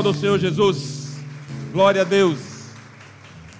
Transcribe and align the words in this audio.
Aplauda 0.00 0.16
o 0.16 0.20
Senhor 0.20 0.38
Jesus. 0.38 1.18
Glória 1.74 2.00
a 2.00 2.04
Deus. 2.04 2.38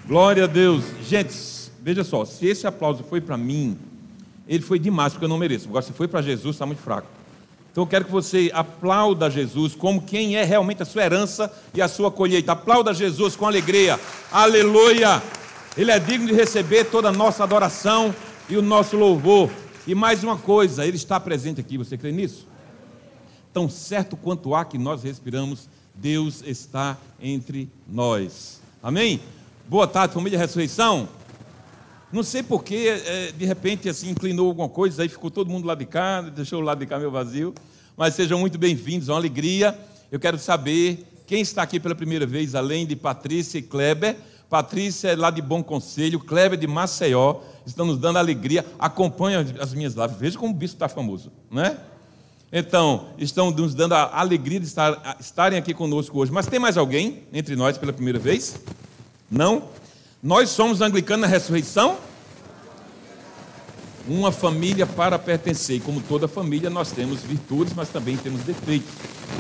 Glória 0.07 0.45
a 0.45 0.47
Deus. 0.47 0.85
Gente, 1.07 1.35
veja 1.83 2.03
só, 2.03 2.25
se 2.25 2.47
esse 2.47 2.67
aplauso 2.67 3.05
foi 3.05 3.21
para 3.21 3.37
mim, 3.37 3.77
ele 4.49 4.63
foi 4.63 4.79
demais, 4.79 5.13
porque 5.13 5.27
eu 5.27 5.29
não 5.29 5.37
mereço. 5.37 5.69
Agora, 5.69 5.85
se 5.85 5.93
foi 5.93 6.09
para 6.09 6.23
Jesus, 6.23 6.57
está 6.57 6.65
muito 6.65 6.81
fraco. 6.81 7.09
Então 7.71 7.85
eu 7.85 7.87
quero 7.87 8.07
que 8.07 8.11
você 8.11 8.51
aplauda 8.55 9.29
Jesus 9.29 9.75
como 9.75 10.01
quem 10.01 10.37
é 10.37 10.43
realmente 10.43 10.83
a 10.83 10.87
sua 10.87 11.03
herança 11.03 11.53
e 11.75 11.83
a 11.83 11.89
sua 11.89 12.11
colheita. 12.11 12.53
Aplauda 12.53 12.95
Jesus 12.95 13.37
com 13.37 13.47
alegria. 13.47 14.01
Aleluia! 14.33 15.23
Ele 15.77 15.91
é 15.91 15.98
digno 15.98 16.27
de 16.27 16.33
receber 16.33 16.84
toda 16.84 17.11
a 17.11 17.12
nossa 17.12 17.45
adoração 17.45 18.15
e 18.48 18.57
o 18.57 18.62
nosso 18.62 18.97
louvor. 18.97 19.51
E 19.87 19.95
mais 19.95 20.25
uma 20.25 20.39
coisa, 20.39 20.87
ele 20.87 20.97
está 20.97 21.20
presente 21.20 21.61
aqui, 21.61 21.77
você 21.77 21.98
crê 21.98 22.11
nisso? 22.11 22.48
Tão 23.53 23.69
certo 23.69 24.17
quanto 24.17 24.55
há 24.55 24.65
que 24.65 24.79
nós 24.79 25.03
respiramos, 25.03 25.69
Deus 26.01 26.43
está 26.47 26.97
entre 27.21 27.69
nós. 27.87 28.63
Amém? 28.83 29.21
Boa 29.69 29.87
tarde, 29.87 30.15
família 30.15 30.39
Ressurreição. 30.39 31.07
Não 32.11 32.23
sei 32.23 32.43
porquê, 32.43 33.03
é, 33.05 33.33
de 33.33 33.45
repente, 33.45 33.87
assim, 33.87 34.09
inclinou 34.09 34.49
alguma 34.49 34.69
coisa, 34.69 35.03
aí 35.03 35.11
ficou 35.11 35.31
todo 35.31 35.51
mundo 35.51 35.67
lá 35.67 35.75
de 35.75 35.85
cá, 35.85 36.23
deixou 36.23 36.59
o 36.59 36.65
lado 36.65 36.79
de 36.79 36.87
cá 36.87 36.99
meio 36.99 37.11
vazio. 37.11 37.55
Mas 37.99 38.15
sejam 38.15 38.39
muito 38.39 38.57
bem-vindos, 38.57 39.11
é 39.11 39.13
uma 39.13 39.19
alegria. 39.19 39.79
Eu 40.11 40.19
quero 40.19 40.39
saber 40.39 41.07
quem 41.27 41.43
está 41.43 41.63
aqui 41.63 41.79
pela 41.79 41.95
primeira 41.95 42.25
vez, 42.25 42.55
além 42.55 42.87
de 42.87 42.97
Patrícia 42.97 43.59
e 43.59 43.62
Kleber. 43.62 44.17
Patrícia 44.48 45.09
é 45.09 45.17
lá 45.17 45.31
de 45.31 45.42
Bom 45.42 45.62
Conselho, 45.62 46.19
Kleber 46.19 46.59
de 46.59 46.67
Maceió, 46.67 47.42
estão 47.67 47.85
nos 47.85 47.98
dando 47.98 48.19
alegria. 48.19 48.64
Acompanha 48.79 49.47
as 49.61 49.75
minhas 49.75 49.92
lives, 49.92 50.17
veja 50.19 50.39
como 50.39 50.55
o 50.55 50.57
bispo 50.57 50.77
está 50.77 50.89
famoso, 50.89 51.31
né? 51.51 51.77
Então, 52.53 53.11
estão 53.17 53.53
nos 53.53 53.75
dando 53.75 53.95
a 53.95 54.19
alegria 54.19 54.59
de 54.59 54.67
estar, 54.67 55.17
estarem 55.20 55.59
aqui 55.59 55.73
conosco 55.73 56.19
hoje. 56.19 56.33
Mas 56.33 56.47
tem 56.47 56.59
mais 56.59 56.77
alguém 56.77 57.23
entre 57.33 57.55
nós 57.55 57.79
pela 57.79 57.92
primeira 57.92 58.19
vez? 58.19 58.61
Não? 59.31 59.69
Nós 60.20 60.51
somos 60.51 60.81
anglicanos 60.81 61.23
na 61.23 61.27
ressurreição? 61.29 61.97
Uma 64.09 64.33
família 64.33 64.84
para 64.84 65.17
pertencer. 65.17 65.77
E 65.77 65.81
como 65.81 66.01
toda 66.01 66.27
família, 66.27 66.69
nós 66.69 66.91
temos 66.91 67.23
virtudes, 67.23 67.73
mas 67.73 67.89
também 67.89 68.17
temos 68.17 68.42
defeitos. 68.42 68.91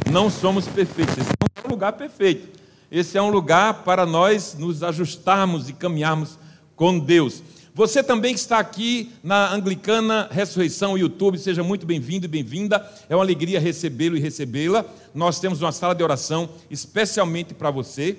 Não 0.08 0.30
somos 0.30 0.68
perfeitos. 0.68 1.18
Esse 1.18 1.30
não 1.40 1.64
é 1.64 1.66
um 1.66 1.70
lugar 1.70 1.92
perfeito. 1.94 2.60
Esse 2.92 3.18
é 3.18 3.22
um 3.22 3.30
lugar 3.30 3.82
para 3.82 4.06
nós 4.06 4.54
nos 4.56 4.84
ajustarmos 4.84 5.68
e 5.68 5.72
caminharmos 5.72 6.38
com 6.76 6.96
Deus. 6.96 7.42
Você 7.80 8.02
também 8.02 8.34
que 8.34 8.40
está 8.40 8.58
aqui 8.58 9.10
na 9.22 9.54
Anglicana 9.54 10.28
Ressurreição 10.30 10.98
YouTube, 10.98 11.38
seja 11.38 11.62
muito 11.62 11.86
bem-vindo 11.86 12.26
e 12.26 12.28
bem-vinda. 12.28 12.86
É 13.08 13.16
uma 13.16 13.24
alegria 13.24 13.58
recebê-lo 13.58 14.18
e 14.18 14.20
recebê-la. 14.20 14.84
Nós 15.14 15.40
temos 15.40 15.62
uma 15.62 15.72
sala 15.72 15.94
de 15.94 16.02
oração 16.02 16.50
especialmente 16.70 17.54
para 17.54 17.70
você. 17.70 18.18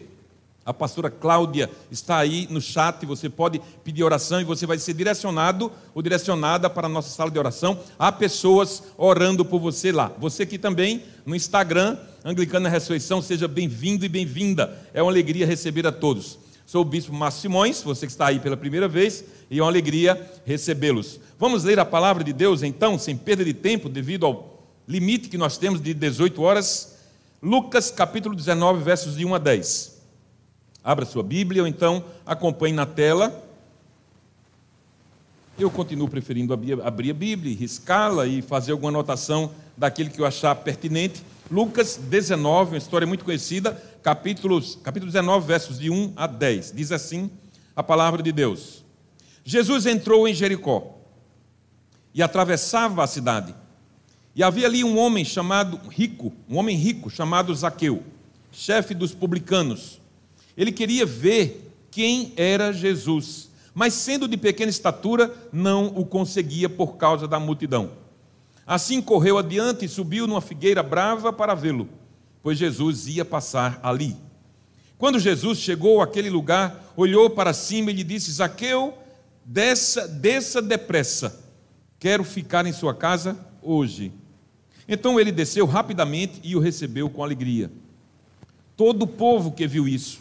A 0.66 0.74
pastora 0.74 1.12
Cláudia 1.12 1.70
está 1.92 2.18
aí 2.18 2.48
no 2.50 2.60
chat, 2.60 3.06
você 3.06 3.30
pode 3.30 3.62
pedir 3.84 4.04
oração 4.04 4.42
e 4.42 4.44
você 4.44 4.66
vai 4.66 4.80
ser 4.80 4.96
direcionado 4.96 5.72
ou 5.94 6.02
direcionada 6.02 6.68
para 6.68 6.88
a 6.88 6.90
nossa 6.90 7.10
sala 7.10 7.30
de 7.30 7.38
oração. 7.38 7.78
Há 8.00 8.12
pessoas 8.12 8.82
orando 8.98 9.46
por 9.46 9.60
você 9.60 9.92
lá. 9.92 10.12
Você 10.18 10.42
aqui 10.42 10.58
também 10.58 11.04
no 11.24 11.36
Instagram, 11.36 12.00
Anglicana 12.26 12.68
Ressurreição, 12.68 13.22
seja 13.22 13.48
bem-vindo 13.48 14.04
e 14.06 14.10
bem-vinda. 14.10 14.76
É 14.92 15.04
uma 15.04 15.12
alegria 15.12 15.46
receber 15.46 15.86
a 15.86 15.92
todos. 15.92 16.40
Sou 16.72 16.84
o 16.84 16.86
bispo 16.86 17.12
Márcio 17.12 17.42
Simões, 17.42 17.84
você 17.84 18.06
que 18.06 18.14
está 18.14 18.28
aí 18.28 18.40
pela 18.40 18.56
primeira 18.56 18.88
vez, 18.88 19.26
e 19.52 19.60
é 19.60 19.62
uma 19.62 19.70
alegria 19.70 20.32
recebê-los. 20.46 21.20
Vamos 21.38 21.66
ler 21.66 21.78
a 21.78 21.84
palavra 21.84 22.24
de 22.24 22.32
Deus 22.32 22.64
então, 22.64 22.98
sem 22.98 23.18
perda 23.18 23.44
de 23.44 23.54
tempo, 23.54 23.90
devido 23.90 24.26
ao 24.26 24.64
limite 24.88 25.28
que 25.28 25.38
nós 25.38 25.58
temos 25.58 25.82
de 25.82 25.94
18 25.94 26.42
horas. 26.42 26.98
Lucas 27.44 27.92
capítulo 27.92 28.34
19, 28.34 28.82
versos 28.82 29.18
de 29.18 29.26
1 29.26 29.36
a 29.36 29.38
10. 29.38 30.02
Abra 30.82 31.06
sua 31.06 31.22
Bíblia 31.22 31.64
ou 31.64 31.68
então 31.68 32.02
acompanhe 32.26 32.74
na 32.74 32.86
tela. 32.86 33.46
Eu 35.60 35.70
continuo 35.70 36.08
preferindo 36.08 36.54
abrir 36.54 37.12
a 37.12 37.14
Bíblia, 37.14 37.54
riscá-la 37.54 38.26
e 38.26 38.42
fazer 38.42 38.72
alguma 38.72 38.90
anotação 38.90 39.52
daquilo 39.76 40.10
que 40.10 40.22
eu 40.22 40.26
achar 40.26 40.56
pertinente. 40.56 41.22
Lucas 41.52 41.98
19, 41.98 42.72
uma 42.72 42.78
história 42.78 43.06
muito 43.06 43.26
conhecida, 43.26 43.74
capítulos, 44.02 44.80
capítulo 44.82 45.12
19, 45.12 45.46
versos 45.46 45.78
de 45.78 45.90
1 45.90 46.14
a 46.16 46.26
10. 46.26 46.72
Diz 46.74 46.94
assim 46.94 47.30
a 47.76 47.84
palavra 47.84 48.24
de 48.24 48.32
Deus: 48.32 48.82
Jesus 49.44 49.86
entrou 49.86 50.28
em 50.28 50.34
Jericó 50.34 50.98
e 52.14 52.22
atravessava 52.22 53.04
a 53.04 53.08
cidade. 53.08 53.56
E 54.36 54.44
havia 54.44 54.68
ali 54.68 54.84
um 54.84 54.98
homem 54.98 55.26
chamado 55.26 55.80
rico, 55.90 56.32
um 56.50 56.58
homem 56.58 56.78
rico 56.78 57.10
chamado 57.10 57.54
Zaqueu, 57.54 58.04
chefe 58.52 58.94
dos 58.94 59.14
publicanos. 59.14 60.00
Ele 60.56 60.72
queria 60.72 61.06
ver 61.06 61.74
quem 61.90 62.34
era 62.38 62.72
Jesus, 62.72 63.50
mas 63.74 63.94
sendo 63.94 64.28
de 64.28 64.38
pequena 64.38 64.70
estatura, 64.70 65.34
não 65.52 65.88
o 65.88 66.06
conseguia 66.06 66.70
por 66.70 66.96
causa 66.96 67.28
da 67.28 67.40
multidão. 67.40 67.92
Assim 68.66 69.02
correu 69.02 69.38
adiante 69.38 69.86
e 69.86 69.90
subiu 69.90 70.28
numa 70.28 70.40
figueira 70.40 70.82
brava 70.82 71.34
para 71.34 71.54
vê-lo, 71.54 71.90
pois 72.42 72.58
Jesus 72.58 73.08
ia 73.08 73.26
passar 73.26 73.80
ali. 73.84 74.16
Quando 74.98 75.20
Jesus 75.20 75.58
chegou 75.58 76.02
àquele 76.02 76.30
lugar, 76.30 76.94
olhou 76.96 77.30
para 77.30 77.54
cima 77.54 77.90
e 77.90 77.96
lhe 77.96 78.04
disse: 78.04 78.32
Zaqueu, 78.32 78.94
desça, 79.46 80.08
desça 80.08 80.62
depressa, 80.62 81.44
quero 82.00 82.24
ficar 82.24 82.66
em 82.66 82.74
sua 82.74 82.94
casa 82.94 83.38
hoje. 83.62 84.12
Então 84.88 85.20
ele 85.20 85.32
desceu 85.32 85.66
rapidamente 85.66 86.40
e 86.44 86.56
o 86.56 86.60
recebeu 86.60 87.10
com 87.10 87.24
alegria. 87.24 87.72
Todo 88.76 89.04
o 89.04 89.08
povo 89.08 89.52
que 89.52 89.68
viu 89.68 89.88
isso 89.88 90.20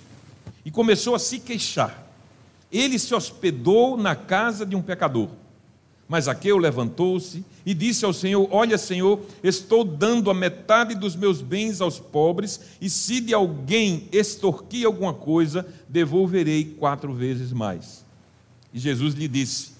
e 0.64 0.70
começou 0.70 1.14
a 1.14 1.18
se 1.18 1.38
queixar. 1.38 2.06
Ele 2.70 2.98
se 2.98 3.14
hospedou 3.14 3.96
na 3.96 4.14
casa 4.14 4.64
de 4.64 4.76
um 4.76 4.82
pecador. 4.82 5.28
Mas 6.10 6.24
Zaqueu 6.24 6.58
levantou-se 6.58 7.44
e 7.64 7.72
disse 7.72 8.04
ao 8.04 8.12
Senhor: 8.12 8.48
Olha, 8.50 8.76
Senhor, 8.76 9.20
estou 9.44 9.84
dando 9.84 10.28
a 10.28 10.34
metade 10.34 10.94
dos 10.94 11.14
meus 11.14 11.40
bens 11.40 11.80
aos 11.80 12.00
pobres, 12.00 12.60
e 12.80 12.90
se 12.90 13.20
de 13.20 13.32
alguém 13.32 14.08
extorquir 14.10 14.86
alguma 14.86 15.14
coisa, 15.14 15.64
devolverei 15.88 16.64
quatro 16.64 17.14
vezes 17.14 17.52
mais. 17.52 17.99
E 18.72 18.78
Jesus 18.78 19.14
lhe 19.14 19.28
disse: 19.28 19.72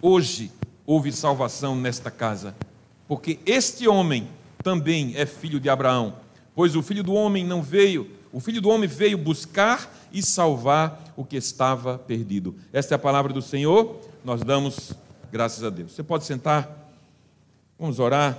Hoje 0.00 0.50
houve 0.84 1.12
salvação 1.12 1.76
nesta 1.76 2.10
casa, 2.10 2.54
porque 3.08 3.38
este 3.44 3.88
homem 3.88 4.28
também 4.62 5.14
é 5.16 5.26
filho 5.26 5.60
de 5.60 5.68
Abraão, 5.68 6.16
pois 6.54 6.74
o 6.76 6.82
filho 6.82 7.02
do 7.02 7.14
homem 7.14 7.44
não 7.44 7.62
veio, 7.62 8.10
o 8.32 8.40
filho 8.40 8.60
do 8.60 8.68
homem 8.68 8.88
veio 8.88 9.18
buscar 9.18 9.92
e 10.12 10.22
salvar 10.22 11.12
o 11.16 11.24
que 11.24 11.36
estava 11.36 11.98
perdido. 11.98 12.54
Esta 12.72 12.94
é 12.94 12.96
a 12.96 12.98
palavra 12.98 13.32
do 13.32 13.42
Senhor, 13.42 14.00
nós 14.24 14.40
damos 14.42 14.94
Graças 15.30 15.64
a 15.64 15.70
Deus. 15.70 15.92
Você 15.92 16.02
pode 16.02 16.24
sentar. 16.24 16.90
Vamos 17.78 17.98
orar. 17.98 18.38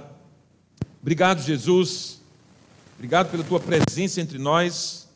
Obrigado, 1.01 1.41
Jesus. 1.41 2.19
Obrigado 2.95 3.29
pela 3.29 3.43
tua 3.43 3.59
presença 3.59 4.21
entre 4.21 4.37
nós. 4.37 5.07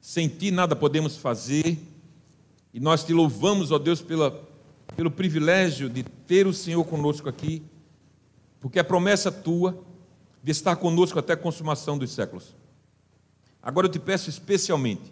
Sem 0.00 0.28
ti 0.28 0.50
nada 0.50 0.74
podemos 0.74 1.16
fazer. 1.16 1.78
E 2.74 2.80
nós 2.80 3.04
te 3.04 3.14
louvamos, 3.14 3.72
ó 3.72 3.78
Deus, 3.78 4.02
pela, 4.02 4.46
pelo 4.94 5.10
privilégio 5.10 5.88
de 5.88 6.02
ter 6.02 6.46
o 6.46 6.52
Senhor 6.52 6.84
conosco 6.84 7.28
aqui, 7.28 7.62
porque 8.60 8.78
é 8.78 8.82
promessa 8.82 9.32
tua 9.32 9.82
de 10.42 10.52
estar 10.52 10.76
conosco 10.76 11.18
até 11.18 11.32
a 11.32 11.36
consumação 11.38 11.96
dos 11.96 12.10
séculos. 12.10 12.54
Agora 13.62 13.86
eu 13.86 13.90
te 13.90 13.98
peço 13.98 14.28
especialmente, 14.28 15.10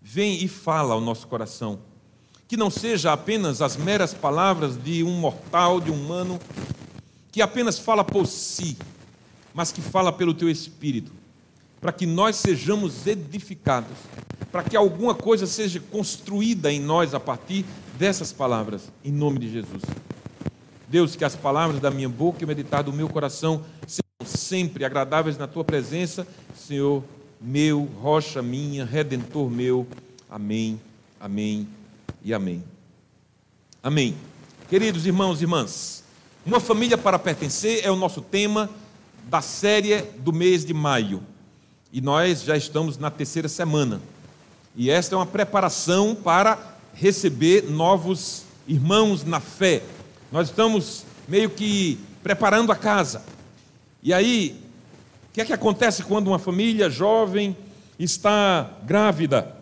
vem 0.00 0.44
e 0.44 0.46
fala 0.46 0.94
ao 0.94 1.00
nosso 1.00 1.26
coração 1.26 1.80
que 2.50 2.56
não 2.56 2.68
seja 2.68 3.12
apenas 3.12 3.62
as 3.62 3.76
meras 3.76 4.12
palavras 4.12 4.76
de 4.76 5.04
um 5.04 5.12
mortal, 5.12 5.80
de 5.80 5.88
um 5.88 5.94
humano, 5.94 6.36
que 7.30 7.40
apenas 7.40 7.78
fala 7.78 8.02
por 8.02 8.26
si, 8.26 8.76
mas 9.54 9.70
que 9.70 9.80
fala 9.80 10.12
pelo 10.12 10.34
teu 10.34 10.50
espírito, 10.50 11.12
para 11.80 11.92
que 11.92 12.06
nós 12.06 12.34
sejamos 12.34 13.06
edificados, 13.06 13.96
para 14.50 14.62
que 14.62 14.76
alguma 14.76 15.14
coisa 15.14 15.46
seja 15.46 15.80
construída 15.80 16.72
em 16.72 16.80
nós 16.80 17.14
a 17.14 17.20
partir 17.20 17.64
dessas 17.98 18.32
palavras, 18.32 18.90
em 19.04 19.12
nome 19.12 19.38
de 19.38 19.50
Jesus. 19.50 19.82
Deus, 20.88 21.14
que 21.14 21.24
as 21.24 21.36
palavras 21.36 21.80
da 21.80 21.90
minha 21.90 22.08
boca 22.08 22.38
e 22.40 22.44
o 22.44 22.48
meditar 22.48 22.82
do 22.82 22.92
meu 22.92 23.08
coração 23.08 23.64
sejam 23.86 24.24
sempre 24.24 24.84
agradáveis 24.84 25.38
na 25.38 25.46
tua 25.46 25.64
presença, 25.64 26.26
Senhor 26.56 27.04
meu, 27.40 27.88
rocha 28.02 28.42
minha, 28.42 28.84
redentor 28.84 29.50
meu. 29.50 29.86
Amém. 30.28 30.80
Amém 31.18 31.66
e 32.22 32.34
amém. 32.34 32.62
Amém. 33.82 34.14
Queridos 34.68 35.06
irmãos 35.06 35.40
e 35.40 35.44
irmãs, 35.44 36.04
uma 36.44 36.60
família 36.60 36.98
para 36.98 37.18
pertencer 37.18 37.84
é 37.84 37.90
o 37.90 37.96
nosso 37.96 38.20
tema 38.20 38.68
da 39.28 39.40
série 39.40 40.02
do 40.18 40.32
mês 40.32 40.64
de 40.64 40.74
maio. 40.74 41.22
E 41.92 42.00
nós 42.00 42.42
já 42.42 42.56
estamos 42.56 42.98
na 42.98 43.10
terceira 43.10 43.48
semana. 43.48 44.00
E 44.76 44.90
esta 44.90 45.14
é 45.14 45.18
uma 45.18 45.26
preparação 45.26 46.14
para 46.14 46.58
receber 46.94 47.64
novos 47.68 48.44
irmãos 48.68 49.24
na 49.24 49.40
fé. 49.40 49.82
Nós 50.30 50.48
estamos 50.48 51.04
meio 51.26 51.50
que 51.50 51.98
preparando 52.22 52.70
a 52.70 52.76
casa. 52.76 53.22
E 54.02 54.12
aí, 54.14 54.56
o 55.28 55.32
que 55.32 55.40
é 55.40 55.44
que 55.44 55.52
acontece 55.52 56.04
quando 56.04 56.28
uma 56.28 56.38
família 56.38 56.88
jovem 56.88 57.56
está 57.98 58.70
grávida. 58.84 59.54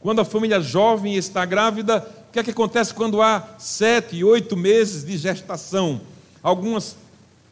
Quando 0.00 0.20
a 0.20 0.24
família 0.24 0.60
jovem 0.60 1.16
está 1.16 1.44
grávida, 1.44 1.98
o 2.28 2.32
que 2.32 2.38
é 2.38 2.42
que 2.42 2.50
acontece 2.50 2.94
quando 2.94 3.20
há 3.20 3.46
sete, 3.58 4.22
oito 4.22 4.56
meses 4.56 5.04
de 5.04 5.16
gestação? 5.16 6.00
Algumas, 6.42 6.96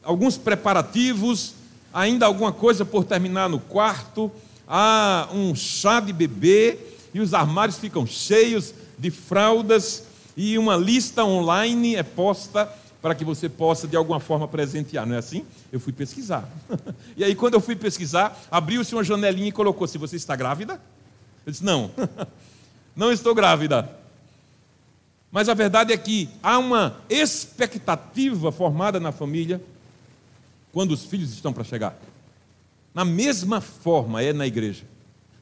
alguns 0.02 0.38
preparativos, 0.38 1.54
ainda 1.92 2.26
alguma 2.26 2.52
coisa 2.52 2.84
por 2.84 3.04
terminar 3.04 3.48
no 3.48 3.58
quarto, 3.58 4.30
há 4.66 5.28
um 5.32 5.54
chá 5.54 6.00
de 6.00 6.12
bebê 6.12 6.78
e 7.14 7.20
os 7.20 7.32
armários 7.32 7.78
ficam 7.78 8.06
cheios 8.06 8.74
de 8.98 9.10
fraldas 9.10 10.04
e 10.36 10.58
uma 10.58 10.76
lista 10.76 11.24
online 11.24 11.96
é 11.96 12.02
posta 12.02 12.70
para 13.00 13.14
que 13.14 13.24
você 13.24 13.48
possa 13.48 13.86
de 13.86 13.96
alguma 13.96 14.18
forma 14.18 14.48
presentear, 14.48 15.06
não 15.06 15.14
é 15.14 15.18
assim? 15.18 15.44
Eu 15.70 15.78
fui 15.78 15.92
pesquisar. 15.92 16.48
e 17.16 17.22
aí, 17.22 17.34
quando 17.34 17.54
eu 17.54 17.60
fui 17.60 17.76
pesquisar, 17.76 18.36
abriu-se 18.50 18.94
uma 18.94 19.04
janelinha 19.04 19.48
e 19.48 19.52
colocou: 19.52 19.86
se 19.86 19.96
você 19.96 20.16
está 20.16 20.34
grávida? 20.34 20.80
Eu 21.46 21.52
disse: 21.52 21.64
não, 21.64 21.90
não 22.96 23.12
estou 23.12 23.34
grávida. 23.34 23.88
Mas 25.30 25.48
a 25.48 25.54
verdade 25.54 25.92
é 25.92 25.96
que 25.96 26.28
há 26.42 26.58
uma 26.58 26.96
expectativa 27.08 28.50
formada 28.50 28.98
na 28.98 29.12
família 29.12 29.60
quando 30.72 30.92
os 30.92 31.04
filhos 31.04 31.32
estão 31.32 31.52
para 31.52 31.64
chegar. 31.64 31.96
Na 32.96 33.04
mesma 33.04 33.60
forma 33.60 34.22
é 34.22 34.32
na 34.32 34.46
igreja. 34.46 34.84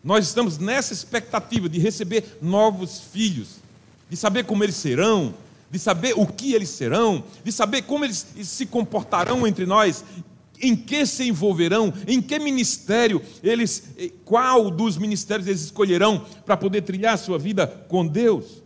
Nós 0.02 0.26
estamos 0.26 0.58
nessa 0.58 0.92
expectativa 0.92 1.68
de 1.68 1.78
receber 1.78 2.36
novos 2.42 2.98
filhos, 2.98 3.60
de 4.10 4.16
saber 4.16 4.42
como 4.42 4.64
eles 4.64 4.74
serão, 4.74 5.32
de 5.70 5.78
saber 5.78 6.14
o 6.16 6.26
que 6.26 6.52
eles 6.52 6.68
serão, 6.70 7.22
de 7.44 7.52
saber 7.52 7.82
como 7.82 8.04
eles 8.04 8.26
se 8.42 8.66
comportarão 8.66 9.46
entre 9.46 9.66
nós, 9.66 10.04
em 10.60 10.74
que 10.74 11.06
se 11.06 11.28
envolverão, 11.28 11.94
em 12.08 12.20
que 12.20 12.40
ministério 12.40 13.22
eles, 13.40 13.84
eh, 13.98 14.10
qual 14.24 14.68
dos 14.68 14.98
ministérios 14.98 15.46
eles 15.46 15.62
escolherão 15.62 16.26
para 16.44 16.56
poder 16.56 16.82
trilhar 16.82 17.16
sua 17.16 17.38
vida 17.38 17.68
com 17.88 18.04
Deus. 18.04 18.64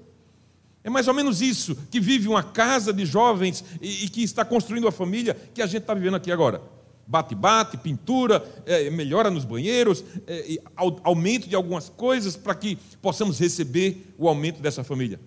É 0.82 0.88
mais 0.88 1.06
ou 1.08 1.12
menos 1.12 1.43
isso 1.43 1.76
que 1.90 2.00
vive 2.00 2.26
uma 2.26 2.43
casa 2.43 2.90
de 2.90 3.05
jovens 3.05 3.62
e, 3.82 4.06
e 4.06 4.08
que 4.08 4.23
está 4.23 4.46
construindo 4.46 4.88
a 4.88 4.93
família 4.93 5.37
que 5.52 5.61
a 5.61 5.67
gente 5.67 5.82
está 5.82 5.93
vivendo 5.93 6.17
aqui 6.17 6.32
agora. 6.32 6.78
Bate-bate, 7.11 7.79
pintura, 7.79 8.47
é, 8.67 8.91
melhora 8.91 9.31
nos 9.31 9.43
banheiros, 9.43 10.05
é, 10.27 10.59
aumento 11.03 11.49
de 11.49 11.57
algumas 11.57 11.89
coisas 11.89 12.37
para 12.37 12.55
que 12.55 12.77
possamos 13.01 13.39
receber 13.39 14.13
o 14.19 14.29
aumento 14.29 14.61
dessa 14.61 14.85
família. 14.85 15.19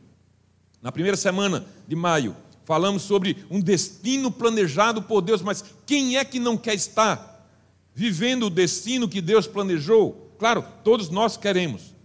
Na 0.80 0.92
primeira 0.92 1.18
semana 1.18 1.66
de 1.88 1.95
maio, 1.95 2.36
falamos 2.66 3.01
sobre 3.01 3.45
um 3.50 3.60
destino 3.60 4.31
planejado 4.31 5.01
por 5.01 5.22
Deus, 5.22 5.42
mas 5.42 5.66
quem 5.88 6.18
é 6.18 6.24
que 6.24 6.39
não 6.39 6.56
quer 6.56 6.75
estar 6.75 7.50
vivendo 7.95 8.44
o 8.44 8.50
destino 8.51 9.10
que 9.10 9.19
Deus 9.19 9.48
planejou? 9.48 10.36
Claro, 10.38 10.63
todos 10.83 11.10
nós 11.10 11.36
queremos. 11.36 11.95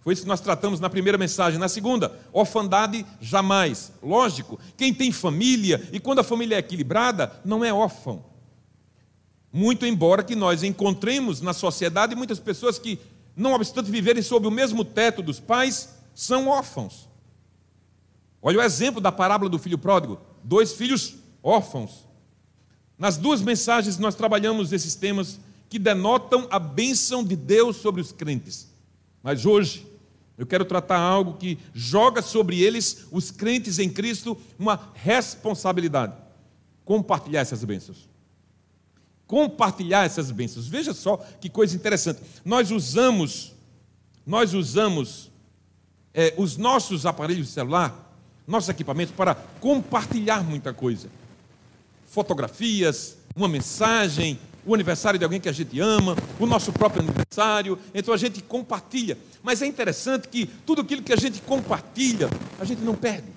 Foi 0.00 0.14
isso 0.14 0.22
que 0.22 0.28
nós 0.28 0.40
tratamos 0.40 0.80
na 0.80 0.90
primeira 0.90 1.16
mensagem. 1.16 1.60
Na 1.60 1.68
segunda, 1.68 2.12
orfandade 2.32 3.06
jamais. 3.20 3.92
Lógico, 4.02 4.58
quem 4.76 4.92
tem 4.92 5.12
família, 5.12 5.88
e 5.92 6.00
quando 6.00 6.18
a 6.18 6.24
família 6.24 6.56
é 6.56 6.58
equilibrada, 6.58 7.40
não 7.44 7.64
é 7.64 7.72
órfão. 7.72 8.34
Muito 9.56 9.86
embora 9.86 10.22
que 10.22 10.36
nós 10.36 10.62
encontremos 10.62 11.40
na 11.40 11.54
sociedade 11.54 12.14
muitas 12.14 12.38
pessoas 12.38 12.78
que, 12.78 12.98
não 13.34 13.54
obstante 13.54 13.90
viverem 13.90 14.22
sob 14.22 14.46
o 14.46 14.50
mesmo 14.50 14.84
teto 14.84 15.22
dos 15.22 15.40
pais, 15.40 15.94
são 16.14 16.48
órfãos. 16.48 17.08
Olha 18.42 18.58
o 18.58 18.62
exemplo 18.62 19.00
da 19.00 19.10
parábola 19.10 19.48
do 19.48 19.58
filho 19.58 19.78
pródigo: 19.78 20.20
dois 20.44 20.74
filhos 20.74 21.14
órfãos. 21.42 22.04
Nas 22.98 23.16
duas 23.16 23.40
mensagens 23.40 23.96
nós 23.96 24.14
trabalhamos 24.14 24.74
esses 24.74 24.94
temas 24.94 25.40
que 25.70 25.78
denotam 25.78 26.46
a 26.50 26.58
bênção 26.58 27.24
de 27.24 27.34
Deus 27.34 27.76
sobre 27.76 28.02
os 28.02 28.12
crentes. 28.12 28.70
Mas 29.22 29.46
hoje 29.46 29.86
eu 30.36 30.44
quero 30.44 30.66
tratar 30.66 30.98
algo 30.98 31.38
que 31.38 31.58
joga 31.72 32.20
sobre 32.20 32.60
eles, 32.60 33.06
os 33.10 33.30
crentes 33.30 33.78
em 33.78 33.88
Cristo, 33.88 34.36
uma 34.58 34.90
responsabilidade: 34.92 36.12
compartilhar 36.84 37.40
essas 37.40 37.64
bênçãos. 37.64 38.15
Compartilhar 39.26 40.04
essas 40.04 40.30
bênçãos. 40.30 40.66
Veja 40.66 40.94
só 40.94 41.16
que 41.40 41.48
coisa 41.48 41.74
interessante. 41.74 42.20
Nós 42.44 42.70
usamos, 42.70 43.52
nós 44.24 44.54
usamos 44.54 45.30
é, 46.14 46.32
os 46.36 46.56
nossos 46.56 47.04
aparelhos 47.04 47.46
de 47.46 47.52
celular 47.52 48.06
nossos 48.46 48.68
equipamentos 48.68 49.14
para 49.14 49.34
compartilhar 49.60 50.42
muita 50.44 50.72
coisa. 50.72 51.08
Fotografias, 52.08 53.16
uma 53.34 53.48
mensagem, 53.48 54.38
o 54.64 54.74
aniversário 54.74 55.18
de 55.18 55.24
alguém 55.24 55.40
que 55.40 55.48
a 55.48 55.52
gente 55.52 55.78
ama, 55.80 56.16
o 56.38 56.46
nosso 56.46 56.72
próprio 56.72 57.02
aniversário. 57.02 57.78
Então 57.92 58.14
a 58.14 58.16
gente 58.16 58.40
compartilha. 58.42 59.18
Mas 59.42 59.62
é 59.62 59.66
interessante 59.66 60.28
que 60.28 60.46
tudo 60.46 60.82
aquilo 60.82 61.02
que 61.02 61.12
a 61.12 61.16
gente 61.16 61.40
compartilha, 61.42 62.30
a 62.58 62.64
gente 62.64 62.82
não 62.82 62.94
perde. 62.94 63.28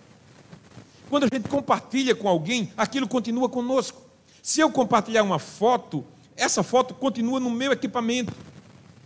Quando 1.10 1.24
a 1.24 1.30
gente 1.34 1.50
compartilha 1.50 2.16
com 2.16 2.28
alguém, 2.28 2.72
aquilo 2.78 3.08
continua 3.08 3.50
conosco. 3.50 4.09
Se 4.50 4.62
eu 4.62 4.72
compartilhar 4.72 5.22
uma 5.22 5.38
foto, 5.38 6.04
essa 6.36 6.64
foto 6.64 6.96
continua 6.96 7.40
no 7.40 7.52
meu 7.52 7.72
equipamento. 7.72 8.34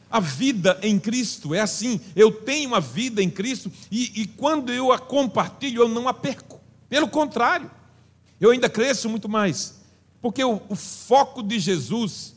A 0.09 0.21
vida 0.21 0.79
em 0.81 0.97
Cristo 0.97 1.53
é 1.53 1.59
assim. 1.59 1.99
Eu 2.15 2.31
tenho 2.31 2.69
uma 2.69 2.79
vida 2.79 3.21
em 3.21 3.29
Cristo 3.29 3.69
e, 3.91 4.21
e 4.21 4.25
quando 4.25 4.71
eu 4.71 4.89
a 4.89 4.97
compartilho, 4.97 5.81
eu 5.81 5.89
não 5.89 6.07
a 6.07 6.13
perco. 6.13 6.61
Pelo 6.87 7.09
contrário, 7.09 7.69
eu 8.39 8.51
ainda 8.51 8.69
cresço 8.69 9.09
muito 9.09 9.27
mais. 9.27 9.81
Porque 10.21 10.41
o, 10.41 10.61
o 10.69 10.77
foco 10.77 11.43
de 11.43 11.59
Jesus 11.59 12.35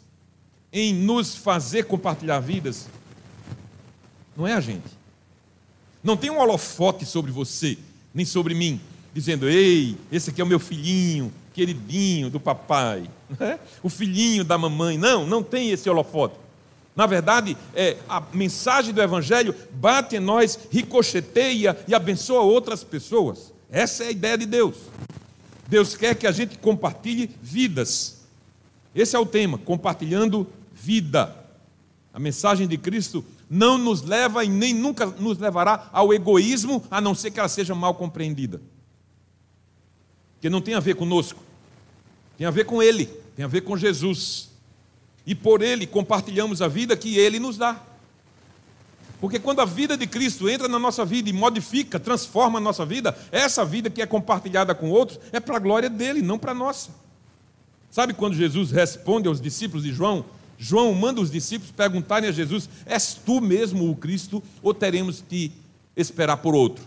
em 0.72 0.92
nos 0.92 1.36
fazer 1.36 1.84
compartilhar 1.84 2.40
vidas 2.40 2.88
não 4.36 4.48
é 4.48 4.52
a 4.52 4.60
gente. 4.60 4.90
Não 6.02 6.16
tem 6.16 6.28
um 6.28 6.40
holofote 6.40 7.06
sobre 7.06 7.30
você, 7.30 7.78
nem 8.12 8.26
sobre 8.26 8.52
mim, 8.52 8.80
dizendo: 9.14 9.48
Ei, 9.48 9.96
esse 10.10 10.30
aqui 10.30 10.40
é 10.40 10.44
o 10.44 10.48
meu 10.48 10.58
filhinho, 10.58 11.32
queridinho 11.56 12.28
do 12.28 12.38
papai, 12.38 13.08
é? 13.40 13.58
o 13.82 13.88
filhinho 13.88 14.44
da 14.44 14.58
mamãe. 14.58 14.98
Não, 14.98 15.26
não 15.26 15.42
tem 15.42 15.70
esse 15.70 15.88
holofote. 15.88 16.34
Na 16.94 17.06
verdade, 17.06 17.56
é, 17.74 17.96
a 18.06 18.22
mensagem 18.32 18.92
do 18.92 19.00
Evangelho 19.00 19.54
bate 19.72 20.16
em 20.16 20.20
nós, 20.20 20.58
ricocheteia 20.70 21.75
e 21.88 21.94
abençoa 21.94 22.42
outras 22.42 22.84
pessoas. 22.84 23.54
Essa 23.70 24.04
é 24.04 24.08
a 24.08 24.10
ideia 24.10 24.36
de 24.36 24.44
Deus. 24.44 24.76
Deus 25.66 25.96
quer 25.96 26.14
que 26.14 26.26
a 26.26 26.30
gente 26.32 26.58
compartilhe 26.58 27.30
vidas. 27.40 28.18
Esse 28.94 29.16
é 29.16 29.18
o 29.18 29.26
tema, 29.26 29.56
compartilhando 29.56 30.46
vida. 30.75 31.34
A 32.12 32.18
mensagem 32.18 32.68
de 32.68 32.76
Cristo 32.76 33.25
não 33.48 33.78
nos 33.78 34.02
leva 34.02 34.44
e 34.44 34.48
nem 34.48 34.75
nunca 34.75 35.06
nos 35.06 35.38
levará 35.38 35.88
ao 35.90 36.12
egoísmo, 36.12 36.84
a 36.90 37.00
não 37.00 37.14
ser 37.14 37.30
que 37.30 37.40
ela 37.40 37.48
seja 37.48 37.75
mal 37.75 37.94
compreendida. 37.94 38.60
Que 40.40 40.50
não 40.50 40.60
tem 40.60 40.75
a 40.75 40.80
ver 40.80 40.96
conosco, 40.96 41.40
tem 42.37 42.47
a 42.47 42.50
ver 42.50 42.64
com 42.64 42.83
Ele, 42.83 43.07
tem 43.35 43.45
a 43.45 43.49
ver 43.49 43.62
com 43.62 43.76
Jesus 43.76 44.49
e 45.26 45.35
por 45.35 45.61
ele 45.61 45.87
compartilhamos 45.87 46.62
a 46.62 46.69
vida 46.69 46.97
que 46.97 47.19
ele 47.19 47.40
nos 47.40 47.59
dá. 47.59 47.83
Porque 49.21 49.38
quando 49.38 49.61
a 49.61 49.64
vida 49.64 49.97
de 49.97 50.07
Cristo 50.07 50.49
entra 50.49 50.69
na 50.69 50.78
nossa 50.78 51.05
vida 51.05 51.28
e 51.28 51.33
modifica, 51.33 51.99
transforma 51.99 52.59
a 52.59 52.62
nossa 52.62 52.87
vida, 52.87 53.16
essa 53.33 53.64
vida 53.64 53.90
que 53.90 54.00
é 54.00 54.07
compartilhada 54.07 54.75
com 54.75 54.90
outros 54.90 55.19
é 55.33 55.40
para 55.40 55.57
a 55.57 55.59
glória 55.59 55.90
dele, 55.90 56.23
não 56.23 56.38
para 56.38 56.52
a 56.52 56.55
nossa. 56.55 56.90
Sabe 57.90 58.14
quando 58.14 58.35
Jesus 58.35 58.71
responde 58.71 59.26
aos 59.26 59.40
discípulos 59.40 59.83
de 59.83 59.93
João? 59.93 60.25
João 60.59 60.95
manda 60.95 61.21
os 61.21 61.31
discípulos 61.31 61.73
perguntarem 61.73 62.28
a 62.28 62.33
Jesus: 62.33 62.69
És 62.85 63.14
tu 63.14 63.40
mesmo 63.40 63.90
o 63.90 63.97
Cristo 63.97 64.43
ou 64.62 64.73
teremos 64.73 65.25
que 65.26 65.50
esperar 65.97 66.37
por 66.37 66.55
outro? 66.55 66.85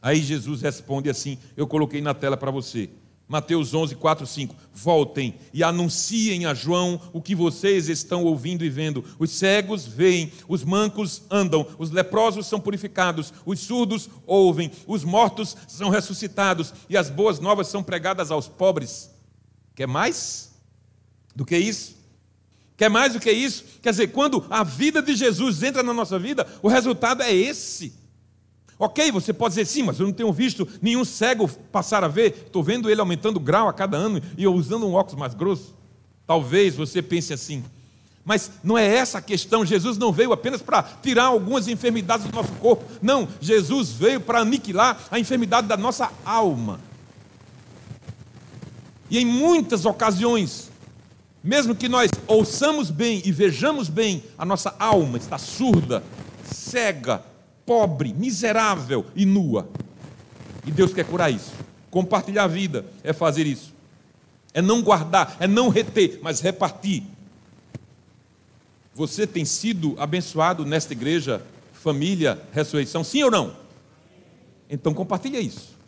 Aí 0.00 0.20
Jesus 0.20 0.60
responde 0.60 1.08
assim: 1.08 1.38
Eu 1.56 1.66
coloquei 1.66 2.02
na 2.02 2.12
tela 2.12 2.36
para 2.36 2.50
você. 2.50 2.90
Mateus 3.30 3.72
11, 3.72 3.94
4, 3.94 4.26
5. 4.26 4.56
Voltem 4.74 5.36
e 5.54 5.62
anunciem 5.62 6.46
a 6.46 6.52
João 6.52 7.00
o 7.12 7.22
que 7.22 7.32
vocês 7.32 7.88
estão 7.88 8.24
ouvindo 8.24 8.64
e 8.64 8.68
vendo. 8.68 9.04
Os 9.20 9.30
cegos 9.30 9.86
veem, 9.86 10.32
os 10.48 10.64
mancos 10.64 11.22
andam, 11.30 11.64
os 11.78 11.92
leprosos 11.92 12.48
são 12.48 12.58
purificados, 12.58 13.32
os 13.46 13.60
surdos 13.60 14.10
ouvem, 14.26 14.72
os 14.84 15.04
mortos 15.04 15.56
são 15.68 15.90
ressuscitados 15.90 16.74
e 16.88 16.96
as 16.96 17.08
boas 17.08 17.38
novas 17.38 17.68
são 17.68 17.84
pregadas 17.84 18.32
aos 18.32 18.48
pobres. 18.48 19.08
Quer 19.76 19.86
mais 19.86 20.50
do 21.36 21.46
que 21.46 21.56
isso? 21.56 21.94
Quer 22.76 22.90
mais 22.90 23.12
do 23.12 23.20
que 23.20 23.30
isso? 23.30 23.64
Quer 23.80 23.90
dizer, 23.90 24.08
quando 24.08 24.44
a 24.50 24.64
vida 24.64 25.00
de 25.00 25.14
Jesus 25.14 25.62
entra 25.62 25.84
na 25.84 25.94
nossa 25.94 26.18
vida, 26.18 26.44
o 26.60 26.66
resultado 26.66 27.22
é 27.22 27.32
esse. 27.32 27.94
Ok, 28.82 29.12
você 29.12 29.30
pode 29.30 29.52
dizer 29.52 29.66
sim, 29.66 29.82
mas 29.82 30.00
eu 30.00 30.06
não 30.06 30.12
tenho 30.12 30.32
visto 30.32 30.66
nenhum 30.80 31.04
cego 31.04 31.46
passar 31.70 32.02
a 32.02 32.08
ver. 32.08 32.44
Estou 32.46 32.62
vendo 32.62 32.90
ele 32.90 32.98
aumentando 32.98 33.36
o 33.36 33.40
grau 33.40 33.68
a 33.68 33.74
cada 33.74 33.98
ano 33.98 34.22
e 34.38 34.42
eu 34.42 34.54
usando 34.54 34.86
um 34.86 34.94
óculos 34.94 35.20
mais 35.20 35.34
grosso. 35.34 35.76
Talvez 36.26 36.76
você 36.76 37.02
pense 37.02 37.30
assim. 37.30 37.62
Mas 38.24 38.50
não 38.64 38.78
é 38.78 38.86
essa 38.86 39.18
a 39.18 39.22
questão. 39.22 39.66
Jesus 39.66 39.98
não 39.98 40.10
veio 40.10 40.32
apenas 40.32 40.62
para 40.62 40.82
tirar 40.82 41.24
algumas 41.24 41.68
enfermidades 41.68 42.26
do 42.26 42.34
nosso 42.34 42.52
corpo. 42.52 42.82
Não, 43.02 43.28
Jesus 43.38 43.90
veio 43.90 44.18
para 44.18 44.40
aniquilar 44.40 44.98
a 45.10 45.18
enfermidade 45.18 45.66
da 45.66 45.76
nossa 45.76 46.10
alma. 46.24 46.80
E 49.10 49.18
em 49.18 49.26
muitas 49.26 49.84
ocasiões, 49.84 50.70
Mesmo 51.42 51.74
que 51.74 51.88
nós 51.88 52.10
ouçamos 52.26 52.90
bem 52.90 53.22
e 53.24 53.32
vejamos 53.32 53.88
bem, 53.88 54.22
a 54.36 54.44
nossa 54.44 54.74
alma 54.78 55.16
está 55.16 55.38
surda, 55.38 56.04
cega, 56.44 57.24
pobre, 57.70 58.12
miserável 58.12 59.06
e 59.14 59.24
nua. 59.24 59.68
E 60.66 60.72
Deus 60.72 60.92
quer 60.92 61.04
curar 61.04 61.30
isso. 61.30 61.52
Compartilhar 61.88 62.42
a 62.42 62.48
vida 62.48 62.84
é 63.04 63.12
fazer 63.12 63.46
isso. 63.46 63.72
É 64.52 64.60
não 64.60 64.82
guardar, 64.82 65.36
é 65.38 65.46
não 65.46 65.68
reter, 65.68 66.18
mas 66.20 66.40
repartir. 66.40 67.04
Você 68.92 69.24
tem 69.24 69.44
sido 69.44 69.94
abençoado 70.00 70.66
nesta 70.66 70.94
igreja, 70.94 71.46
família, 71.72 72.42
ressurreição, 72.52 73.04
sim 73.04 73.22
ou 73.22 73.30
não? 73.30 73.56
Então 74.68 74.92
compartilha 74.92 75.38
isso. 75.38 75.78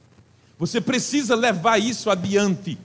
Você 0.61 0.81
precisa 0.81 1.35
levar 1.35 1.79
isso 1.79 2.09
adiante. 2.11 2.79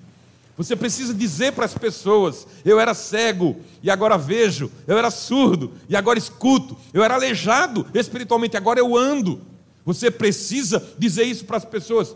Você 0.58 0.76
precisa 0.76 1.14
dizer 1.14 1.54
para 1.54 1.66
as 1.66 1.76
pessoas: 1.76 2.48
eu 2.66 2.80
era 2.80 2.96
cego 2.96 3.58
e 3.84 3.92
agora 3.92 4.18
vejo, 4.18 4.72
eu 4.88 4.98
era 4.98 5.12
surdo 5.12 5.72
e 5.88 5.96
agora 5.96 6.18
escuto, 6.18 6.76
eu 6.92 7.04
era 7.04 7.14
aleijado 7.14 7.86
espiritualmente, 7.94 8.58
agora 8.58 8.80
eu 8.80 8.98
ando. 8.98 9.42
Você 9.86 10.10
precisa 10.10 10.84
dizer 10.98 11.24
isso 11.24 11.46
para 11.46 11.58
as 11.58 11.64
pessoas, 11.64 12.16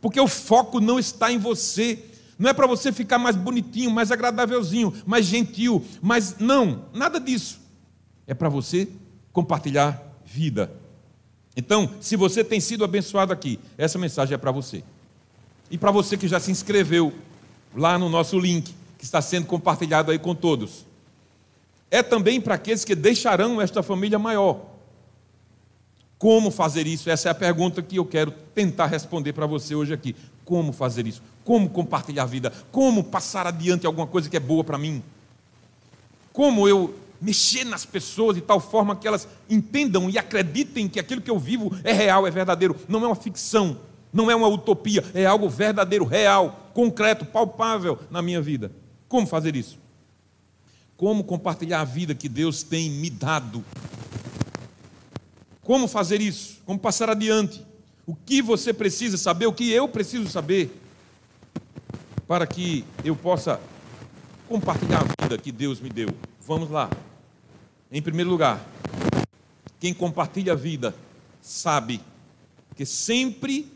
porque 0.00 0.20
o 0.20 0.26
foco 0.26 0.80
não 0.80 0.98
está 0.98 1.30
em 1.30 1.38
você, 1.38 1.98
não 2.38 2.50
é 2.50 2.52
para 2.52 2.66
você 2.66 2.92
ficar 2.92 3.18
mais 3.18 3.36
bonitinho, 3.36 3.90
mais 3.90 4.10
agradávelzinho, 4.10 4.92
mais 5.06 5.24
gentil, 5.24 5.82
mas 6.02 6.36
não, 6.38 6.86
nada 6.92 7.20
disso. 7.20 7.60
É 8.26 8.34
para 8.34 8.48
você 8.48 8.88
compartilhar 9.32 10.02
vida. 10.24 10.72
Então, 11.56 11.94
se 12.00 12.16
você 12.16 12.42
tem 12.42 12.60
sido 12.60 12.84
abençoado 12.84 13.32
aqui, 13.32 13.58
essa 13.78 13.96
mensagem 13.96 14.34
é 14.34 14.38
para 14.38 14.50
você. 14.50 14.82
E 15.70 15.78
para 15.78 15.90
você 15.90 16.16
que 16.16 16.28
já 16.28 16.38
se 16.38 16.50
inscreveu 16.50 17.12
lá 17.76 17.98
no 17.98 18.08
nosso 18.08 18.38
link, 18.38 18.74
que 18.98 19.04
está 19.04 19.20
sendo 19.20 19.46
compartilhado 19.46 20.10
aí 20.10 20.18
com 20.18 20.34
todos. 20.34 20.86
É 21.90 22.02
também 22.02 22.40
para 22.40 22.54
aqueles 22.54 22.84
que 22.84 22.94
deixarão 22.94 23.60
esta 23.60 23.82
família 23.82 24.18
maior. 24.18 24.60
Como 26.18 26.50
fazer 26.50 26.86
isso? 26.86 27.10
Essa 27.10 27.28
é 27.28 27.30
a 27.30 27.34
pergunta 27.34 27.82
que 27.82 27.96
eu 27.96 28.06
quero 28.06 28.30
tentar 28.54 28.86
responder 28.86 29.34
para 29.34 29.46
você 29.46 29.74
hoje 29.74 29.92
aqui. 29.92 30.16
Como 30.44 30.72
fazer 30.72 31.06
isso? 31.06 31.22
Como 31.44 31.68
compartilhar 31.68 32.22
a 32.22 32.26
vida? 32.26 32.52
Como 32.72 33.04
passar 33.04 33.46
adiante 33.46 33.86
alguma 33.86 34.06
coisa 34.06 34.30
que 34.30 34.36
é 34.36 34.40
boa 34.40 34.64
para 34.64 34.78
mim? 34.78 35.02
Como 36.32 36.66
eu 36.66 36.94
mexer 37.20 37.64
nas 37.64 37.84
pessoas 37.84 38.36
de 38.36 38.42
tal 38.42 38.60
forma 38.60 38.96
que 38.96 39.06
elas 39.06 39.28
entendam 39.48 40.08
e 40.08 40.18
acreditem 40.18 40.88
que 40.88 41.00
aquilo 41.00 41.20
que 41.20 41.30
eu 41.30 41.38
vivo 41.38 41.74
é 41.84 41.92
real, 41.92 42.26
é 42.26 42.30
verdadeiro, 42.30 42.76
não 42.88 43.04
é 43.04 43.06
uma 43.06 43.14
ficção, 43.14 43.78
não 44.12 44.30
é 44.30 44.34
uma 44.34 44.48
utopia, 44.48 45.04
é 45.14 45.26
algo 45.26 45.48
verdadeiro, 45.48 46.04
real, 46.04 46.70
concreto, 46.72 47.24
palpável 47.24 47.98
na 48.10 48.22
minha 48.22 48.40
vida. 48.40 48.72
Como 49.08 49.26
fazer 49.26 49.54
isso? 49.54 49.78
Como 50.96 51.24
compartilhar 51.24 51.80
a 51.80 51.84
vida 51.84 52.14
que 52.14 52.28
Deus 52.28 52.62
tem 52.62 52.90
me 52.90 53.10
dado? 53.10 53.64
Como 55.62 55.86
fazer 55.86 56.20
isso? 56.20 56.62
Como 56.64 56.78
passar 56.78 57.10
adiante? 57.10 57.64
O 58.06 58.14
que 58.14 58.40
você 58.40 58.72
precisa 58.72 59.16
saber, 59.16 59.46
o 59.46 59.52
que 59.52 59.70
eu 59.70 59.88
preciso 59.88 60.28
saber, 60.28 60.80
para 62.26 62.46
que 62.46 62.84
eu 63.04 63.16
possa 63.16 63.60
compartilhar 64.48 65.00
a 65.00 65.22
vida 65.24 65.36
que 65.36 65.50
Deus 65.50 65.80
me 65.80 65.90
deu? 65.90 66.08
Vamos 66.46 66.70
lá. 66.70 66.88
Em 67.90 68.00
primeiro 68.00 68.30
lugar, 68.30 68.64
quem 69.78 69.92
compartilha 69.92 70.52
a 70.52 70.56
vida 70.56 70.94
sabe 71.40 72.00
que 72.74 72.86
sempre 72.86 73.70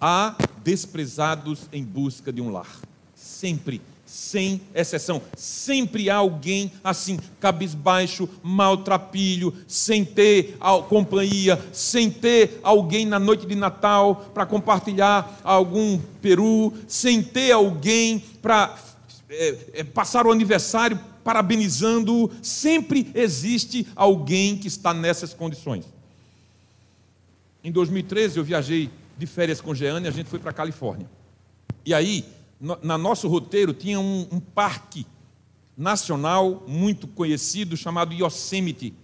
há 0.00 0.36
desprezados 0.62 1.68
em 1.72 1.84
busca 1.84 2.32
de 2.32 2.40
um 2.40 2.50
lar. 2.50 2.80
Sempre, 3.14 3.80
sem 4.06 4.60
exceção. 4.74 5.20
Sempre 5.36 6.08
há 6.08 6.16
alguém 6.16 6.72
assim, 6.82 7.18
cabisbaixo, 7.40 8.28
maltrapilho, 8.42 9.52
sem 9.66 10.04
ter 10.04 10.56
companhia, 10.88 11.60
sem 11.72 12.10
ter 12.10 12.60
alguém 12.62 13.04
na 13.04 13.18
noite 13.18 13.46
de 13.46 13.54
Natal 13.54 14.30
para 14.32 14.46
compartilhar 14.46 15.40
algum 15.42 15.98
peru, 16.22 16.72
sem 16.86 17.22
ter 17.22 17.50
alguém 17.52 18.20
para 18.40 18.76
é, 19.28 19.56
é, 19.74 19.84
passar 19.84 20.26
o 20.26 20.30
aniversário 20.30 20.98
parabenizando. 21.24 22.30
Sempre 22.40 23.10
existe 23.14 23.86
alguém 23.96 24.56
que 24.56 24.68
está 24.68 24.94
nessas 24.94 25.34
condições. 25.34 25.84
Em 27.64 27.72
2013 27.72 28.38
eu 28.38 28.44
viajei 28.44 28.88
de 29.16 29.26
férias 29.26 29.60
com 29.60 29.74
Jeane, 29.74 30.06
a 30.06 30.10
gente 30.10 30.28
foi 30.28 30.38
para 30.38 30.50
a 30.50 30.54
Califórnia. 30.54 31.08
E 31.84 31.94
aí, 31.94 32.24
no, 32.60 32.78
na 32.82 32.98
nosso 32.98 33.28
roteiro, 33.28 33.72
tinha 33.72 33.98
um, 33.98 34.26
um, 34.30 34.40
parque 34.40 35.06
nacional 35.76 36.64
muito 36.66 37.06
conhecido 37.06 37.76
chamado 37.76 38.12
Yosemite. 38.12 38.94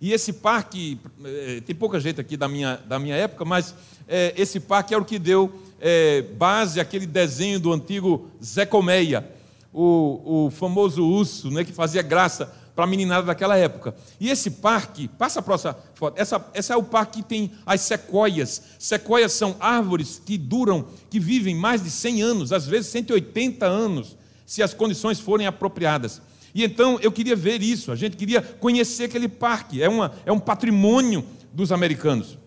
E 0.00 0.12
esse 0.12 0.32
parque, 0.32 0.98
é, 1.24 1.60
tem 1.60 1.74
pouca 1.74 1.98
gente 1.98 2.20
aqui 2.20 2.36
da 2.36 2.48
minha, 2.48 2.76
da 2.76 2.98
minha 2.98 3.16
época, 3.16 3.44
mas 3.44 3.74
é, 4.06 4.32
esse 4.36 4.60
parque 4.60 4.94
é 4.94 4.96
o 4.98 5.04
que 5.04 5.18
deu 5.18 5.60
é, 5.80 6.22
base 6.22 6.80
àquele 6.80 7.06
desenho 7.06 7.58
do 7.58 7.72
antigo 7.72 8.28
Zé 8.42 8.64
Colmeia, 8.64 9.28
o, 9.72 10.46
o 10.46 10.50
famoso 10.50 11.04
urso 11.04 11.50
né, 11.50 11.64
que 11.64 11.72
fazia 11.72 12.02
graça 12.02 12.54
para 12.78 12.84
a 12.84 12.88
meninada 12.88 13.26
daquela 13.26 13.56
época. 13.56 13.92
E 14.20 14.30
esse 14.30 14.52
parque, 14.52 15.08
passa 15.08 15.40
a 15.40 15.42
próxima 15.42 15.76
foto, 15.96 16.16
essa, 16.16 16.46
essa 16.54 16.74
é 16.74 16.76
o 16.76 16.82
parque 16.84 17.20
que 17.20 17.28
tem 17.28 17.50
as 17.66 17.80
sequoias. 17.80 18.62
Sequoias 18.78 19.32
são 19.32 19.56
árvores 19.58 20.22
que 20.24 20.38
duram, 20.38 20.86
que 21.10 21.18
vivem 21.18 21.56
mais 21.56 21.82
de 21.82 21.90
100 21.90 22.22
anos, 22.22 22.52
às 22.52 22.68
vezes 22.68 22.86
180 22.92 23.66
anos, 23.66 24.16
se 24.46 24.62
as 24.62 24.74
condições 24.74 25.18
forem 25.18 25.44
apropriadas. 25.44 26.22
E 26.54 26.62
então 26.62 27.00
eu 27.02 27.10
queria 27.10 27.34
ver 27.34 27.60
isso, 27.64 27.90
a 27.90 27.96
gente 27.96 28.16
queria 28.16 28.40
conhecer 28.40 29.06
aquele 29.06 29.26
parque, 29.26 29.82
é, 29.82 29.88
uma, 29.88 30.12
é 30.24 30.30
um 30.30 30.38
patrimônio 30.38 31.24
dos 31.52 31.72
americanos. 31.72 32.38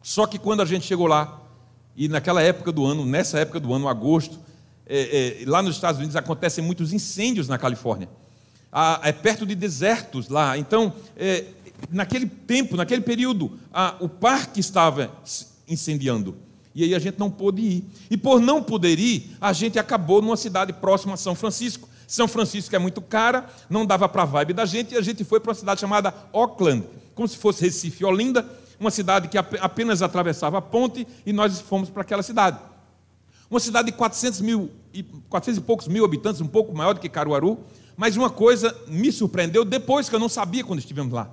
Só 0.00 0.24
que 0.24 0.38
quando 0.38 0.62
a 0.62 0.64
gente 0.64 0.86
chegou 0.86 1.08
lá, 1.08 1.42
e 1.96 2.06
naquela 2.06 2.40
época 2.40 2.70
do 2.70 2.86
ano, 2.86 3.04
nessa 3.04 3.40
época 3.40 3.58
do 3.58 3.74
ano, 3.74 3.88
agosto, 3.88 4.38
é, 4.86 5.42
é, 5.42 5.44
lá 5.48 5.60
nos 5.60 5.74
Estados 5.74 5.98
Unidos 5.98 6.14
acontecem 6.14 6.62
muitos 6.62 6.92
incêndios 6.92 7.48
na 7.48 7.58
Califórnia 7.58 8.08
é 9.02 9.12
perto 9.12 9.46
de 9.46 9.54
desertos 9.54 10.28
lá. 10.28 10.58
Então, 10.58 10.92
é, 11.16 11.44
naquele 11.90 12.26
tempo, 12.26 12.76
naquele 12.76 13.02
período, 13.02 13.58
o 14.00 14.08
parque 14.08 14.60
estava 14.60 15.10
incendiando. 15.68 16.36
E 16.74 16.82
aí 16.82 16.94
a 16.94 16.98
gente 16.98 17.18
não 17.18 17.30
pôde 17.30 17.62
ir. 17.62 17.84
E 18.10 18.16
por 18.16 18.40
não 18.40 18.62
poder 18.62 18.98
ir, 18.98 19.36
a 19.40 19.52
gente 19.52 19.78
acabou 19.78 20.20
numa 20.20 20.36
cidade 20.36 20.72
próxima 20.72 21.14
a 21.14 21.16
São 21.16 21.34
Francisco. 21.34 21.88
São 22.06 22.26
Francisco 22.26 22.74
é 22.74 22.78
muito 22.78 23.00
cara, 23.00 23.48
não 23.70 23.86
dava 23.86 24.08
para 24.08 24.22
a 24.22 24.26
vibe 24.26 24.52
da 24.52 24.66
gente, 24.66 24.94
e 24.94 24.98
a 24.98 25.00
gente 25.00 25.24
foi 25.24 25.40
para 25.40 25.50
uma 25.50 25.54
cidade 25.54 25.80
chamada 25.80 26.12
Auckland, 26.32 26.84
como 27.14 27.26
se 27.26 27.36
fosse 27.36 27.64
Recife, 27.64 28.04
Olinda, 28.04 28.46
uma 28.78 28.90
cidade 28.90 29.28
que 29.28 29.38
apenas 29.38 30.02
atravessava 30.02 30.58
a 30.58 30.62
ponte, 30.62 31.06
e 31.24 31.32
nós 31.32 31.60
fomos 31.60 31.88
para 31.88 32.02
aquela 32.02 32.22
cidade. 32.22 32.58
Uma 33.50 33.60
cidade 33.60 33.86
de 33.86 33.96
400, 33.96 34.40
mil, 34.40 34.70
400 35.28 35.58
e 35.58 35.60
poucos 35.62 35.88
mil 35.88 36.04
habitantes, 36.04 36.40
um 36.40 36.46
pouco 36.46 36.76
maior 36.76 36.92
do 36.92 37.00
que 37.00 37.08
Caruaru, 37.08 37.58
mas 37.96 38.16
uma 38.16 38.30
coisa 38.30 38.76
me 38.88 39.12
surpreendeu 39.12 39.64
depois 39.64 40.08
que 40.08 40.14
eu 40.14 40.20
não 40.20 40.28
sabia 40.28 40.64
quando 40.64 40.80
estivemos 40.80 41.12
lá. 41.12 41.30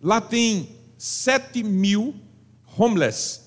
Lá 0.00 0.20
tem 0.20 0.68
7 0.98 1.62
mil 1.62 2.14
homeless, 2.76 3.42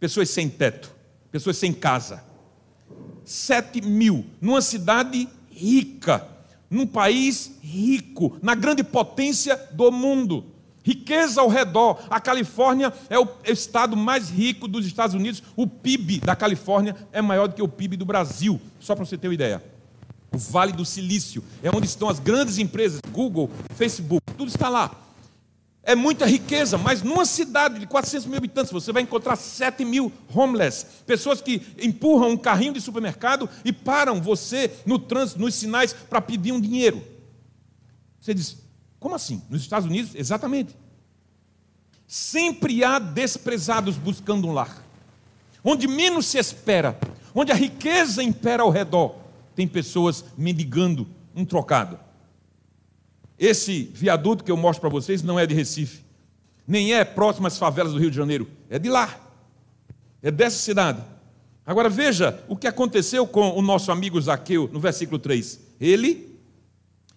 pessoas 0.00 0.30
sem 0.30 0.48
teto, 0.48 0.94
pessoas 1.30 1.56
sem 1.56 1.72
casa. 1.72 2.24
7 3.24 3.80
mil, 3.82 4.24
numa 4.40 4.60
cidade 4.60 5.28
rica, 5.50 6.26
num 6.68 6.86
país 6.86 7.52
rico, 7.62 8.36
na 8.42 8.54
grande 8.54 8.82
potência 8.82 9.56
do 9.72 9.92
mundo. 9.92 10.46
Riqueza 10.82 11.40
ao 11.40 11.48
redor. 11.48 12.02
A 12.10 12.20
Califórnia 12.20 12.92
é 13.08 13.16
o 13.16 13.28
estado 13.44 13.96
mais 13.96 14.28
rico 14.28 14.66
dos 14.66 14.84
Estados 14.84 15.14
Unidos. 15.14 15.40
O 15.54 15.64
PIB 15.64 16.18
da 16.18 16.34
Califórnia 16.34 16.96
é 17.12 17.22
maior 17.22 17.46
do 17.46 17.54
que 17.54 17.62
o 17.62 17.68
PIB 17.68 17.96
do 17.96 18.04
Brasil, 18.04 18.60
só 18.80 18.96
para 18.96 19.04
você 19.04 19.16
ter 19.16 19.28
uma 19.28 19.34
ideia 19.34 19.62
o 20.32 20.38
Vale 20.38 20.72
do 20.72 20.84
Silício, 20.84 21.44
é 21.62 21.70
onde 21.70 21.86
estão 21.86 22.08
as 22.08 22.18
grandes 22.18 22.58
empresas, 22.58 23.00
Google, 23.12 23.50
Facebook, 23.76 24.22
tudo 24.36 24.48
está 24.48 24.68
lá. 24.68 25.02
É 25.84 25.96
muita 25.96 26.26
riqueza, 26.26 26.78
mas 26.78 27.02
numa 27.02 27.24
cidade 27.24 27.80
de 27.80 27.86
400 27.86 28.26
mil 28.26 28.38
habitantes 28.38 28.72
você 28.72 28.92
vai 28.92 29.02
encontrar 29.02 29.34
7 29.34 29.84
mil 29.84 30.12
homeless, 30.32 30.86
pessoas 31.04 31.40
que 31.40 31.60
empurram 31.80 32.30
um 32.30 32.36
carrinho 32.36 32.72
de 32.72 32.80
supermercado 32.80 33.50
e 33.64 33.72
param 33.72 34.20
você 34.20 34.70
no 34.86 34.98
trânsito, 34.98 35.40
nos 35.40 35.56
sinais, 35.56 35.92
para 35.92 36.20
pedir 36.20 36.52
um 36.52 36.60
dinheiro. 36.60 37.02
Você 38.20 38.32
diz, 38.32 38.56
como 39.00 39.16
assim? 39.16 39.42
Nos 39.50 39.62
Estados 39.62 39.88
Unidos? 39.88 40.14
Exatamente. 40.14 40.76
Sempre 42.06 42.84
há 42.84 43.00
desprezados 43.00 43.96
buscando 43.96 44.46
um 44.46 44.52
lar. 44.52 44.84
Onde 45.64 45.88
menos 45.88 46.26
se 46.26 46.38
espera, 46.38 46.96
onde 47.34 47.50
a 47.50 47.56
riqueza 47.56 48.22
impera 48.22 48.62
ao 48.62 48.70
redor, 48.70 49.16
tem 49.54 49.66
pessoas 49.66 50.24
mendigando 50.36 51.06
um 51.34 51.44
trocado. 51.44 51.98
Esse 53.38 53.84
viaduto 53.94 54.44
que 54.44 54.50
eu 54.50 54.56
mostro 54.56 54.80
para 54.80 54.90
vocês 54.90 55.22
não 55.22 55.38
é 55.38 55.46
de 55.46 55.54
Recife, 55.54 56.02
nem 56.66 56.94
é 56.94 57.04
próximo 57.04 57.46
às 57.46 57.58
favelas 57.58 57.92
do 57.92 57.98
Rio 57.98 58.10
de 58.10 58.16
Janeiro, 58.16 58.48
é 58.70 58.78
de 58.78 58.88
lá, 58.88 59.18
é 60.22 60.30
dessa 60.30 60.58
cidade. 60.58 61.02
Agora 61.64 61.88
veja 61.88 62.42
o 62.48 62.56
que 62.56 62.66
aconteceu 62.66 63.26
com 63.26 63.56
o 63.56 63.62
nosso 63.62 63.92
amigo 63.92 64.20
Zaqueu 64.20 64.68
no 64.72 64.80
versículo 64.80 65.18
3. 65.18 65.60
Ele 65.80 66.38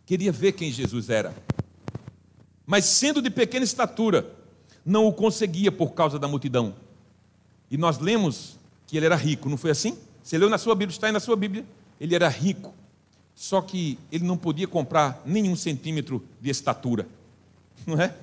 queria 0.06 0.32
ver 0.32 0.52
quem 0.52 0.72
Jesus 0.72 1.10
era. 1.10 1.34
Mas 2.66 2.86
sendo 2.86 3.22
de 3.22 3.30
pequena 3.30 3.64
estatura, 3.64 4.28
não 4.86 5.08
o 5.08 5.14
conseguia 5.14 5.72
por 5.72 5.94
causa 5.94 6.20
da 6.20 6.28
multidão. 6.28 6.76
E 7.70 7.78
nós 7.78 7.98
lemos 7.98 8.58
que 8.86 8.98
ele 8.98 9.06
era 9.06 9.16
rico, 9.16 9.50
não 9.50 9.58
foi 9.58 9.72
assim? 9.72 9.98
Você 10.24 10.38
leu 10.38 10.50
na 10.50 10.58
sua 10.58 10.76
Bíblia, 10.76 10.96
está 10.96 11.08
aí 11.08 11.14
na 11.14 11.20
sua 11.20 11.36
Bíblia. 11.36 11.66
Ele 12.00 12.16
era 12.16 12.28
rico, 12.28 12.74
só 13.34 13.62
que 13.62 14.00
ele 14.12 14.26
não 14.26 14.38
podia 14.38 14.68
comprar 14.68 15.22
nenhum 15.26 15.56
centímetro 15.56 16.26
de 16.42 16.50
estatura, 16.50 17.08
não 17.86 18.00
é? 18.02 18.14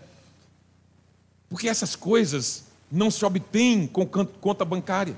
Porque 1.48 1.68
essas 1.68 1.94
coisas 1.94 2.64
não 2.90 3.10
se 3.10 3.24
obtêm 3.24 3.86
com 3.86 4.06
conta 4.06 4.64
bancária, 4.64 5.16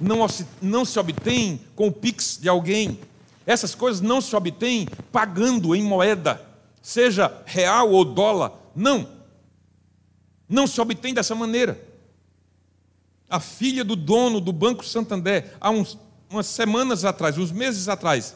não, 0.00 0.26
não 0.60 0.84
se 0.84 0.98
obtêm 0.98 1.60
com 1.76 1.88
o 1.88 1.92
pix 1.92 2.38
de 2.40 2.48
alguém, 2.48 2.98
essas 3.46 3.74
coisas 3.74 4.00
não 4.00 4.20
se 4.20 4.34
obtêm 4.34 4.86
pagando 5.10 5.74
em 5.74 5.82
moeda, 5.82 6.40
seja 6.80 7.42
real 7.44 7.90
ou 7.90 8.04
dólar, 8.04 8.52
não. 8.74 9.08
Não 10.48 10.66
se 10.66 10.80
obtém 10.80 11.14
dessa 11.14 11.34
maneira. 11.34 11.80
A 13.28 13.40
filha 13.40 13.82
do 13.82 13.96
dono 13.96 14.40
do 14.40 14.52
Banco 14.52 14.84
Santander, 14.84 15.56
há 15.60 15.70
uns, 15.70 15.98
umas 16.32 16.46
semanas 16.46 17.04
atrás, 17.04 17.36
uns 17.38 17.52
meses 17.52 17.88
atrás, 17.88 18.34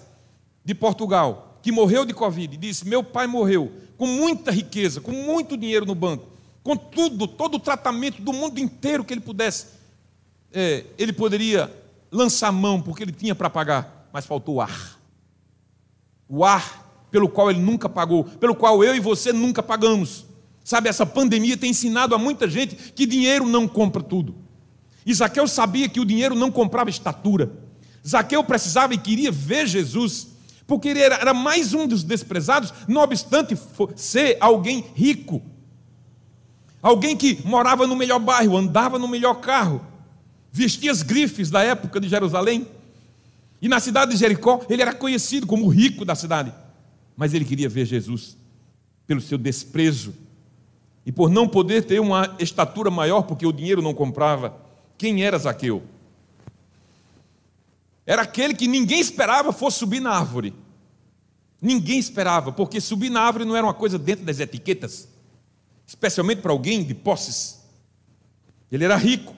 de 0.64 0.74
Portugal, 0.74 1.58
que 1.62 1.72
morreu 1.72 2.04
de 2.04 2.12
Covid, 2.12 2.56
disse: 2.56 2.86
Meu 2.86 3.02
pai 3.02 3.26
morreu 3.26 3.72
com 3.96 4.06
muita 4.06 4.50
riqueza, 4.50 5.00
com 5.00 5.12
muito 5.12 5.56
dinheiro 5.56 5.86
no 5.86 5.94
banco, 5.94 6.26
com 6.62 6.76
tudo, 6.76 7.26
todo 7.26 7.54
o 7.54 7.60
tratamento 7.60 8.20
do 8.20 8.32
mundo 8.32 8.58
inteiro 8.58 9.04
que 9.04 9.14
ele 9.14 9.20
pudesse. 9.20 9.66
É, 10.52 10.84
ele 10.98 11.12
poderia 11.12 11.72
lançar 12.10 12.52
mão, 12.52 12.80
porque 12.80 13.02
ele 13.02 13.12
tinha 13.12 13.34
para 13.34 13.50
pagar, 13.50 14.08
mas 14.12 14.26
faltou 14.26 14.60
ar. 14.60 15.00
O 16.28 16.44
ar 16.44 16.84
pelo 17.10 17.28
qual 17.28 17.50
ele 17.50 17.60
nunca 17.60 17.88
pagou, 17.88 18.24
pelo 18.24 18.54
qual 18.54 18.84
eu 18.84 18.94
e 18.94 19.00
você 19.00 19.32
nunca 19.32 19.62
pagamos. 19.62 20.26
Sabe, 20.64 20.88
essa 20.88 21.06
pandemia 21.06 21.56
tem 21.56 21.70
ensinado 21.70 22.14
a 22.14 22.18
muita 22.18 22.48
gente 22.48 22.74
que 22.92 23.06
dinheiro 23.06 23.46
não 23.46 23.68
compra 23.68 24.02
tudo. 24.02 24.34
E 25.04 25.14
Zaqueu 25.14 25.46
sabia 25.46 25.88
que 25.88 26.00
o 26.00 26.04
dinheiro 26.04 26.34
não 26.34 26.50
comprava 26.50 26.90
estatura. 26.90 27.65
Zaqueu 28.06 28.44
precisava 28.44 28.94
e 28.94 28.98
queria 28.98 29.32
ver 29.32 29.66
Jesus, 29.66 30.28
porque 30.66 30.88
ele 30.88 31.00
era, 31.00 31.34
mais 31.34 31.74
um 31.74 31.86
dos 31.86 32.04
desprezados, 32.04 32.72
não 32.86 33.00
obstante 33.02 33.58
ser 33.96 34.36
alguém 34.40 34.84
rico. 34.94 35.42
Alguém 36.80 37.16
que 37.16 37.40
morava 37.44 37.86
no 37.86 37.96
melhor 37.96 38.20
bairro, 38.20 38.56
andava 38.56 38.98
no 38.98 39.08
melhor 39.08 39.34
carro, 39.40 39.84
vestia 40.52 40.92
as 40.92 41.02
grifes 41.02 41.50
da 41.50 41.62
época 41.62 41.98
de 41.98 42.08
Jerusalém. 42.08 42.66
E 43.60 43.68
na 43.68 43.80
cidade 43.80 44.12
de 44.12 44.18
Jericó, 44.18 44.64
ele 44.68 44.82
era 44.82 44.94
conhecido 44.94 45.46
como 45.46 45.66
o 45.66 45.68
rico 45.68 46.04
da 46.04 46.14
cidade. 46.14 46.52
Mas 47.16 47.34
ele 47.34 47.44
queria 47.44 47.68
ver 47.68 47.86
Jesus 47.86 48.36
pelo 49.06 49.20
seu 49.20 49.38
desprezo 49.38 50.14
e 51.04 51.10
por 51.10 51.30
não 51.30 51.48
poder 51.48 51.84
ter 51.84 52.00
uma 52.00 52.36
estatura 52.38 52.90
maior, 52.90 53.22
porque 53.22 53.46
o 53.46 53.52
dinheiro 53.52 53.82
não 53.82 53.94
comprava. 53.94 54.56
Quem 54.98 55.24
era 55.24 55.38
Zaqueu? 55.38 55.82
Era 58.06 58.22
aquele 58.22 58.54
que 58.54 58.68
ninguém 58.68 59.00
esperava 59.00 59.52
fosse 59.52 59.78
subir 59.78 60.00
na 60.00 60.10
árvore. 60.10 60.54
Ninguém 61.60 61.98
esperava, 61.98 62.52
porque 62.52 62.80
subir 62.80 63.10
na 63.10 63.20
árvore 63.22 63.44
não 63.44 63.56
era 63.56 63.66
uma 63.66 63.74
coisa 63.74 63.98
dentro 63.98 64.24
das 64.24 64.38
etiquetas, 64.38 65.08
especialmente 65.86 66.40
para 66.40 66.52
alguém 66.52 66.84
de 66.84 66.94
posses. 66.94 67.60
Ele 68.70 68.84
era 68.84 68.96
rico, 68.96 69.34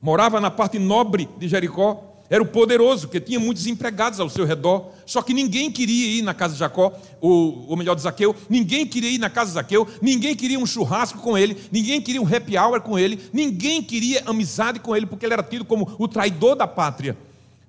morava 0.00 0.40
na 0.40 0.50
parte 0.50 0.78
nobre 0.78 1.28
de 1.38 1.48
Jericó, 1.48 2.16
era 2.28 2.42
o 2.42 2.46
poderoso, 2.46 3.08
que 3.08 3.20
tinha 3.20 3.38
muitos 3.38 3.66
empregados 3.66 4.18
ao 4.18 4.28
seu 4.28 4.44
redor, 4.44 4.90
só 5.04 5.22
que 5.22 5.32
ninguém 5.32 5.70
queria 5.70 6.18
ir 6.18 6.22
na 6.22 6.34
casa 6.34 6.54
de 6.54 6.58
Jacó, 6.58 6.92
ou, 7.20 7.66
ou 7.68 7.76
melhor, 7.76 7.94
de 7.94 8.02
Zaqueu, 8.02 8.34
ninguém 8.48 8.84
queria 8.86 9.10
ir 9.10 9.18
na 9.18 9.30
casa 9.30 9.50
de 9.50 9.54
Zaqueu, 9.54 9.86
ninguém 10.02 10.34
queria 10.34 10.58
um 10.58 10.66
churrasco 10.66 11.20
com 11.20 11.38
ele, 11.38 11.56
ninguém 11.70 12.00
queria 12.00 12.20
um 12.20 12.26
happy 12.26 12.58
hour 12.58 12.80
com 12.80 12.98
ele, 12.98 13.20
ninguém 13.32 13.82
queria 13.82 14.22
amizade 14.26 14.80
com 14.80 14.94
ele, 14.96 15.06
porque 15.06 15.24
ele 15.24 15.34
era 15.34 15.42
tido 15.42 15.64
como 15.64 15.94
o 15.98 16.08
traidor 16.08 16.56
da 16.56 16.66
pátria, 16.66 17.16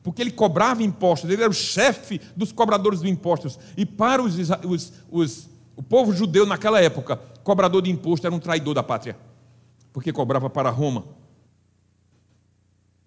porque 0.07 0.21
ele 0.21 0.31
cobrava 0.31 0.81
impostos, 0.81 1.29
ele 1.29 1.41
era 1.41 1.51
o 1.51 1.53
chefe 1.53 2.21
dos 2.33 2.53
cobradores 2.53 3.01
de 3.01 3.09
impostos, 3.09 3.59
e 3.75 3.85
para 3.85 4.23
os, 4.23 4.37
os, 4.63 4.93
os, 5.11 5.49
o 5.75 5.83
povo 5.83 6.13
judeu 6.13 6.45
naquela 6.45 6.79
época, 6.79 7.17
cobrador 7.43 7.81
de 7.81 7.91
imposto 7.91 8.25
era 8.25 8.33
um 8.33 8.39
traidor 8.39 8.73
da 8.73 8.81
pátria, 8.81 9.17
porque 9.91 10.13
cobrava 10.13 10.49
para 10.49 10.69
Roma. 10.69 11.03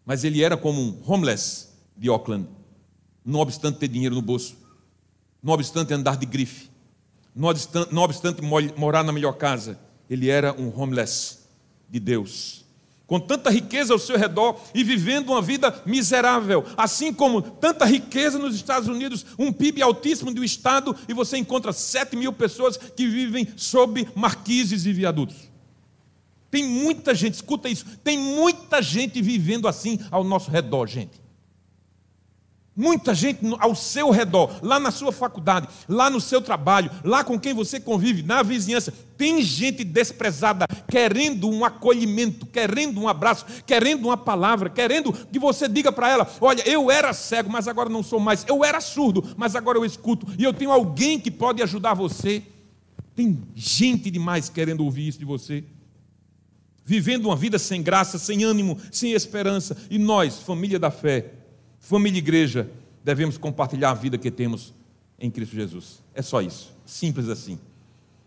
Mas 0.05 0.25
ele 0.25 0.45
era 0.45 0.59
como 0.59 0.79
um 0.79 1.01
homeless 1.07 1.71
de 1.97 2.11
Auckland, 2.11 2.47
não 3.25 3.41
obstante 3.41 3.79
ter 3.79 3.89
dinheiro 3.89 4.15
no 4.15 4.21
bolso, 4.21 4.59
não 5.43 5.55
obstante 5.55 5.95
andar 5.95 6.19
de 6.19 6.27
grife, 6.27 6.69
não 7.35 7.49
obstante, 7.49 7.95
não 7.95 8.03
obstante 8.03 8.43
morar 8.77 9.03
na 9.03 9.11
melhor 9.11 9.33
casa, 9.39 9.81
ele 10.11 10.29
era 10.29 10.53
um 10.53 10.71
homeless 10.79 11.49
de 11.89 11.99
Deus. 11.99 12.63
Com 13.11 13.19
tanta 13.19 13.51
riqueza 13.51 13.93
ao 13.93 13.99
seu 13.99 14.17
redor 14.17 14.57
e 14.73 14.85
vivendo 14.85 15.31
uma 15.31 15.43
vida 15.43 15.83
miserável, 15.85 16.65
assim 16.77 17.13
como 17.13 17.43
tanta 17.43 17.85
riqueza 17.85 18.39
nos 18.39 18.55
Estados 18.55 18.89
Unidos, 18.89 19.27
um 19.37 19.53
PIB 19.53 19.83
altíssimo 19.83 20.31
um 20.31 20.45
estado, 20.45 20.95
e 21.09 21.13
você 21.13 21.37
encontra 21.37 21.73
7 21.73 22.15
mil 22.15 22.33
pessoas 22.33 22.77
que 22.77 23.09
vivem 23.09 23.49
sob 23.57 24.07
marquises 24.15 24.87
e 24.87 24.93
viadutos. 24.93 25.51
Tem 26.53 26.63
muita 26.63 27.13
gente, 27.13 27.35
escuta 27.35 27.69
isso, 27.69 27.85
tem 28.05 28.17
muita 28.17 28.81
gente 28.81 29.21
vivendo 29.21 29.67
assim 29.67 29.99
ao 30.09 30.23
nosso 30.23 30.49
redor, 30.49 30.87
gente. 30.87 31.20
Muita 32.81 33.15
gente 33.15 33.41
ao 33.59 33.75
seu 33.75 34.09
redor, 34.09 34.59
lá 34.63 34.81
na 34.81 34.91
sua 34.91 35.13
faculdade, 35.13 35.69
lá 35.87 36.09
no 36.09 36.19
seu 36.19 36.41
trabalho, 36.41 36.91
lá 37.05 37.23
com 37.23 37.39
quem 37.39 37.53
você 37.53 37.79
convive, 37.79 38.23
na 38.23 38.43
vizinhança, 38.43 38.91
tem 39.19 39.43
gente 39.43 39.85
desprezada, 39.85 40.67
querendo 40.89 41.47
um 41.47 41.63
acolhimento, 41.63 42.47
querendo 42.47 42.99
um 42.99 43.07
abraço, 43.07 43.45
querendo 43.67 44.07
uma 44.07 44.17
palavra, 44.17 44.71
querendo 44.71 45.13
que 45.13 45.39
você 45.39 45.69
diga 45.69 45.93
para 45.93 46.09
ela: 46.09 46.27
Olha, 46.41 46.67
eu 46.67 46.91
era 46.91 47.13
cego, 47.13 47.51
mas 47.51 47.69
agora 47.69 47.91
não 47.91 48.03
sou 48.03 48.19
mais, 48.19 48.47
eu 48.49 48.65
era 48.65 48.81
surdo, 48.81 49.35
mas 49.37 49.55
agora 49.55 49.77
eu 49.77 49.85
escuto, 49.85 50.27
e 50.39 50.43
eu 50.43 50.55
tenho 50.55 50.73
alguém 50.73 51.21
que 51.21 51.31
pode 51.31 51.63
ajudar 51.63 51.93
você. 51.93 52.43
Tem 53.15 53.43
gente 53.55 54.11
demais 54.11 54.49
querendo 54.49 54.83
ouvir 54.83 55.07
isso 55.07 55.19
de 55.19 55.27
você 55.27 55.63
vivendo 56.83 57.27
uma 57.27 57.37
vida 57.37 57.57
sem 57.57 57.83
graça, 57.83 58.19
sem 58.19 58.43
ânimo, 58.43 58.77
sem 58.91 59.13
esperança. 59.13 59.77
E 59.89 59.97
nós, 59.97 60.39
família 60.41 60.77
da 60.77 60.91
fé, 60.91 61.35
família 61.81 62.19
igreja, 62.19 62.71
devemos 63.03 63.37
compartilhar 63.37 63.91
a 63.91 63.95
vida 63.95 64.17
que 64.17 64.31
temos 64.31 64.73
em 65.19 65.31
Cristo 65.31 65.57
Jesus. 65.57 66.03
É 66.15 66.23
só 66.23 66.41
isso. 66.41 66.73
Simples 66.87 67.29
assim. 67.29 67.59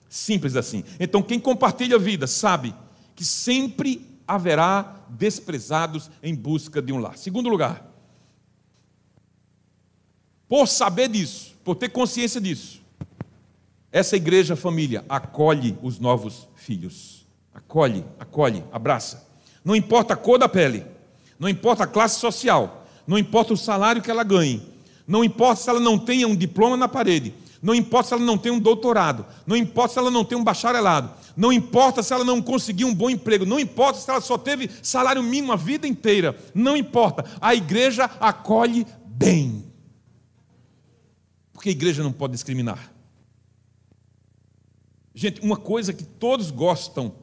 Simples 0.09 0.55
assim. 0.55 0.83
Então, 0.99 1.23
quem 1.23 1.39
compartilha 1.39 1.95
a 1.95 1.99
vida 1.99 2.27
sabe 2.27 2.75
que 3.15 3.23
sempre 3.23 4.05
haverá 4.27 4.99
desprezados 5.09 6.09
em 6.21 6.35
busca 6.35 6.81
de 6.81 6.91
um 6.91 6.97
lar. 6.97 7.17
Segundo 7.17 7.49
lugar, 7.49 7.89
por 10.47 10.67
saber 10.67 11.09
disso, 11.09 11.55
por 11.63 11.75
ter 11.75 11.89
consciência 11.89 12.41
disso, 12.41 12.81
essa 13.91 14.15
igreja 14.15 14.55
família 14.55 15.05
acolhe 15.07 15.77
os 15.81 15.99
novos 15.99 16.47
filhos. 16.55 17.27
Acolhe, 17.53 18.03
acolhe, 18.19 18.63
abraça. 18.71 19.27
Não 19.63 19.75
importa 19.75 20.13
a 20.13 20.17
cor 20.17 20.39
da 20.39 20.49
pele, 20.49 20.85
não 21.37 21.47
importa 21.47 21.83
a 21.83 21.87
classe 21.87 22.19
social, 22.19 22.82
não 23.05 23.17
importa 23.17 23.53
o 23.53 23.57
salário 23.57 24.01
que 24.01 24.11
ela 24.11 24.23
ganhe, 24.23 24.61
não 25.07 25.23
importa 25.23 25.61
se 25.61 25.69
ela 25.69 25.79
não 25.79 25.97
tenha 25.97 26.27
um 26.27 26.35
diploma 26.35 26.77
na 26.77 26.87
parede, 26.87 27.33
não 27.61 27.73
importa 27.73 28.09
se 28.09 28.13
ela 28.13 28.23
não 28.23 28.37
tem 28.37 28.51
um 28.51 28.59
doutorado, 28.59 29.25
não 29.47 29.55
importa 29.55 29.93
se 29.93 29.99
ela 29.99 30.11
não 30.11 30.25
tem 30.25 30.37
um 30.37 30.43
bacharelado, 30.43 31.11
não 31.35 31.51
importa 31.51 32.03
se 32.03 32.13
ela 32.13 32.23
não 32.23 32.41
conseguiu 32.41 32.87
um 32.87 32.93
bom 32.93 33.09
emprego, 33.09 33.45
não 33.45 33.59
importa 33.59 33.99
se 33.99 34.09
ela 34.09 34.21
só 34.21 34.37
teve 34.37 34.69
salário 34.81 35.23
mínimo 35.23 35.53
a 35.53 35.55
vida 35.55 35.87
inteira, 35.87 36.37
não 36.53 36.77
importa. 36.77 37.25
A 37.41 37.55
igreja 37.55 38.05
acolhe 38.19 38.85
bem. 39.05 39.63
Porque 41.53 41.69
a 41.69 41.71
igreja 41.71 42.03
não 42.03 42.11
pode 42.11 42.33
discriminar. 42.33 42.91
Gente, 45.15 45.41
uma 45.41 45.57
coisa 45.57 45.93
que 45.93 46.03
todos 46.03 46.51
gostam 46.51 47.15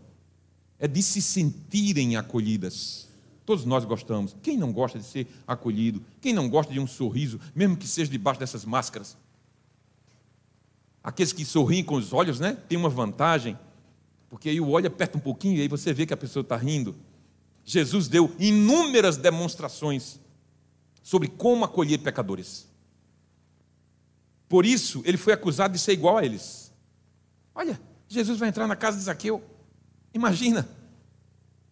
é 0.79 0.89
de 0.89 1.03
se 1.03 1.21
sentirem 1.21 2.17
acolhidas. 2.17 3.10
Todos 3.51 3.65
nós 3.65 3.85
gostamos. 3.85 4.37
Quem 4.45 4.57
não 4.57 4.73
gosta 4.73 4.97
de 4.97 5.05
ser 5.05 5.27
acolhido? 5.45 6.01
Quem 6.21 6.33
não 6.33 6.49
gosta 6.49 6.73
de 6.73 6.79
um 6.79 6.87
sorriso, 6.87 7.41
mesmo 7.53 7.77
que 7.77 7.89
seja 7.89 8.09
debaixo 8.09 8.39
dessas 8.39 8.65
máscaras? 8.65 9.17
Aqueles 11.03 11.33
que 11.33 11.45
sorriem 11.45 11.83
com 11.83 11.97
os 11.97 12.13
olhos, 12.13 12.39
né? 12.39 12.57
Tem 12.69 12.79
uma 12.79 12.89
vantagem, 12.89 13.59
porque 14.29 14.51
aí 14.51 14.61
o 14.61 14.69
olho 14.69 14.87
aperta 14.87 15.19
um 15.19 15.21
pouquinho 15.21 15.57
e 15.57 15.63
aí 15.63 15.67
você 15.67 15.93
vê 15.93 16.07
que 16.07 16.15
a 16.15 16.17
pessoa 16.17 16.43
está 16.43 16.57
rindo. 16.57 16.95
Jesus 17.65 18.07
deu 18.07 18.33
inúmeras 18.39 19.17
demonstrações 19.17 20.21
sobre 21.03 21.27
como 21.27 21.65
acolher 21.65 21.99
pecadores. 21.99 22.69
Por 24.49 24.65
isso, 24.65 25.03
ele 25.05 25.17
foi 25.17 25.33
acusado 25.33 25.73
de 25.73 25.81
ser 25.81 25.95
igual 25.95 26.19
a 26.19 26.25
eles. 26.25 26.73
Olha, 27.53 27.81
Jesus 28.07 28.39
vai 28.39 28.49
entrar 28.49 28.69
na 28.69 28.77
casa 28.77 28.97
de 28.97 29.03
Zaqueu. 29.03 29.43
Imagina, 30.15 30.69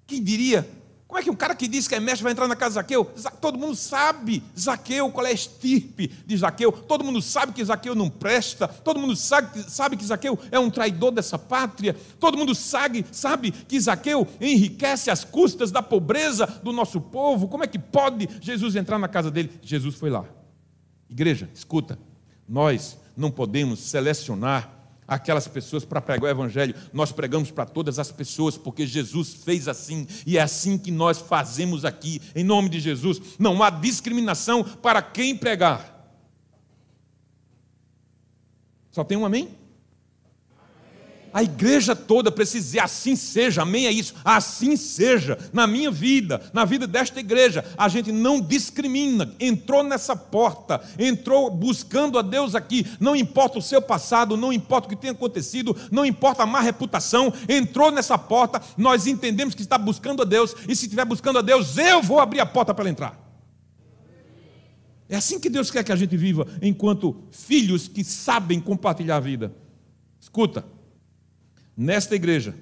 quem 0.08 0.20
diria 0.20 0.68
Como 1.08 1.18
é 1.18 1.22
que 1.22 1.30
um 1.30 1.34
cara 1.34 1.54
que 1.54 1.66
diz 1.66 1.88
que 1.88 1.94
é 1.94 2.00
mestre 2.00 2.22
vai 2.22 2.32
entrar 2.32 2.46
na 2.46 2.54
casa 2.54 2.72
de 2.72 2.74
Zaqueu? 2.74 3.06
Todo 3.40 3.58
mundo 3.58 3.74
sabe 3.74 4.42
Zaqueu, 4.56 5.10
qual 5.10 5.24
é 5.24 5.30
a 5.30 5.32
estirpe 5.32 6.08
de 6.26 6.36
Zaqueu. 6.36 6.70
Todo 6.70 7.02
mundo 7.02 7.22
sabe 7.22 7.54
que 7.54 7.64
Zaqueu 7.64 7.94
não 7.94 8.10
presta. 8.10 8.68
Todo 8.68 9.00
mundo 9.00 9.16
sabe, 9.16 9.62
sabe 9.70 9.96
que 9.96 10.04
Zaqueu 10.04 10.38
é 10.50 10.58
um 10.58 10.68
traidor 10.68 11.10
dessa 11.10 11.38
pátria. 11.38 11.96
Todo 12.20 12.36
mundo 12.36 12.54
sabe, 12.54 13.06
sabe 13.10 13.52
que 13.52 13.80
Zaqueu 13.80 14.28
enriquece 14.38 15.10
as 15.10 15.24
custas 15.24 15.70
da 15.70 15.82
pobreza 15.82 16.46
do 16.62 16.74
nosso 16.74 17.00
povo. 17.00 17.48
Como 17.48 17.64
é 17.64 17.66
que 17.66 17.78
pode 17.78 18.28
Jesus 18.42 18.76
entrar 18.76 18.98
na 18.98 19.08
casa 19.08 19.30
dele? 19.30 19.50
Jesus 19.62 19.94
foi 19.94 20.10
lá. 20.10 20.26
Igreja, 21.08 21.48
escuta. 21.54 21.98
Nós 22.46 22.98
não 23.16 23.30
podemos 23.30 23.80
selecionar 23.80 24.77
aquelas 25.08 25.48
pessoas 25.48 25.84
para 25.84 26.02
pregar 26.02 26.24
o 26.24 26.28
Evangelho. 26.28 26.74
Nós 26.92 27.10
pregamos 27.10 27.50
para 27.50 27.64
todas 27.64 27.98
as 27.98 28.12
pessoas, 28.12 28.58
porque 28.58 28.86
Jesus 28.86 29.32
fez 29.32 29.66
assim, 29.66 30.06
e 30.26 30.36
é 30.36 30.42
assim 30.42 30.76
que 30.76 30.90
nós 30.90 31.18
fazemos 31.18 31.86
aqui, 31.86 32.20
em 32.36 32.44
nome 32.44 32.68
de 32.68 32.78
Jesus. 32.78 33.20
Não 33.38 33.62
há 33.62 33.70
discriminação 33.70 34.62
para 34.62 35.00
quem 35.00 35.34
pregar. 35.34 35.96
Só 38.90 39.02
tem 39.02 39.16
um 39.16 39.24
amém? 39.24 39.57
A 41.32 41.42
igreja 41.42 41.94
toda 41.94 42.30
precisa 42.30 42.64
dizer 42.64 42.80
assim 42.80 43.14
seja, 43.14 43.62
amém? 43.62 43.86
É 43.86 43.92
isso, 43.92 44.14
assim 44.24 44.76
seja, 44.76 45.38
na 45.52 45.66
minha 45.66 45.90
vida, 45.90 46.40
na 46.52 46.64
vida 46.64 46.86
desta 46.86 47.20
igreja. 47.20 47.64
A 47.76 47.88
gente 47.88 48.10
não 48.10 48.40
discrimina, 48.40 49.34
entrou 49.38 49.82
nessa 49.82 50.16
porta, 50.16 50.80
entrou 50.98 51.50
buscando 51.50 52.18
a 52.18 52.22
Deus 52.22 52.54
aqui, 52.54 52.86
não 52.98 53.14
importa 53.14 53.58
o 53.58 53.62
seu 53.62 53.82
passado, 53.82 54.36
não 54.36 54.52
importa 54.52 54.86
o 54.86 54.90
que 54.90 54.96
tenha 54.96 55.12
acontecido, 55.12 55.76
não 55.90 56.04
importa 56.04 56.42
a 56.42 56.46
má 56.46 56.60
reputação, 56.60 57.32
entrou 57.48 57.90
nessa 57.90 58.16
porta, 58.16 58.60
nós 58.76 59.06
entendemos 59.06 59.54
que 59.54 59.62
está 59.62 59.76
buscando 59.76 60.22
a 60.22 60.24
Deus, 60.24 60.54
e 60.68 60.74
se 60.74 60.86
estiver 60.86 61.04
buscando 61.04 61.38
a 61.38 61.42
Deus, 61.42 61.76
eu 61.76 62.02
vou 62.02 62.20
abrir 62.20 62.40
a 62.40 62.46
porta 62.46 62.72
para 62.72 62.88
entrar. 62.88 63.28
É 65.08 65.16
assim 65.16 65.40
que 65.40 65.48
Deus 65.48 65.70
quer 65.70 65.82
que 65.82 65.92
a 65.92 65.96
gente 65.96 66.16
viva, 66.16 66.46
enquanto 66.60 67.16
filhos 67.30 67.88
que 67.88 68.04
sabem 68.04 68.60
compartilhar 68.60 69.16
a 69.16 69.20
vida. 69.20 69.54
Escuta, 70.20 70.64
nesta 71.78 72.16
igreja, 72.16 72.56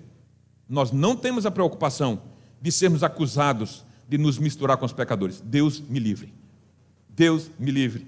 nós 0.69 0.93
não 0.93 1.17
temos 1.17 1.47
a 1.47 1.51
preocupação 1.51 2.21
de 2.61 2.71
sermos 2.71 3.03
acusados 3.03 3.83
de 4.07 4.19
nos 4.19 4.39
misturar 4.39 4.77
com 4.77 4.85
os 4.85 4.93
pecadores. 4.93 5.41
Deus 5.41 5.81
me 5.81 5.99
livre. 5.99 6.35
Deus 7.09 7.51
me 7.59 7.71
livre. 7.71 8.07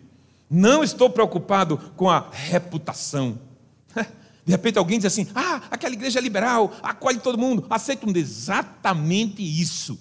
Não 0.51 0.85
estou 0.85 1.09
preocupado 1.09 1.79
com 1.97 2.11
a 2.11 2.29
reputação. 2.31 3.41
De 4.45 4.53
repente 4.53 4.79
alguém 4.79 4.99
diz 4.99 5.07
assim: 5.07 5.29
ah, 5.35 5.63
aquela 5.71 5.93
igreja 5.93 6.19
é 6.19 6.23
liberal, 6.23 6.75
acolhe 6.83 7.19
todo 7.19 7.37
mundo, 7.37 7.67
aceita 7.69 8.09
um 8.09 8.17
exatamente 8.17 9.43
isso. 9.43 9.99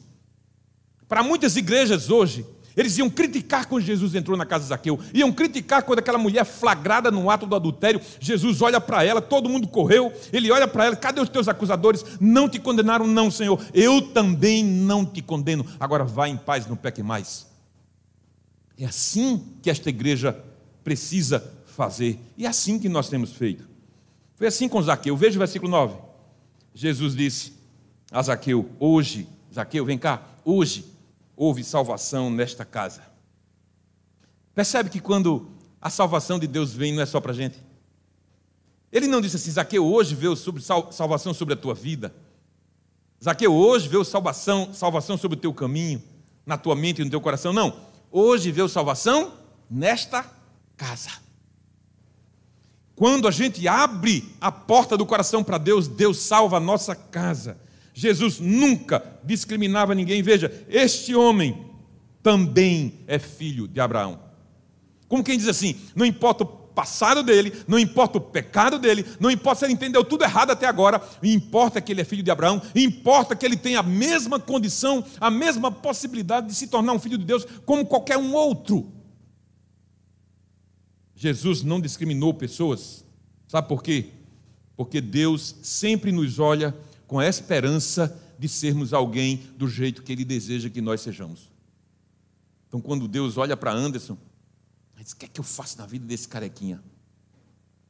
Para 1.06 1.22
muitas 1.22 1.58
igrejas 1.58 2.10
hoje, 2.10 2.46
eles 2.77 2.95
iam 2.99 3.09
criticar 3.09 3.65
quando 3.65 3.81
Jesus 3.81 4.13
entrou 4.13 4.37
na 4.37 4.45
casa 4.45 4.65
de 4.65 4.69
Zaqueu, 4.69 4.99
iam 5.11 5.33
criticar 5.33 5.81
quando 5.81 5.97
aquela 5.97 6.19
mulher 6.19 6.45
flagrada 6.45 7.09
no 7.09 7.27
ato 7.27 7.47
do 7.47 7.55
adultério, 7.55 7.99
Jesus 8.19 8.61
olha 8.61 8.79
para 8.79 9.03
ela, 9.03 9.19
todo 9.19 9.49
mundo 9.49 9.67
correu, 9.67 10.13
ele 10.31 10.51
olha 10.51 10.67
para 10.67 10.85
ela, 10.85 10.95
cadê 10.95 11.19
os 11.19 11.27
teus 11.27 11.47
acusadores? 11.47 12.05
Não 12.21 12.47
te 12.47 12.59
condenaram, 12.59 13.07
não, 13.07 13.31
Senhor. 13.31 13.59
Eu 13.73 13.99
também 14.13 14.63
não 14.63 15.03
te 15.03 15.23
condeno. 15.23 15.65
Agora 15.79 16.03
vá 16.03 16.29
em 16.29 16.37
paz, 16.37 16.67
não 16.67 16.75
peque 16.75 17.01
mais. 17.01 17.47
É 18.77 18.85
assim 18.85 19.43
que 19.63 19.71
esta 19.71 19.89
igreja 19.89 20.39
precisa 20.83 21.43
fazer, 21.65 22.19
e 22.37 22.45
é 22.45 22.49
assim 22.49 22.77
que 22.77 22.87
nós 22.87 23.09
temos 23.09 23.33
feito. 23.33 23.67
Foi 24.35 24.45
assim 24.45 24.69
com 24.69 24.79
Zaqueu. 24.83 25.17
Veja 25.17 25.35
o 25.35 25.39
versículo 25.39 25.71
9. 25.71 25.95
Jesus 26.75 27.15
disse 27.15 27.53
a 28.11 28.21
Zaqueu: 28.21 28.69
Hoje, 28.79 29.27
Zaqueu, 29.51 29.83
vem 29.83 29.97
cá, 29.97 30.21
hoje 30.45 30.85
houve 31.38 31.63
salvação 31.63 32.32
nesta 32.32 32.65
casa. 32.65 33.04
Percebe 34.56 34.89
que 34.89 35.00
quando 35.00 35.52
a 35.80 35.89
salvação 35.91 36.39
de 36.39 36.47
Deus 36.47 36.73
vem, 36.73 36.91
não 36.91 37.04
é 37.04 37.06
só 37.06 37.21
para 37.21 37.32
a 37.32 37.36
gente. 37.36 37.63
Ele 38.91 39.08
não 39.08 39.21
disse 39.21 39.36
assim, 39.36 39.52
Zaqueu, 39.52 39.86
hoje 39.86 40.15
veio 40.15 40.36
sobre 40.36 40.63
salvação 40.63 41.34
sobre 41.34 41.54
a 41.54 41.58
tua 41.58 41.76
vida. 41.76 42.13
Zaqueu, 43.23 43.54
hoje 43.54 43.88
veio 43.88 44.04
salvação, 44.04 44.73
salvação 44.73 45.15
sobre 45.15 45.38
o 45.38 45.39
teu 45.39 45.54
caminho, 45.54 46.02
na 46.43 46.58
tua 46.58 46.76
mente 46.76 47.02
e 47.02 47.06
no 47.06 47.12
teu 47.12 47.21
coração. 47.21 47.54
Não, 47.54 47.78
hoje 48.12 48.52
veio 48.52 48.67
salvação 48.67 49.34
nesta 49.69 50.26
casa. 50.76 51.12
Quando 52.95 53.28
a 53.28 53.32
gente 53.32 53.67
abre 53.67 54.28
a 54.41 54.52
porta 54.52 54.97
do 54.97 55.06
coração 55.06 55.43
para 55.43 55.60
Deus, 55.60 55.88
Deus 55.88 56.17
salva 56.17 56.58
a 56.58 56.60
nossa 56.60 56.95
casa. 56.95 57.60
Jesus 57.97 58.39
nunca 58.39 59.03
discriminava 59.23 59.95
ninguém. 59.95 60.21
Veja, 60.21 60.51
este 60.69 61.15
homem 61.15 61.65
também 62.21 62.99
é 63.07 63.17
filho 63.17 63.67
de 63.67 63.79
Abraão. 63.79 64.19
Como 65.07 65.23
quem 65.23 65.36
diz 65.36 65.47
assim: 65.47 65.75
não 65.95 66.05
importa 66.05 66.43
o 66.43 66.45
passado 66.45 67.23
dele, 67.23 67.51
não 67.67 67.79
importa 67.79 68.19
o 68.19 68.21
pecado 68.21 68.77
dele, 68.77 69.03
não 69.19 69.31
importa 69.31 69.62
se 69.62 69.65
ele 69.65 69.73
entendeu 69.73 70.03
tudo 70.03 70.23
errado 70.23 70.51
até 70.51 70.67
agora, 70.67 71.01
importa 71.23 71.81
que 71.81 71.91
ele 71.91 72.01
é 72.01 72.05
filho 72.05 72.21
de 72.21 72.29
Abraão, 72.29 72.62
importa 72.75 73.36
que 73.36 73.43
ele 73.43 73.57
tem 73.57 73.75
a 73.75 73.81
mesma 73.81 74.39
condição, 74.39 75.03
a 75.19 75.31
mesma 75.31 75.71
possibilidade 75.71 76.45
de 76.45 76.53
se 76.53 76.67
tornar 76.67 76.93
um 76.93 76.99
filho 76.99 77.17
de 77.17 77.25
Deus 77.25 77.47
como 77.65 77.83
qualquer 77.83 78.19
um 78.19 78.31
outro. 78.36 78.91
Jesus 81.15 81.63
não 81.63 81.81
discriminou 81.81 82.31
pessoas, 82.31 83.03
sabe 83.47 83.67
por 83.67 83.81
quê? 83.81 84.12
Porque 84.75 85.01
Deus 85.01 85.55
sempre 85.63 86.12
nos 86.12 86.38
olha 86.38 86.75
com 87.08 87.20
a 87.20 87.28
esperança 87.28 88.15
de 88.38 88.48
sermos 88.48 88.93
alguém 88.93 89.38
do 89.58 89.67
jeito 89.67 90.04
que 90.04 90.12
Ele 90.12 90.26
deseja 90.26 90.70
que 90.70 90.82
nós 90.82 91.02
sejamos. 91.02 91.50
Então, 92.67 92.82
quando 92.82 93.08
Deus 93.08 93.38
olha 93.38 93.56
para 93.56 93.72
Anderson, 93.72 94.17
ele 94.96 95.04
diz: 95.04 95.13
O 95.13 95.17
que 95.17 95.26
é 95.26 95.30
que 95.30 95.39
eu 95.39 95.43
faço 95.43 95.78
na 95.78 95.86
vida 95.86 96.06
desse 96.06 96.28
carequinha? 96.28 96.84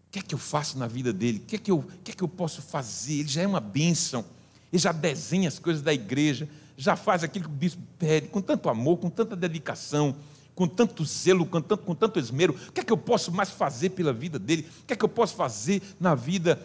O 0.07 0.11
que 0.11 0.19
é 0.19 0.21
que 0.21 0.35
eu 0.35 0.39
faço 0.39 0.77
na 0.77 0.87
vida 0.87 1.11
dele? 1.11 1.39
O 1.39 1.41
que 1.41 1.55
é 1.55 1.59
que 1.59 1.71
eu, 1.71 1.83
que 2.03 2.11
é 2.11 2.13
que 2.13 2.23
eu 2.23 2.27
posso 2.27 2.61
fazer? 2.61 3.15
Ele 3.15 3.27
já 3.27 3.41
é 3.41 3.47
uma 3.47 3.59
bênção, 3.59 4.23
ele 4.71 4.81
já 4.81 4.91
desenha 4.91 5.47
as 5.49 5.59
coisas 5.59 5.81
da 5.81 5.93
igreja, 5.93 6.47
já 6.77 6.95
faz 6.95 7.23
aquilo 7.23 7.45
que 7.45 7.51
o 7.51 7.53
bispo 7.53 7.81
pede, 7.97 8.27
com 8.27 8.41
tanto 8.41 8.69
amor, 8.69 8.97
com 8.97 9.09
tanta 9.09 9.35
dedicação, 9.35 10.15
com 10.55 10.67
tanto 10.67 11.03
zelo, 11.03 11.45
com 11.45 11.59
tanto, 11.59 11.83
com 11.83 11.95
tanto 11.95 12.19
esmero. 12.19 12.55
O 12.69 12.71
que 12.71 12.81
é 12.81 12.83
que 12.83 12.93
eu 12.93 12.97
posso 12.97 13.31
mais 13.31 13.49
fazer 13.49 13.89
pela 13.89 14.13
vida 14.13 14.39
dele? 14.39 14.67
O 14.83 14.85
que 14.85 14.93
é 14.93 14.95
que 14.95 15.03
eu 15.03 15.09
posso 15.09 15.35
fazer 15.35 15.81
na 15.99 16.15
vida 16.15 16.59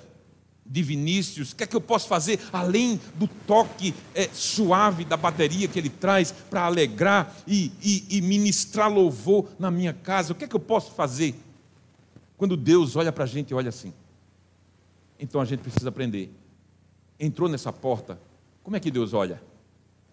de 0.65 0.83
Vinícius, 0.83 1.53
o 1.53 1.57
que 1.57 1.65
é 1.65 1.67
que 1.67 1.77
eu 1.77 1.81
posso 1.81 2.09
fazer 2.09 2.41
além 2.53 3.01
do 3.17 3.27
toque 3.27 3.95
é, 4.15 4.29
suave 4.33 5.05
da 5.05 5.17
bateria 5.17 5.69
que 5.69 5.79
ele 5.79 5.91
traz 5.91 6.33
para 6.33 6.63
alegrar 6.63 7.35
e, 7.47 7.73
e, 7.83 8.19
e, 8.19 8.21
ministrar 8.23 8.91
louvor 8.91 9.49
na 9.59 9.71
minha 9.71 9.93
casa? 9.93 10.33
O 10.33 10.37
que 10.37 10.45
é 10.45 10.49
que 10.49 10.57
eu 10.57 10.61
posso 10.61 10.93
fazer? 10.93 11.35
Quando 12.37 12.57
Deus 12.57 12.97
olha 12.97 13.13
para 13.13 13.25
a 13.25 13.27
gente 13.27 13.51
e 13.51 13.55
olha 13.55 13.69
assim. 13.69 13.93
Então 15.19 15.41
a 15.41 15.45
gente 15.45 15.61
precisa 15.61 15.89
aprender. 15.89 16.33
Entrou 17.19 17.49
nessa 17.49 17.73
porta, 17.73 18.19
como 18.63 18.77
é 18.77 18.81
que 18.81 18.91
Deus 18.91 19.13
olha? 19.13 19.43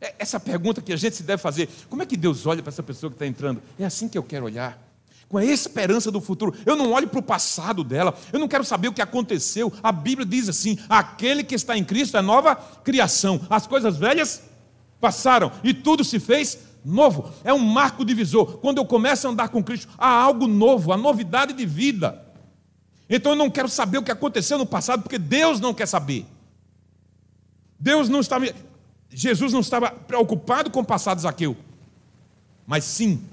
É 0.01 0.15
essa 0.19 0.39
pergunta 0.39 0.81
que 0.81 0.93
a 0.93 0.97
gente 0.97 1.15
se 1.15 1.23
deve 1.23 1.41
fazer: 1.41 1.69
como 1.89 2.01
é 2.01 2.05
que 2.05 2.17
Deus 2.17 2.45
olha 2.45 2.61
para 2.61 2.69
essa 2.69 2.83
pessoa 2.83 3.09
que 3.09 3.15
está 3.15 3.25
entrando? 3.25 3.61
É 3.77 3.85
assim 3.85 4.07
que 4.07 4.17
eu 4.17 4.23
quero 4.23 4.45
olhar 4.45 4.88
com 5.29 5.37
a 5.37 5.45
esperança 5.45 6.11
do 6.11 6.19
futuro. 6.19 6.53
Eu 6.65 6.75
não 6.75 6.91
olho 6.91 7.07
para 7.07 7.19
o 7.19 7.23
passado 7.23 7.83
dela, 7.83 8.15
eu 8.33 8.39
não 8.39 8.47
quero 8.47 8.65
saber 8.65 8.87
o 8.87 8.93
que 8.93 9.01
aconteceu. 9.01 9.71
A 9.81 9.91
Bíblia 9.91 10.25
diz 10.25 10.49
assim: 10.49 10.77
aquele 10.89 11.43
que 11.43 11.55
está 11.55 11.77
em 11.77 11.85
Cristo 11.85 12.17
é 12.17 12.21
nova 12.21 12.55
criação. 12.55 13.39
As 13.49 13.67
coisas 13.67 13.95
velhas 13.95 14.41
passaram 14.99 15.51
e 15.63 15.73
tudo 15.73 16.03
se 16.03 16.19
fez 16.19 16.57
novo. 16.83 17.31
É 17.43 17.53
um 17.53 17.59
marco 17.59 18.03
divisor. 18.03 18.57
Quando 18.57 18.79
eu 18.79 18.85
começo 18.85 19.27
a 19.27 19.29
andar 19.29 19.49
com 19.49 19.63
Cristo, 19.63 19.87
há 19.97 20.09
algo 20.09 20.47
novo, 20.47 20.91
a 20.91 20.97
novidade 20.97 21.53
de 21.53 21.65
vida. 21.65 22.25
Então 23.07 23.33
eu 23.33 23.37
não 23.37 23.49
quero 23.49 23.69
saber 23.69 23.99
o 23.99 24.03
que 24.03 24.11
aconteceu 24.11 24.57
no 24.57 24.65
passado, 24.65 25.03
porque 25.03 25.19
Deus 25.19 25.59
não 25.59 25.73
quer 25.73 25.87
saber. 25.87 26.25
Deus 27.79 28.09
não 28.09 28.19
estava. 28.19 28.45
Jesus 29.11 29.53
não 29.53 29.59
estava 29.59 29.91
preocupado 29.91 30.69
com 30.71 30.81
o 30.81 30.85
passado 30.85 31.17
de 31.17 31.23
Zaqueu, 31.23 31.55
mas 32.67 32.83
sim 32.83 33.23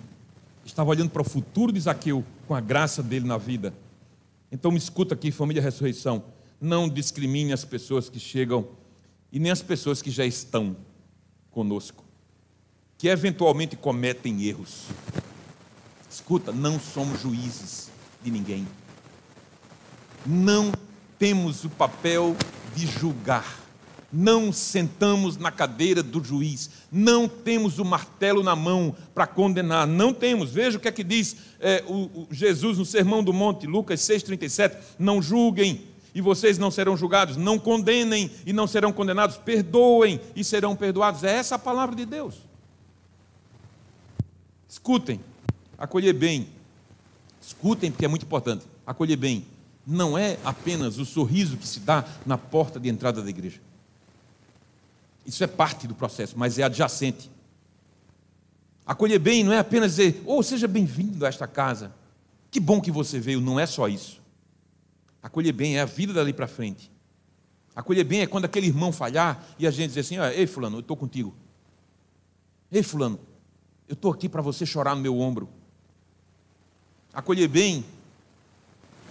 estava 0.76 0.90
olhando 0.90 1.08
para 1.08 1.22
o 1.22 1.24
futuro 1.24 1.72
de 1.72 1.80
Zaqueu 1.80 2.22
com 2.46 2.54
a 2.54 2.60
graça 2.60 3.02
dele 3.02 3.26
na 3.26 3.38
vida. 3.38 3.72
Então 4.52 4.70
me 4.70 4.76
escuta 4.76 5.14
aqui, 5.14 5.32
família 5.32 5.62
Ressurreição. 5.62 6.22
Não 6.60 6.86
discrimine 6.86 7.50
as 7.54 7.64
pessoas 7.64 8.10
que 8.10 8.20
chegam 8.20 8.68
e 9.32 9.38
nem 9.38 9.50
as 9.50 9.62
pessoas 9.62 10.02
que 10.02 10.10
já 10.10 10.26
estão 10.26 10.76
conosco, 11.50 12.04
que 12.98 13.08
eventualmente 13.08 13.74
cometem 13.74 14.44
erros. 14.44 14.84
Escuta, 16.10 16.52
não 16.52 16.78
somos 16.78 17.22
juízes 17.22 17.90
de 18.22 18.30
ninguém. 18.30 18.68
Não 20.26 20.70
temos 21.18 21.64
o 21.64 21.70
papel 21.70 22.36
de 22.74 22.86
julgar 22.86 23.65
não 24.12 24.52
sentamos 24.52 25.36
na 25.36 25.50
cadeira 25.50 26.02
do 26.02 26.22
juiz, 26.22 26.70
não 26.90 27.28
temos 27.28 27.78
o 27.78 27.84
martelo 27.84 28.42
na 28.42 28.56
mão 28.56 28.94
para 29.14 29.26
condenar, 29.26 29.86
não 29.86 30.12
temos. 30.12 30.50
Veja 30.50 30.78
o 30.78 30.80
que 30.80 30.88
é 30.88 30.92
que 30.92 31.04
diz 31.04 31.36
é, 31.60 31.84
o, 31.86 32.22
o 32.22 32.28
Jesus 32.30 32.78
no 32.78 32.84
Sermão 32.84 33.22
do 33.22 33.32
Monte, 33.32 33.66
Lucas 33.66 34.00
6,37: 34.00 34.76
Não 34.98 35.20
julguem, 35.20 35.84
e 36.14 36.20
vocês 36.20 36.56
não 36.56 36.70
serão 36.70 36.96
julgados. 36.96 37.36
Não 37.36 37.58
condenem 37.58 38.30
e 38.46 38.52
não 38.52 38.66
serão 38.66 38.92
condenados. 38.92 39.36
Perdoem 39.36 40.18
e 40.34 40.42
serão 40.42 40.74
perdoados. 40.74 41.22
É 41.22 41.32
essa 41.32 41.56
a 41.56 41.58
palavra 41.58 41.94
de 41.94 42.06
Deus. 42.06 42.36
Escutem, 44.66 45.20
acolher 45.76 46.14
bem. 46.14 46.48
Escutem, 47.40 47.90
porque 47.90 48.06
é 48.06 48.08
muito 48.08 48.24
importante. 48.24 48.64
Acolher 48.86 49.16
bem 49.16 49.46
não 49.86 50.18
é 50.18 50.36
apenas 50.44 50.98
o 50.98 51.04
sorriso 51.04 51.56
que 51.56 51.66
se 51.66 51.78
dá 51.78 52.04
na 52.24 52.36
porta 52.36 52.80
de 52.80 52.88
entrada 52.88 53.22
da 53.22 53.30
igreja. 53.30 53.60
Isso 55.26 55.42
é 55.42 55.46
parte 55.46 55.86
do 55.86 55.94
processo, 55.94 56.38
mas 56.38 56.58
é 56.58 56.62
adjacente. 56.62 57.30
Acolher 58.86 59.18
bem 59.18 59.42
não 59.42 59.52
é 59.52 59.58
apenas 59.58 59.96
dizer, 59.96 60.22
oh, 60.24 60.42
seja 60.42 60.68
bem-vindo 60.68 61.26
a 61.26 61.28
esta 61.28 61.48
casa. 61.48 61.92
Que 62.50 62.60
bom 62.60 62.80
que 62.80 62.90
você 62.90 63.18
veio, 63.18 63.40
não 63.40 63.58
é 63.58 63.66
só 63.66 63.88
isso. 63.88 64.22
Acolher 65.20 65.52
bem 65.52 65.76
é 65.76 65.80
a 65.80 65.84
vida 65.84 66.12
dali 66.12 66.32
para 66.32 66.46
frente. 66.46 66.90
Acolher 67.74 68.04
bem 68.04 68.20
é 68.20 68.26
quando 68.26 68.44
aquele 68.44 68.68
irmão 68.68 68.92
falhar 68.92 69.44
e 69.58 69.66
a 69.66 69.70
gente 69.70 69.88
dizer 69.88 70.00
assim: 70.00 70.18
Ei, 70.18 70.46
Fulano, 70.46 70.76
eu 70.76 70.80
estou 70.80 70.96
contigo. 70.96 71.34
Ei, 72.70 72.82
Fulano, 72.82 73.18
eu 73.88 73.94
estou 73.94 74.12
aqui 74.12 74.28
para 74.28 74.40
você 74.40 74.64
chorar 74.64 74.94
no 74.94 75.02
meu 75.02 75.18
ombro. 75.18 75.48
Acolher 77.12 77.48
bem 77.48 77.84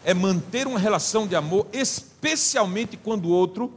é 0.06 0.13
manter 0.13 0.67
uma 0.67 0.80
relação 0.80 1.28
de 1.28 1.36
amor, 1.36 1.67
especialmente 1.73 2.95
quando 2.95 3.25
o 3.25 3.32
outro, 3.32 3.73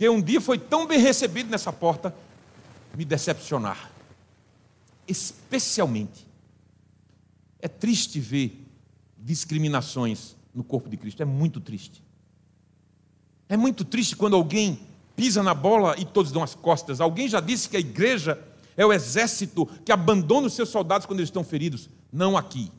que 0.00 0.08
um 0.08 0.22
dia 0.22 0.40
foi 0.40 0.58
tão 0.58 0.86
bem 0.86 0.98
recebido 0.98 1.50
nessa 1.50 1.70
porta, 1.70 2.16
me 2.96 3.04
decepcionar. 3.04 3.92
Especialmente. 5.06 6.26
É 7.58 7.68
triste 7.68 8.18
ver 8.18 8.66
discriminações 9.18 10.34
no 10.54 10.64
corpo 10.64 10.88
de 10.88 10.96
Cristo. 10.96 11.20
É 11.20 11.26
muito 11.26 11.60
triste. 11.60 12.02
É 13.46 13.58
muito 13.58 13.84
triste 13.84 14.16
quando 14.16 14.36
alguém 14.36 14.80
pisa 15.14 15.42
na 15.42 15.52
bola 15.52 15.94
e 15.98 16.06
todos 16.06 16.32
dão 16.32 16.42
as 16.42 16.54
costas. 16.54 16.98
Alguém 16.98 17.28
já 17.28 17.38
disse 17.38 17.68
que 17.68 17.76
a 17.76 17.80
igreja 17.80 18.42
é 18.78 18.86
o 18.86 18.94
exército 18.94 19.66
que 19.84 19.92
abandona 19.92 20.46
os 20.46 20.54
seus 20.54 20.70
soldados 20.70 21.06
quando 21.06 21.20
eles 21.20 21.28
estão 21.28 21.44
feridos. 21.44 21.90
Não 22.10 22.38
aqui. 22.38 22.72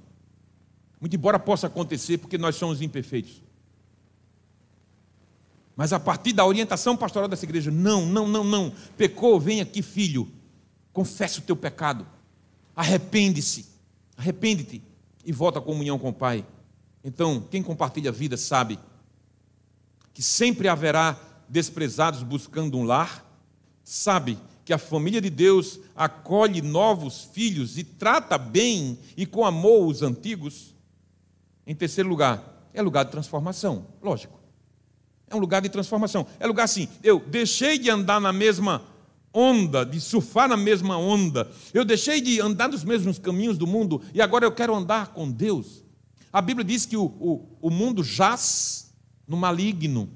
Muito 0.99 1.15
embora 1.15 1.37
possa 1.37 1.67
acontecer, 1.67 2.17
porque 2.17 2.39
nós 2.39 2.55
somos 2.55 2.81
imperfeitos. 2.81 3.43
Mas 5.75 5.93
a 5.93 5.99
partir 5.99 6.33
da 6.33 6.45
orientação 6.45 6.97
pastoral 6.97 7.27
dessa 7.27 7.45
igreja, 7.45 7.71
não, 7.71 8.05
não, 8.05 8.27
não, 8.27 8.43
não. 8.43 8.73
Pecou, 8.97 9.39
vem 9.39 9.61
aqui, 9.61 9.81
filho. 9.81 10.29
Confessa 10.91 11.39
o 11.39 11.43
teu 11.43 11.55
pecado. 11.55 12.05
Arrepende-se. 12.75 13.67
Arrepende-te 14.17 14.81
e 15.25 15.31
volta 15.31 15.59
à 15.59 15.61
comunhão 15.61 15.97
com 15.97 16.09
o 16.09 16.13
Pai. 16.13 16.45
Então, 17.03 17.45
quem 17.49 17.63
compartilha 17.63 18.09
a 18.09 18.13
vida 18.13 18.37
sabe 18.37 18.77
que 20.13 20.21
sempre 20.21 20.67
haverá 20.67 21.17
desprezados 21.47 22.21
buscando 22.21 22.77
um 22.77 22.83
lar, 22.83 23.25
sabe 23.83 24.37
que 24.63 24.73
a 24.73 24.77
família 24.77 25.21
de 25.21 25.29
Deus 25.29 25.79
acolhe 25.95 26.61
novos 26.61 27.23
filhos 27.23 27.77
e 27.77 27.83
trata 27.83 28.37
bem 28.37 28.99
e 29.17 29.25
com 29.25 29.45
amor 29.45 29.87
os 29.87 30.01
antigos. 30.01 30.75
Em 31.65 31.75
terceiro 31.75 32.09
lugar, 32.09 32.69
é 32.73 32.81
lugar 32.81 33.05
de 33.05 33.11
transformação, 33.11 33.87
lógico. 34.01 34.40
É 35.31 35.35
um 35.35 35.39
lugar 35.39 35.61
de 35.61 35.69
transformação. 35.69 36.27
É 36.39 36.45
lugar 36.45 36.63
assim, 36.63 36.87
eu 37.03 37.19
deixei 37.19 37.77
de 37.77 37.89
andar 37.89 38.19
na 38.19 38.33
mesma 38.33 38.83
onda, 39.33 39.85
de 39.85 39.99
surfar 39.99 40.47
na 40.47 40.57
mesma 40.57 40.97
onda. 40.97 41.49
Eu 41.73 41.85
deixei 41.85 42.19
de 42.19 42.41
andar 42.41 42.69
nos 42.69 42.83
mesmos 42.83 43.17
caminhos 43.17 43.57
do 43.57 43.65
mundo 43.65 44.01
e 44.13 44.21
agora 44.21 44.45
eu 44.45 44.51
quero 44.51 44.75
andar 44.75 45.13
com 45.13 45.31
Deus. 45.31 45.83
A 46.31 46.41
Bíblia 46.41 46.65
diz 46.65 46.85
que 46.85 46.97
o, 46.97 47.05
o, 47.05 47.57
o 47.61 47.69
mundo 47.69 48.03
jaz 48.03 48.93
no 49.27 49.37
maligno. 49.37 50.09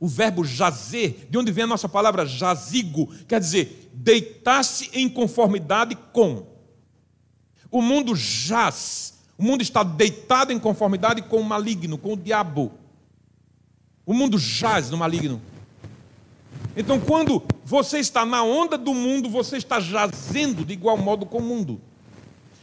O 0.00 0.06
verbo 0.06 0.44
jazer, 0.44 1.26
de 1.28 1.36
onde 1.36 1.50
vem 1.50 1.64
a 1.64 1.66
nossa 1.68 1.88
palavra 1.88 2.24
jazigo, 2.24 3.12
quer 3.26 3.40
dizer 3.40 3.90
deitar-se 3.92 4.90
em 4.92 5.08
conformidade 5.08 5.96
com. 6.12 6.46
O 7.70 7.82
mundo 7.82 8.14
jaz 8.14 9.18
o 9.38 9.42
mundo 9.44 9.62
está 9.62 9.84
deitado 9.84 10.52
em 10.52 10.58
conformidade 10.58 11.22
com 11.22 11.40
o 11.40 11.44
maligno, 11.44 11.96
com 11.96 12.14
o 12.14 12.16
diabo. 12.16 12.72
O 14.08 14.14
mundo 14.14 14.38
jaz 14.38 14.88
no 14.88 14.96
maligno. 14.96 15.38
Então, 16.74 16.98
quando 16.98 17.42
você 17.62 17.98
está 17.98 18.24
na 18.24 18.42
onda 18.42 18.78
do 18.78 18.94
mundo, 18.94 19.28
você 19.28 19.58
está 19.58 19.78
jazendo 19.78 20.64
de 20.64 20.72
igual 20.72 20.96
modo 20.96 21.26
com 21.26 21.36
o 21.36 21.42
mundo. 21.42 21.78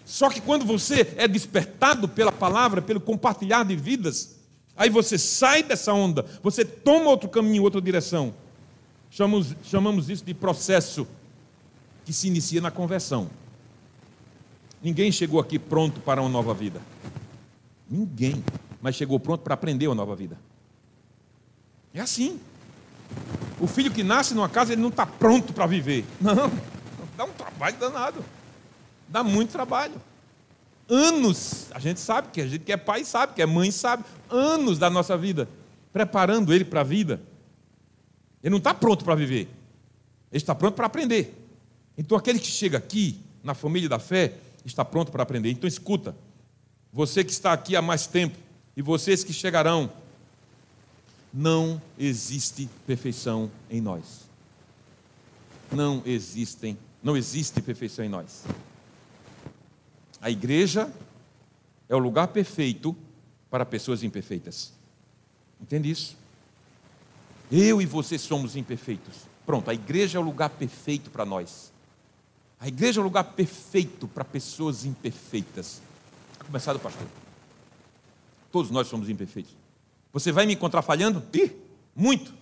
Só 0.03 0.27
que 0.27 0.41
quando 0.41 0.65
você 0.65 1.13
é 1.15 1.27
despertado 1.27 2.09
pela 2.09 2.31
palavra, 2.31 2.81
pelo 2.81 2.99
compartilhar 2.99 3.63
de 3.63 3.75
vidas, 3.75 4.37
aí 4.75 4.89
você 4.89 5.19
sai 5.19 5.61
dessa 5.61 5.93
onda, 5.93 6.25
você 6.41 6.65
toma 6.65 7.11
outro 7.11 7.29
caminho, 7.29 7.61
outra 7.61 7.79
direção. 7.79 8.33
Chamamos, 9.11 9.55
chamamos 9.65 10.09
isso 10.09 10.25
de 10.25 10.33
processo 10.33 11.07
que 12.03 12.11
se 12.11 12.25
inicia 12.25 12.59
na 12.59 12.71
conversão. 12.71 13.29
Ninguém 14.81 15.11
chegou 15.11 15.39
aqui 15.39 15.59
pronto 15.59 15.99
para 15.99 16.21
uma 16.21 16.29
nova 16.29 16.55
vida. 16.55 16.81
Ninguém. 17.87 18.43
Mas 18.81 18.95
chegou 18.95 19.19
pronto 19.19 19.41
para 19.41 19.53
aprender 19.53 19.87
uma 19.87 19.93
nova 19.93 20.15
vida. 20.15 20.39
É 21.95 22.01
assim. 22.01 22.39
O 23.57 23.65
filho 23.65 23.89
que 23.89 24.03
nasce 24.03 24.33
numa 24.33 24.49
casa, 24.49 24.73
ele 24.73 24.81
não 24.81 24.89
está 24.89 25.05
pronto 25.05 25.53
para 25.53 25.65
viver. 25.65 26.05
Não. 26.19 26.51
Dá 27.15 27.23
um 27.23 27.31
trabalho 27.31 27.77
danado. 27.77 28.25
Dá 29.07 29.23
muito 29.23 29.51
trabalho. 29.51 29.93
Anos, 30.89 31.67
a 31.71 31.79
gente 31.79 32.01
sabe, 32.01 32.27
que 32.33 32.41
a 32.41 32.47
gente 32.47 32.65
que 32.65 32.73
é 32.73 32.77
pai 32.77 33.05
sabe, 33.05 33.33
que 33.33 33.41
é 33.41 33.45
mãe 33.45 33.71
sabe, 33.71 34.03
anos 34.29 34.77
da 34.77 34.89
nossa 34.89 35.17
vida, 35.17 35.47
preparando 35.93 36.53
ele 36.53 36.65
para 36.65 36.81
a 36.81 36.83
vida. 36.83 37.21
Ele 38.43 38.51
não 38.51 38.57
está 38.57 38.73
pronto 38.73 39.05
para 39.05 39.15
viver. 39.15 39.47
Ele 40.29 40.37
está 40.41 40.53
pronto 40.53 40.75
para 40.75 40.87
aprender. 40.87 41.33
Então 41.97 42.17
aquele 42.17 42.39
que 42.39 42.47
chega 42.47 42.77
aqui, 42.77 43.21
na 43.41 43.53
família 43.53 43.87
da 43.87 43.99
fé, 43.99 44.33
está 44.65 44.83
pronto 44.83 45.11
para 45.11 45.23
aprender. 45.23 45.49
Então 45.49 45.67
escuta, 45.67 46.13
você 46.91 47.23
que 47.23 47.31
está 47.31 47.53
aqui 47.53 47.75
há 47.75 47.81
mais 47.81 48.05
tempo 48.05 48.37
e 48.75 48.81
vocês 48.81 49.23
que 49.23 49.31
chegarão, 49.31 49.89
não 51.35 51.81
existe 51.99 52.69
perfeição 52.87 53.51
em 53.69 53.81
nós. 53.81 54.21
Não 55.69 56.01
existem, 56.05 56.77
não 57.03 57.17
existe 57.17 57.61
perfeição 57.61 58.05
em 58.05 58.09
nós. 58.09 58.45
A 60.21 60.31
igreja 60.31 60.89
é 61.89 61.95
o 61.95 61.99
lugar 61.99 62.29
perfeito 62.29 62.95
para 63.49 63.65
pessoas 63.65 64.01
imperfeitas. 64.01 64.71
Entende 65.59 65.91
isso? 65.91 66.15
Eu 67.51 67.81
e 67.81 67.85
você 67.85 68.17
somos 68.17 68.55
imperfeitos. 68.55 69.23
Pronto, 69.45 69.69
a 69.69 69.73
igreja 69.73 70.17
é 70.17 70.21
o 70.21 70.23
lugar 70.23 70.51
perfeito 70.51 71.09
para 71.09 71.25
nós. 71.25 71.69
A 72.61 72.69
igreja 72.69 73.01
é 73.01 73.01
o 73.01 73.03
lugar 73.03 73.25
perfeito 73.25 74.07
para 74.07 74.23
pessoas 74.23 74.85
imperfeitas. 74.85 75.81
A 76.39 76.45
começar 76.45 76.71
do 76.71 76.79
pastor. 76.79 77.07
Todos 78.53 78.71
nós 78.71 78.87
somos 78.87 79.09
imperfeitos. 79.09 79.64
Você 80.15 80.31
vai 80.31 80.45
me 80.45 80.53
encontrar 80.53 80.81
falhando? 80.81 81.21
Ih, 81.33 81.51
muito. 81.93 82.33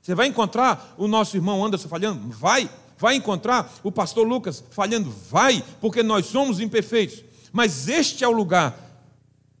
Você 0.00 0.14
vai 0.14 0.28
encontrar 0.28 0.94
o 0.96 1.06
nosso 1.06 1.36
irmão 1.36 1.62
Anderson 1.62 1.86
falhando? 1.86 2.26
Vai. 2.30 2.70
Vai 2.96 3.16
encontrar 3.16 3.70
o 3.82 3.92
pastor 3.92 4.26
Lucas 4.26 4.64
falhando? 4.70 5.10
Vai, 5.30 5.62
porque 5.78 6.02
nós 6.02 6.24
somos 6.24 6.58
imperfeitos. 6.58 7.22
Mas 7.52 7.86
este 7.86 8.24
é 8.24 8.28
o 8.28 8.32
lugar 8.32 8.78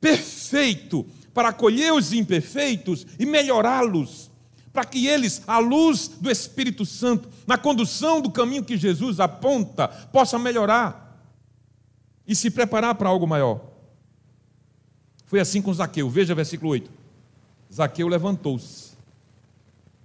perfeito 0.00 1.04
para 1.34 1.50
acolher 1.50 1.92
os 1.92 2.14
imperfeitos 2.14 3.06
e 3.18 3.26
melhorá-los 3.26 4.30
para 4.72 4.86
que 4.86 5.06
eles, 5.06 5.42
à 5.46 5.58
luz 5.58 6.08
do 6.08 6.30
Espírito 6.30 6.86
Santo, 6.86 7.28
na 7.46 7.58
condução 7.58 8.22
do 8.22 8.30
caminho 8.30 8.64
que 8.64 8.78
Jesus 8.78 9.20
aponta, 9.20 9.88
possam 9.88 10.40
melhorar 10.40 11.22
e 12.26 12.34
se 12.34 12.50
preparar 12.50 12.94
para 12.94 13.10
algo 13.10 13.26
maior. 13.26 13.60
Foi 15.26 15.38
assim 15.38 15.60
com 15.60 15.74
Zaqueu, 15.74 16.08
veja 16.08 16.34
versículo 16.34 16.70
8. 16.70 17.02
Zaqueu 17.72 18.08
levantou-se. 18.08 18.92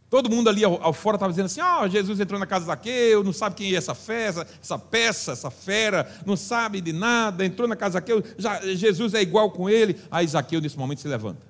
Todo 0.09 0.29
mundo 0.29 0.49
ali 0.49 0.63
ao, 0.63 0.93
fora 0.93 1.17
estava 1.17 1.31
dizendo 1.31 1.47
assim: 1.47 1.59
Ó, 1.59 1.83
oh, 1.83 1.89
Jesus 1.89 2.19
entrou 2.19 2.39
na 2.39 2.45
casa 2.45 2.61
de 2.61 2.67
Zaqueu, 2.67 3.23
não 3.23 3.33
sabe 3.33 3.55
quem 3.55 3.73
é 3.73 3.75
essa 3.75 3.93
festa, 3.93 4.47
essa 4.61 4.79
peça, 4.79 5.33
essa 5.33 5.51
fera, 5.51 6.09
não 6.25 6.37
sabe 6.37 6.79
de 6.79 6.93
nada, 6.93 7.45
entrou 7.45 7.67
na 7.67 7.75
casa 7.75 7.99
de 7.99 8.13
Zaqueu, 8.13 8.23
já, 8.37 8.61
Jesus 8.61 9.13
é 9.13 9.21
igual 9.21 9.51
com 9.51 9.69
ele. 9.69 9.97
Aí 10.09 10.25
Zaqueu, 10.25 10.61
nesse 10.61 10.77
momento, 10.77 11.01
se 11.01 11.07
levanta 11.07 11.45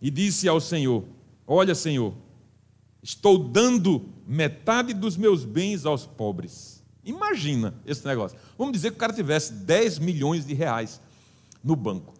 e 0.00 0.10
disse 0.10 0.48
ao 0.48 0.60
Senhor: 0.60 1.04
Olha, 1.46 1.74
Senhor, 1.74 2.12
estou 3.02 3.38
dando 3.38 4.08
metade 4.26 4.92
dos 4.92 5.16
meus 5.16 5.44
bens 5.44 5.86
aos 5.86 6.06
pobres. 6.06 6.82
Imagina 7.04 7.74
esse 7.86 8.04
negócio. 8.04 8.36
Vamos 8.56 8.72
dizer 8.72 8.90
que 8.90 8.96
o 8.96 9.00
cara 9.00 9.12
tivesse 9.12 9.52
10 9.52 9.98
milhões 9.98 10.44
de 10.44 10.54
reais 10.54 11.00
no 11.62 11.74
banco. 11.74 12.17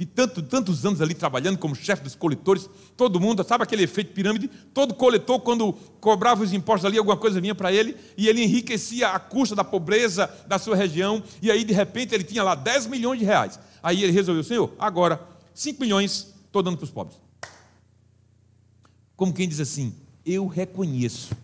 De 0.00 0.06
tanto, 0.06 0.42
tantos 0.42 0.86
anos 0.86 1.02
ali 1.02 1.12
trabalhando 1.12 1.58
como 1.58 1.76
chefe 1.76 2.02
dos 2.02 2.14
coletores, 2.14 2.70
todo 2.96 3.20
mundo, 3.20 3.44
sabe 3.44 3.64
aquele 3.64 3.82
efeito 3.82 4.14
pirâmide? 4.14 4.48
Todo 4.72 4.94
coletor, 4.94 5.40
quando 5.40 5.74
cobrava 6.00 6.42
os 6.42 6.54
impostos 6.54 6.86
ali, 6.86 6.96
alguma 6.96 7.18
coisa 7.18 7.38
vinha 7.38 7.54
para 7.54 7.70
ele, 7.70 7.94
e 8.16 8.26
ele 8.26 8.42
enriquecia 8.42 9.10
a 9.10 9.18
custa 9.18 9.54
da 9.54 9.62
pobreza 9.62 10.26
da 10.46 10.58
sua 10.58 10.74
região, 10.74 11.22
e 11.42 11.50
aí 11.50 11.64
de 11.64 11.74
repente 11.74 12.14
ele 12.14 12.24
tinha 12.24 12.42
lá 12.42 12.54
10 12.54 12.86
milhões 12.86 13.18
de 13.18 13.26
reais. 13.26 13.60
Aí 13.82 14.02
ele 14.02 14.10
resolveu, 14.10 14.42
Senhor, 14.42 14.72
agora 14.78 15.20
5 15.52 15.78
milhões 15.78 16.32
estou 16.46 16.62
dando 16.62 16.78
para 16.78 16.84
os 16.84 16.90
pobres. 16.90 17.18
como 19.14 19.34
quem 19.34 19.46
diz 19.46 19.60
assim: 19.60 19.94
eu 20.24 20.46
reconheço 20.46 21.36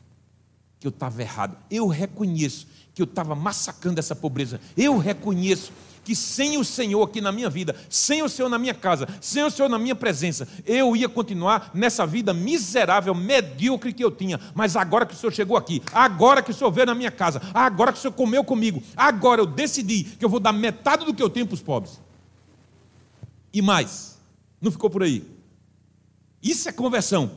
que 0.80 0.86
eu 0.86 0.90
estava 0.90 1.20
errado, 1.20 1.58
eu 1.70 1.88
reconheço 1.88 2.66
que 2.94 3.02
eu 3.02 3.04
estava 3.04 3.34
massacrando 3.34 4.00
essa 4.00 4.16
pobreza, 4.16 4.58
eu 4.74 4.96
reconheço 4.96 5.70
que 6.06 6.14
sem 6.14 6.56
o 6.56 6.64
Senhor 6.64 7.02
aqui 7.02 7.20
na 7.20 7.32
minha 7.32 7.50
vida, 7.50 7.74
sem 7.90 8.22
o 8.22 8.28
Senhor 8.28 8.48
na 8.48 8.60
minha 8.60 8.72
casa, 8.72 9.08
sem 9.20 9.42
o 9.42 9.50
Senhor 9.50 9.68
na 9.68 9.76
minha 9.76 9.96
presença, 9.96 10.46
eu 10.64 10.94
ia 10.94 11.08
continuar 11.08 11.72
nessa 11.74 12.06
vida 12.06 12.32
miserável, 12.32 13.12
medíocre 13.12 13.92
que 13.92 14.04
eu 14.04 14.10
tinha. 14.12 14.38
Mas 14.54 14.76
agora 14.76 15.04
que 15.04 15.14
o 15.14 15.16
Senhor 15.16 15.32
chegou 15.32 15.56
aqui, 15.56 15.82
agora 15.92 16.44
que 16.44 16.52
o 16.52 16.54
Senhor 16.54 16.70
veio 16.70 16.86
na 16.86 16.94
minha 16.94 17.10
casa, 17.10 17.42
agora 17.52 17.92
que 17.92 17.98
o 17.98 18.00
Senhor 18.00 18.12
comeu 18.12 18.44
comigo, 18.44 18.80
agora 18.96 19.40
eu 19.40 19.46
decidi 19.46 20.04
que 20.04 20.24
eu 20.24 20.28
vou 20.28 20.38
dar 20.38 20.52
metade 20.52 21.04
do 21.04 21.12
que 21.12 21.20
eu 21.20 21.28
tenho 21.28 21.44
para 21.44 21.54
os 21.54 21.60
pobres. 21.60 22.00
E 23.52 23.60
mais, 23.60 24.16
não 24.60 24.70
ficou 24.70 24.88
por 24.88 25.02
aí. 25.02 25.28
Isso 26.40 26.68
é 26.68 26.72
conversão. 26.72 27.32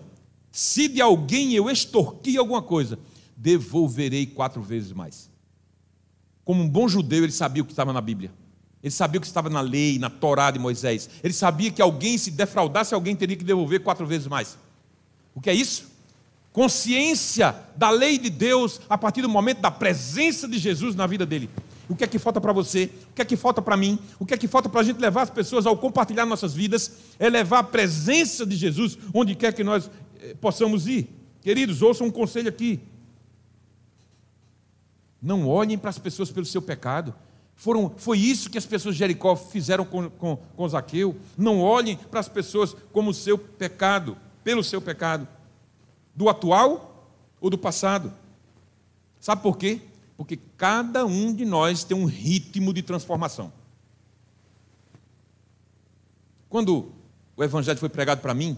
Se 0.52 0.88
de 0.88 1.02
alguém 1.02 1.56
eu 1.56 1.72
extorqui 1.72 2.38
alguma 2.38 2.62
coisa, 2.62 3.00
devolverei 3.36 4.28
quatro 4.28 4.62
vezes 4.62 4.94
mais. 4.94 5.28
Como 6.46 6.62
um 6.62 6.70
bom 6.70 6.88
judeu, 6.88 7.24
ele 7.24 7.32
sabia 7.32 7.64
o 7.64 7.66
que 7.66 7.72
estava 7.72 7.92
na 7.92 8.00
Bíblia. 8.00 8.32
Ele 8.84 8.92
sabia 8.92 9.18
o 9.18 9.22
que 9.22 9.28
estava 9.28 9.50
na 9.50 9.62
lei, 9.62 10.00
na 10.00 10.10
Torá 10.10 10.52
de 10.52 10.60
Moisés. 10.60 11.10
Ele 11.24 11.34
sabia 11.34 11.70
que 11.70 11.82
alguém, 11.82 12.18
se 12.18 12.32
defraudasse 12.32 12.94
alguém, 12.94 13.15
teria 13.15 13.36
que 13.36 13.44
devolver 13.44 13.82
quatro 13.82 14.06
vezes 14.06 14.28
mais. 14.28 14.58
O 15.36 15.42
que 15.42 15.50
é 15.50 15.54
isso? 15.54 15.92
Consciência 16.54 17.56
da 17.76 17.89
lei 17.89 18.18
de 18.18 18.30
Deus 18.30 18.82
a 18.89 18.98
partir 18.98 19.22
do 19.22 19.30
momento 19.30 19.60
da 19.60 19.70
presença 19.70 20.48
de 20.48 20.58
Jesus 20.58 20.96
na 20.96 21.06
vida 21.06 21.26
dele. 21.26 21.50
O 21.89 21.96
que 21.96 22.04
é 22.04 22.08
que 22.08 22.20
falta 22.20 22.39
para 22.39 22.54
você? 22.54 22.89
O 23.12 23.15
que 23.15 23.22
é 23.22 23.26
que 23.26 23.36
falta 23.36 23.62
para 23.62 23.76
mim? 23.76 24.00
O 24.20 24.26
que 24.26 24.34
é 24.34 24.38
que 24.38 24.48
falta 24.48 24.70
para 24.70 24.82
a 24.82 24.84
gente 24.84 25.00
levar 25.00 25.24
as 25.24 25.30
pessoas 25.30 25.65
ao 25.65 25.76
compartilhar 25.76 26.26
nossas 26.26 26.54
vidas? 26.54 26.92
É 27.18 27.30
levar 27.30 27.60
a 27.60 27.63
presença 27.63 28.46
de 28.46 28.56
Jesus 28.56 28.98
onde 29.13 29.36
quer 29.36 29.54
que 29.54 29.63
nós 29.63 29.89
eh, 30.22 30.36
possamos 30.39 30.88
ir. 30.88 31.10
Queridos, 31.42 31.82
ouçam 31.82 32.08
um 32.08 32.12
conselho 32.12 32.48
aqui. 32.48 32.80
Não 35.22 35.48
olhem 35.48 35.78
para 35.78 35.89
as 35.89 35.98
pessoas 35.98 36.32
pelo 36.32 36.46
seu 36.46 36.62
pecado. 36.62 37.13
Foram, 37.60 37.93
foi 37.98 38.17
isso 38.17 38.50
que 38.50 38.58
as 38.58 38.65
pessoas 38.65 38.95
de 38.95 39.00
Jericó 39.00 39.36
fizeram 39.36 39.84
com, 39.84 40.10
com, 40.10 40.38
com 40.38 40.69
Zaqueu. 40.69 41.19
Não 41.38 41.60
olhem 41.60 41.98
para 41.98 42.22
as 42.22 42.30
pessoas 42.30 42.74
como 42.93 43.10
o 43.10 43.13
seu 43.13 43.38
pecado, 43.38 44.17
pelo 44.45 44.63
seu 44.63 44.82
pecado. 44.82 45.28
Do 46.15 46.30
atual 46.30 47.12
ou 47.41 47.50
do 47.50 47.58
passado. 47.58 48.13
Sabe 49.19 49.41
por 49.41 49.58
quê? 49.58 49.82
Porque 50.15 50.39
cada 50.56 51.06
um 51.06 51.36
de 51.36 51.43
nós 51.43 51.84
tem 51.84 51.98
um 51.98 52.06
ritmo 52.06 52.74
de 52.74 52.82
transformação. 52.82 53.52
Quando 56.48 56.93
o 57.36 57.43
Evangelho 57.43 57.78
foi 57.78 57.89
pregado 57.89 58.22
para 58.22 58.34
mim, 58.34 58.58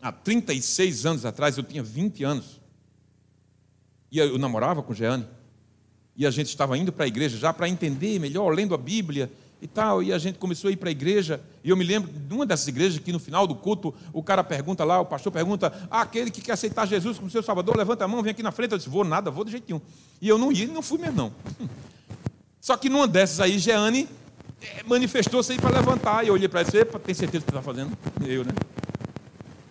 há 0.00 0.12
36 0.12 1.06
anos 1.06 1.24
atrás, 1.24 1.58
eu 1.58 1.64
tinha 1.64 1.82
20 1.82 2.22
anos. 2.22 2.60
E 4.12 4.18
eu 4.18 4.38
namorava 4.38 4.80
com 4.80 4.94
Jeane 4.94 5.26
e 6.20 6.26
a 6.26 6.30
gente 6.30 6.48
estava 6.48 6.76
indo 6.76 6.92
para 6.92 7.06
a 7.06 7.08
igreja 7.08 7.38
já 7.38 7.50
para 7.50 7.66
entender 7.66 8.18
melhor, 8.18 8.54
lendo 8.54 8.74
a 8.74 8.76
Bíblia 8.76 9.32
e 9.62 9.66
tal, 9.66 10.02
e 10.02 10.12
a 10.12 10.18
gente 10.18 10.38
começou 10.38 10.68
a 10.68 10.70
ir 10.70 10.76
para 10.76 10.90
a 10.90 10.92
igreja, 10.92 11.40
e 11.64 11.70
eu 11.70 11.76
me 11.78 11.82
lembro 11.82 12.12
de 12.12 12.34
uma 12.34 12.44
dessas 12.44 12.68
igrejas 12.68 12.98
que 12.98 13.10
no 13.10 13.18
final 13.18 13.46
do 13.46 13.54
culto, 13.54 13.94
o 14.12 14.22
cara 14.22 14.44
pergunta 14.44 14.84
lá, 14.84 15.00
o 15.00 15.06
pastor 15.06 15.32
pergunta, 15.32 15.72
ah, 15.90 16.02
aquele 16.02 16.30
que 16.30 16.42
quer 16.42 16.52
aceitar 16.52 16.86
Jesus 16.86 17.16
como 17.18 17.30
seu 17.30 17.42
salvador, 17.42 17.74
levanta 17.74 18.04
a 18.04 18.08
mão, 18.08 18.22
vem 18.22 18.32
aqui 18.32 18.42
na 18.42 18.52
frente, 18.52 18.72
eu 18.72 18.76
disse, 18.76 18.90
vou 18.90 19.02
nada, 19.02 19.30
vou 19.30 19.46
de 19.46 19.52
jeito 19.52 19.64
nenhum, 19.66 19.80
e 20.20 20.28
eu 20.28 20.36
não 20.36 20.52
ia, 20.52 20.66
não 20.66 20.82
fui 20.82 20.98
mesmo 20.98 21.16
não, 21.16 21.32
só 22.60 22.76
que 22.76 22.90
numa 22.90 23.08
dessas 23.08 23.40
aí, 23.40 23.58
Jeane 23.58 24.06
eh, 24.60 24.82
manifestou-se 24.86 25.56
para 25.56 25.70
levantar, 25.70 26.22
e 26.22 26.28
eu 26.28 26.34
olhei 26.34 26.48
para 26.48 26.60
ele, 26.60 26.70
tem 27.02 27.14
certeza 27.14 27.46
que 27.46 27.50
você 27.50 27.58
está 27.58 27.62
fazendo? 27.62 27.96
Eu, 28.26 28.44
né? 28.44 28.52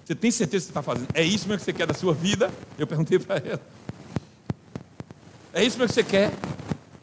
Você 0.03 0.15
tem 0.15 0.31
certeza 0.31 0.65
que 0.65 0.65
você 0.65 0.71
está 0.71 0.81
fazendo? 0.81 1.09
É 1.13 1.23
isso 1.23 1.47
mesmo 1.47 1.59
que 1.59 1.65
você 1.65 1.73
quer 1.73 1.85
da 1.85 1.93
sua 1.93 2.15
vida? 2.15 2.51
Eu 2.75 2.87
perguntei 2.87 3.19
para 3.19 3.35
ela. 3.37 3.61
É 5.53 5.63
isso 5.63 5.77
que 5.77 5.87
você 5.87 6.03
quer? 6.03 6.31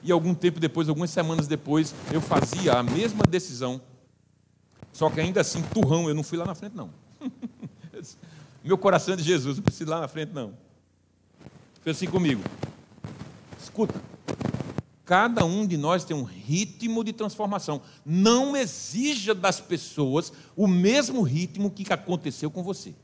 E 0.03 0.13
algum 0.13 0.35
tempo 0.35 0.61
depois, 0.61 0.89
algumas 0.89 1.11
semanas 1.11 1.49
depois, 1.49 1.95
eu 2.13 2.21
fazia 2.21 2.75
a 2.75 2.83
mesma 2.83 3.25
decisão. 3.29 3.81
Só 4.93 5.11
que 5.11 5.21
ainda 5.21 5.41
assim, 5.41 5.63
turrão, 5.63 6.09
eu 6.09 6.15
não 6.15 6.23
fui 6.23 6.39
lá 6.39 6.45
na 6.45 6.55
frente, 6.55 6.77
não. 6.77 6.91
Meu 8.63 8.79
coração 8.79 9.15
é 9.15 9.17
de 9.17 9.23
Jesus, 9.23 9.57
não 9.57 9.65
preciso 9.65 9.91
ir 9.91 9.91
lá 9.91 10.01
na 10.01 10.09
frente, 10.09 10.33
não. 10.33 10.55
Fez 11.83 11.97
assim 11.97 12.07
comigo. 12.07 12.43
Escuta, 13.61 14.01
cada 15.05 15.45
um 15.45 15.67
de 15.67 15.77
nós 15.77 16.05
tem 16.05 16.17
um 16.17 16.23
ritmo 16.23 17.03
de 17.03 17.13
transformação. 17.13 17.83
Não 18.05 18.57
exija 18.57 19.35
das 19.35 19.61
pessoas 19.61 20.33
o 20.57 20.69
mesmo 20.69 21.23
ritmo 21.23 21.71
que 21.71 21.93
aconteceu 21.93 22.51
com 22.51 22.63
você. 22.63 22.95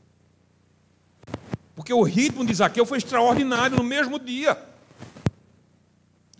Porque 1.75 1.93
o 1.93 2.03
ritmo 2.03 2.45
de 2.45 2.53
Zaqueu 2.53 2.85
foi 2.85 2.97
extraordinário 2.97 3.75
no 3.75 3.83
mesmo 3.83 4.17
dia. 4.17 4.71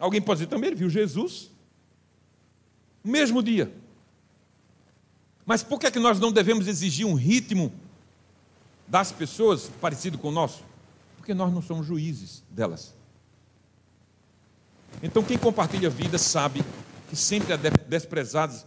Alguém 0.04 0.22
pode 0.22 0.40
dizer 0.40 0.50
também, 0.50 0.68
ele 0.68 0.76
viu 0.76 0.90
Jesus. 0.90 1.50
Mesmo 3.02 3.42
dia. 3.42 3.74
Mas 5.46 5.64
por 5.64 5.80
que, 5.80 5.88
é 5.88 5.92
que 5.92 5.98
nós 5.98 6.20
não 6.20 6.30
devemos 6.30 6.68
exigir 6.68 7.08
um 7.08 7.14
ritmo 7.14 7.72
das 8.86 9.14
pessoas 9.14 9.72
parecido 9.80 10.18
com 10.18 10.28
o 10.28 10.32
nosso? 10.32 10.62
Porque 11.16 11.34
nós 11.34 11.54
não 11.54 11.62
somos 11.62 11.88
juízes 11.88 12.44
delas. 12.50 12.94
Então, 15.02 15.24
quem 15.24 15.38
compartilha 15.38 15.88
a 15.88 15.92
vida 15.92 16.18
sabe 16.18 16.66
que 17.10 17.16
sempre 17.16 17.54
há 17.54 17.58
desprezados 17.88 18.66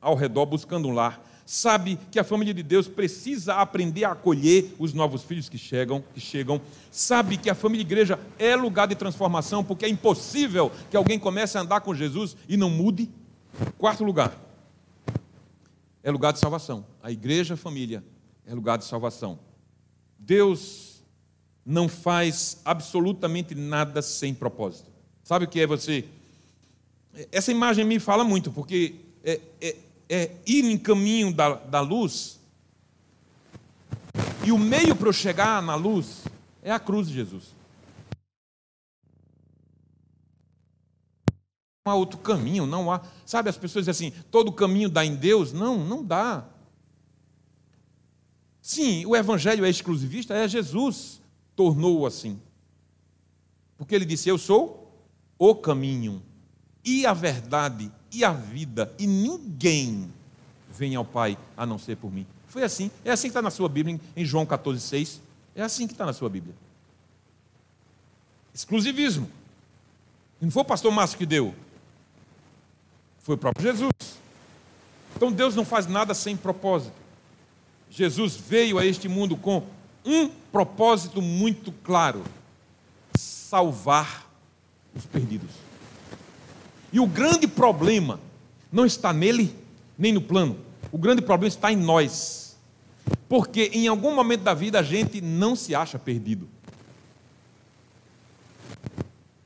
ao 0.00 0.14
redor 0.14 0.46
buscando 0.46 0.86
um 0.86 0.92
lar 0.92 1.20
sabe 1.46 1.96
que 2.10 2.18
a 2.18 2.24
família 2.24 2.52
de 2.52 2.62
Deus 2.62 2.88
precisa 2.88 3.54
aprender 3.54 4.04
a 4.04 4.10
acolher 4.10 4.74
os 4.80 4.92
novos 4.92 5.22
filhos 5.22 5.48
que 5.48 5.56
chegam, 5.56 6.04
que 6.12 6.20
chegam, 6.20 6.60
sabe 6.90 7.36
que 7.36 7.48
a 7.48 7.54
família 7.54 7.84
de 7.84 7.92
igreja 7.92 8.18
é 8.36 8.56
lugar 8.56 8.88
de 8.88 8.96
transformação, 8.96 9.62
porque 9.62 9.86
é 9.86 9.88
impossível 9.88 10.72
que 10.90 10.96
alguém 10.96 11.20
comece 11.20 11.56
a 11.56 11.60
andar 11.60 11.80
com 11.82 11.94
Jesus 11.94 12.36
e 12.48 12.56
não 12.56 12.68
mude. 12.68 13.08
Quarto 13.78 14.02
lugar, 14.02 14.36
é 16.02 16.10
lugar 16.10 16.32
de 16.32 16.40
salvação. 16.40 16.84
A 17.00 17.12
igreja, 17.12 17.54
a 17.54 17.56
família, 17.56 18.02
é 18.44 18.52
lugar 18.52 18.76
de 18.76 18.84
salvação. 18.84 19.38
Deus 20.18 21.04
não 21.64 21.88
faz 21.88 22.60
absolutamente 22.64 23.54
nada 23.54 24.02
sem 24.02 24.34
propósito. 24.34 24.90
Sabe 25.22 25.44
o 25.44 25.48
que 25.48 25.60
é 25.60 25.66
você? 25.66 26.04
Essa 27.30 27.52
imagem 27.52 27.84
me 27.84 28.00
fala 28.00 28.24
muito, 28.24 28.50
porque 28.50 28.96
é, 29.24 29.40
é, 29.60 29.76
é 30.08 30.36
ir 30.46 30.64
em 30.64 30.78
caminho 30.78 31.32
da, 31.32 31.54
da 31.54 31.80
luz, 31.80 32.38
e 34.44 34.52
o 34.52 34.58
meio 34.58 34.94
para 34.94 35.08
eu 35.08 35.12
chegar 35.12 35.60
na 35.60 35.74
luz 35.74 36.24
é 36.62 36.70
a 36.70 36.78
cruz 36.78 37.08
de 37.08 37.14
Jesus. 37.14 37.54
Não 41.84 41.92
há 41.92 41.94
outro 41.96 42.18
caminho, 42.18 42.66
não 42.66 42.90
há. 42.90 43.00
Sabe, 43.24 43.48
as 43.48 43.56
pessoas 43.56 43.86
dizem 43.86 44.08
assim: 44.10 44.22
todo 44.30 44.52
caminho 44.52 44.88
dá 44.88 45.04
em 45.04 45.14
Deus? 45.14 45.52
Não, 45.52 45.84
não 45.84 46.04
dá. 46.04 46.44
Sim, 48.60 49.06
o 49.06 49.14
evangelho 49.14 49.64
é 49.64 49.70
exclusivista, 49.70 50.34
é 50.34 50.48
Jesus 50.48 51.20
tornou-o 51.54 52.06
assim. 52.06 52.40
Porque 53.76 53.94
ele 53.94 54.04
disse: 54.04 54.28
Eu 54.28 54.38
sou 54.38 55.08
o 55.38 55.54
caminho 55.54 56.22
e 56.86 57.04
a 57.04 57.12
verdade 57.12 57.90
e 58.12 58.24
a 58.24 58.32
vida, 58.32 58.94
e 58.96 59.06
ninguém 59.06 60.10
vem 60.70 60.94
ao 60.94 61.04
Pai 61.04 61.36
a 61.56 61.66
não 61.66 61.78
ser 61.78 61.96
por 61.96 62.12
mim. 62.12 62.24
Foi 62.46 62.62
assim. 62.62 62.90
É 63.04 63.10
assim 63.10 63.28
que 63.28 63.30
está 63.30 63.42
na 63.42 63.50
sua 63.50 63.68
Bíblia, 63.68 64.00
em 64.16 64.24
João 64.24 64.46
14, 64.46 64.80
6. 64.80 65.20
É 65.54 65.62
assim 65.62 65.86
que 65.86 65.92
está 65.92 66.06
na 66.06 66.12
sua 66.12 66.30
Bíblia. 66.30 66.54
Exclusivismo. 68.54 69.28
Não 70.40 70.50
foi 70.50 70.62
o 70.62 70.64
pastor 70.64 70.92
Márcio 70.92 71.18
que 71.18 71.26
deu. 71.26 71.54
Foi 73.18 73.34
o 73.34 73.38
próprio 73.38 73.70
Jesus. 73.70 73.92
Então 75.16 75.32
Deus 75.32 75.56
não 75.56 75.64
faz 75.64 75.86
nada 75.86 76.14
sem 76.14 76.36
propósito. 76.36 76.94
Jesus 77.90 78.36
veio 78.36 78.78
a 78.78 78.86
este 78.86 79.08
mundo 79.08 79.36
com 79.36 79.62
um 80.04 80.28
propósito 80.28 81.20
muito 81.20 81.72
claro: 81.72 82.22
salvar 83.16 84.30
os 84.94 85.04
perdidos. 85.04 85.65
E 86.96 86.98
o 86.98 87.06
grande 87.06 87.46
problema 87.46 88.18
não 88.72 88.86
está 88.86 89.12
nele, 89.12 89.54
nem 89.98 90.14
no 90.14 90.20
plano. 90.22 90.56
O 90.90 90.96
grande 90.96 91.20
problema 91.20 91.48
está 91.48 91.70
em 91.70 91.76
nós. 91.76 92.56
Porque 93.28 93.70
em 93.74 93.86
algum 93.86 94.14
momento 94.14 94.40
da 94.40 94.54
vida 94.54 94.78
a 94.78 94.82
gente 94.82 95.20
não 95.20 95.54
se 95.54 95.74
acha 95.74 95.98
perdido. 95.98 96.48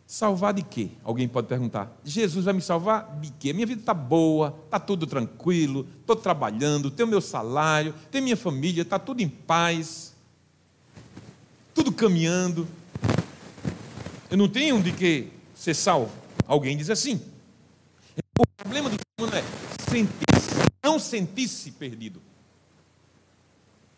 Salvar 0.06 0.54
de 0.54 0.62
quê? 0.62 0.90
Alguém 1.02 1.26
pode 1.26 1.48
perguntar. 1.48 1.92
Jesus 2.04 2.44
vai 2.44 2.54
me 2.54 2.62
salvar 2.62 3.18
de 3.20 3.32
quê? 3.32 3.52
Minha 3.52 3.66
vida 3.66 3.80
está 3.80 3.94
boa, 3.94 4.56
está 4.66 4.78
tudo 4.78 5.04
tranquilo, 5.04 5.88
estou 6.02 6.14
trabalhando, 6.14 6.88
tenho 6.88 7.08
meu 7.08 7.20
salário, 7.20 7.92
tenho 8.12 8.22
minha 8.22 8.36
família, 8.36 8.82
está 8.82 8.96
tudo 8.96 9.22
em 9.22 9.28
paz, 9.28 10.14
tudo 11.74 11.90
caminhando. 11.90 12.64
Eu 14.30 14.36
não 14.36 14.48
tenho 14.48 14.80
de 14.80 14.92
que 14.92 15.26
ser 15.52 15.74
salvo. 15.74 16.12
Alguém 16.46 16.76
diz 16.76 16.88
assim. 16.90 17.20
Problema 18.70 18.88
do 18.88 18.94
ser 18.94 19.00
humano 19.18 19.36
é 19.36 19.90
sentir-se, 19.90 20.50
não 20.80 20.96
sentir-se 21.00 21.72
perdido. 21.72 22.22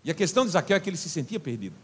E 0.03 0.11
a 0.11 0.15
questão 0.15 0.47
de 0.47 0.53
Zaqueu 0.53 0.75
é 0.75 0.81
que 0.81 0.89
ele 0.89 0.97
se 0.97 1.11
sentia 1.11 1.39
perdido. 1.39 1.75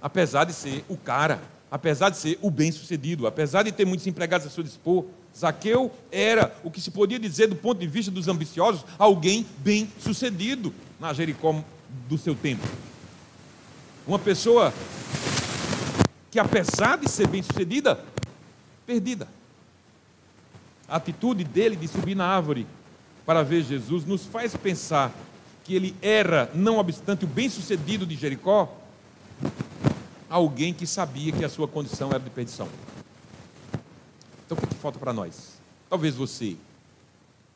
Apesar 0.00 0.44
de 0.44 0.54
ser 0.54 0.82
o 0.88 0.96
cara, 0.96 1.42
apesar 1.70 2.08
de 2.08 2.16
ser 2.16 2.38
o 2.40 2.50
bem-sucedido, 2.50 3.26
apesar 3.26 3.64
de 3.64 3.72
ter 3.72 3.84
muitos 3.84 4.06
empregados 4.06 4.46
a 4.46 4.50
seu 4.50 4.64
dispor, 4.64 5.04
Zaqueu 5.36 5.92
era 6.10 6.56
o 6.64 6.70
que 6.70 6.80
se 6.80 6.90
podia 6.90 7.18
dizer 7.18 7.48
do 7.48 7.56
ponto 7.56 7.78
de 7.78 7.86
vista 7.86 8.10
dos 8.10 8.26
ambiciosos, 8.26 8.86
alguém 8.98 9.46
bem-sucedido 9.58 10.72
na 10.98 11.12
Jericó 11.12 11.62
do 12.08 12.16
seu 12.16 12.34
tempo. 12.34 12.66
Uma 14.06 14.18
pessoa 14.18 14.72
que 16.30 16.38
apesar 16.38 16.96
de 16.96 17.10
ser 17.10 17.26
bem-sucedida, 17.26 18.02
perdida. 18.86 19.28
A 20.92 20.96
atitude 20.96 21.42
dele 21.42 21.74
de 21.74 21.88
subir 21.88 22.14
na 22.14 22.26
árvore 22.26 22.66
para 23.24 23.42
ver 23.42 23.64
Jesus 23.64 24.04
nos 24.04 24.26
faz 24.26 24.54
pensar 24.54 25.10
que 25.64 25.74
ele 25.74 25.96
era, 26.02 26.50
não 26.54 26.76
obstante 26.76 27.24
o 27.24 27.26
bem-sucedido 27.26 28.04
de 28.04 28.14
Jericó, 28.14 28.70
alguém 30.28 30.74
que 30.74 30.86
sabia 30.86 31.32
que 31.32 31.46
a 31.46 31.48
sua 31.48 31.66
condição 31.66 32.10
era 32.10 32.18
de 32.18 32.28
perdição. 32.28 32.68
Então 34.44 34.54
o 34.54 34.60
que, 34.60 34.66
é 34.66 34.68
que 34.68 34.74
falta 34.74 34.98
para 34.98 35.14
nós? 35.14 35.58
Talvez 35.88 36.14
você, 36.14 36.58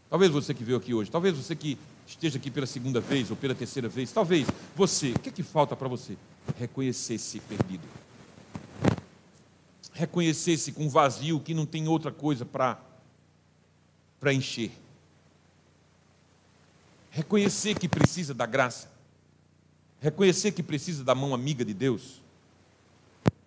talvez 0.08 0.32
você 0.32 0.54
que 0.54 0.64
veio 0.64 0.78
aqui 0.78 0.94
hoje, 0.94 1.10
talvez 1.10 1.36
você 1.36 1.54
que 1.54 1.76
esteja 2.06 2.38
aqui 2.38 2.50
pela 2.50 2.66
segunda 2.66 3.02
vez 3.02 3.30
ou 3.30 3.36
pela 3.36 3.54
terceira 3.54 3.86
vez, 3.86 4.10
talvez 4.10 4.46
você, 4.74 5.10
o 5.10 5.18
que 5.18 5.28
é 5.28 5.32
que 5.32 5.42
falta 5.42 5.76
para 5.76 5.88
você? 5.88 6.16
Reconhecer-se 6.58 7.38
perdido. 7.40 7.86
Reconhecer-se 9.92 10.72
com 10.72 10.88
vazio 10.88 11.38
que 11.38 11.52
não 11.52 11.66
tem 11.66 11.86
outra 11.86 12.10
coisa 12.10 12.42
para 12.42 12.80
encher 14.32 14.70
reconhecer 17.16 17.78
que 17.78 17.88
precisa 17.88 18.34
da 18.34 18.44
graça, 18.44 18.90
reconhecer 19.98 20.52
que 20.52 20.62
precisa 20.62 21.02
da 21.02 21.14
mão 21.14 21.32
amiga 21.32 21.64
de 21.64 21.72
Deus. 21.72 22.20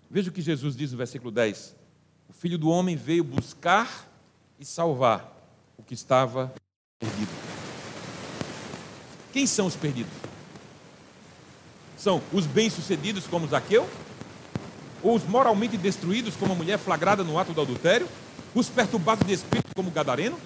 Veja 0.10 0.32
o 0.32 0.34
que 0.34 0.42
Jesus 0.42 0.76
diz 0.76 0.92
no 0.92 0.98
versículo 0.98 1.30
10: 1.30 1.76
O 2.28 2.34
filho 2.34 2.58
do 2.58 2.68
homem 2.68 2.96
veio 2.96 3.24
buscar 3.24 4.10
e 4.60 4.66
salvar 4.66 5.32
o 5.78 5.84
que 5.84 5.94
estava 5.94 6.52
perdido. 6.98 7.30
Quem 9.32 9.46
são 9.46 9.68
os 9.68 9.76
perdidos? 9.76 10.14
São 11.96 12.24
os 12.34 12.48
bem-sucedidos, 12.48 13.28
como 13.28 13.48
Zaqueu? 13.48 13.88
Ou 15.04 15.16
os 15.16 15.24
moralmente 15.26 15.78
destruídos, 15.78 16.36
como 16.36 16.54
a 16.54 16.56
mulher 16.56 16.80
flagrada 16.80 17.24
no 17.24 17.38
ato 17.38 17.54
do 17.54 17.62
adultério? 17.62 18.10
Os 18.56 18.68
perturbados 18.68 19.28
de 19.28 19.34
espírito, 19.34 19.76
como 19.76 19.92
gadareno? 19.92 20.40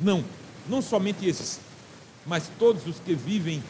Não, 0.00 0.24
não 0.68 0.80
somente 0.80 1.26
esses 1.26 1.60
mas 2.28 2.50
todos 2.58 2.86
os 2.86 3.00
que 3.00 3.14
vivem 3.14 3.64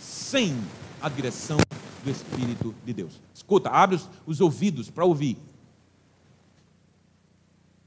sem 0.00 0.56
a 1.00 1.10
direção 1.10 1.58
do 2.02 2.10
Espírito 2.10 2.74
de 2.84 2.94
Deus. 2.94 3.20
Escuta, 3.34 3.68
abre 3.68 3.96
os, 3.96 4.08
os 4.26 4.40
ouvidos 4.40 4.88
para 4.88 5.04
ouvir. 5.04 5.36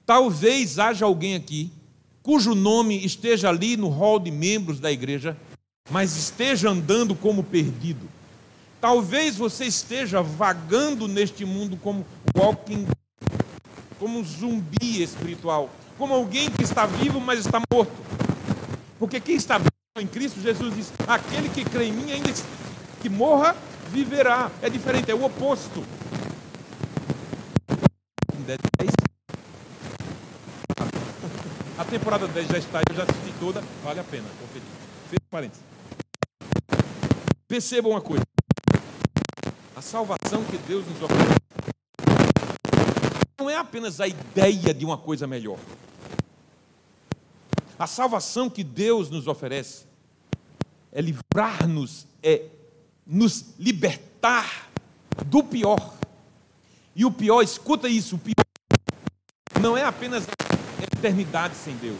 Talvez 0.05 0.77
haja 0.77 1.05
alguém 1.05 1.35
aqui 1.35 1.71
cujo 2.21 2.53
nome 2.53 3.03
esteja 3.03 3.49
ali 3.49 3.75
no 3.75 3.89
hall 3.89 4.19
de 4.19 4.29
membros 4.29 4.79
da 4.79 4.91
igreja, 4.91 5.35
mas 5.89 6.15
esteja 6.15 6.69
andando 6.69 7.15
como 7.15 7.43
perdido. 7.43 8.07
Talvez 8.79 9.35
você 9.35 9.65
esteja 9.65 10.21
vagando 10.21 11.07
neste 11.07 11.45
mundo 11.45 11.77
como 11.77 12.05
walking, 12.35 12.85
como 13.97 14.19
um 14.19 14.23
zumbi 14.23 15.01
espiritual, 15.01 15.69
como 16.01 16.15
alguém 16.15 16.49
que 16.49 16.63
está 16.63 16.87
vivo, 16.87 17.19
mas 17.19 17.41
está 17.41 17.61
morto. 17.71 17.93
Porque 18.97 19.19
quem 19.19 19.35
está 19.35 19.59
vivo 19.59 19.69
em 19.99 20.07
Cristo, 20.07 20.41
Jesus 20.41 20.73
diz: 20.73 20.91
aquele 21.07 21.47
que 21.47 21.63
crê 21.63 21.85
em 21.85 21.91
mim, 21.91 22.11
ainda 22.11 22.33
que 22.99 23.07
morra, 23.07 23.55
viverá. 23.91 24.49
É 24.63 24.69
diferente, 24.69 25.11
é 25.11 25.13
o 25.13 25.23
oposto. 25.23 25.85
A 31.77 31.85
temporada 31.85 32.27
10 32.27 32.47
já 32.47 32.57
está, 32.57 32.81
eu 32.89 32.95
já 32.95 33.03
assisti 33.03 33.33
toda, 33.39 33.63
vale 33.83 33.99
a 33.99 34.03
pena 34.03 34.25
conferir. 34.39 35.21
Parênteses. 35.29 35.63
Perceba 37.47 37.89
uma 37.89 38.01
coisa: 38.01 38.23
a 39.75 39.81
salvação 39.83 40.43
que 40.45 40.57
Deus 40.57 40.83
nos 40.87 41.03
oferece 41.03 41.35
não 43.39 43.47
é 43.47 43.55
apenas 43.55 44.01
a 44.01 44.07
ideia 44.07 44.73
de 44.73 44.83
uma 44.83 44.97
coisa 44.97 45.27
melhor. 45.27 45.59
A 47.81 47.87
salvação 47.87 48.47
que 48.47 48.63
Deus 48.63 49.09
nos 49.09 49.25
oferece 49.25 49.85
é 50.91 51.01
livrar-nos, 51.01 52.05
é 52.21 52.43
nos 53.07 53.55
libertar 53.57 54.69
do 55.25 55.43
pior. 55.43 55.95
E 56.95 57.03
o 57.03 57.09
pior, 57.09 57.41
escuta 57.41 57.89
isso, 57.89 58.17
o 58.17 58.19
pior 58.19 58.45
não 59.59 59.75
é 59.75 59.83
apenas 59.83 60.27
a 60.27 60.95
eternidade 60.95 61.55
sem 61.55 61.75
Deus. 61.77 61.97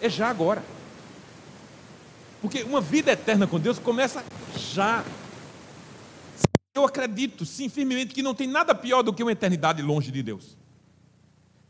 É 0.00 0.10
já 0.10 0.28
agora. 0.28 0.64
Porque 2.42 2.64
uma 2.64 2.80
vida 2.80 3.12
eterna 3.12 3.46
com 3.46 3.60
Deus 3.60 3.78
começa 3.78 4.24
já. 4.56 5.04
Eu 6.74 6.84
acredito, 6.84 7.46
sim, 7.46 7.68
firmemente, 7.68 8.12
que 8.12 8.24
não 8.24 8.34
tem 8.34 8.48
nada 8.48 8.74
pior 8.74 9.04
do 9.04 9.12
que 9.12 9.22
uma 9.22 9.30
eternidade 9.30 9.80
longe 9.82 10.10
de 10.10 10.20
Deus. 10.20 10.57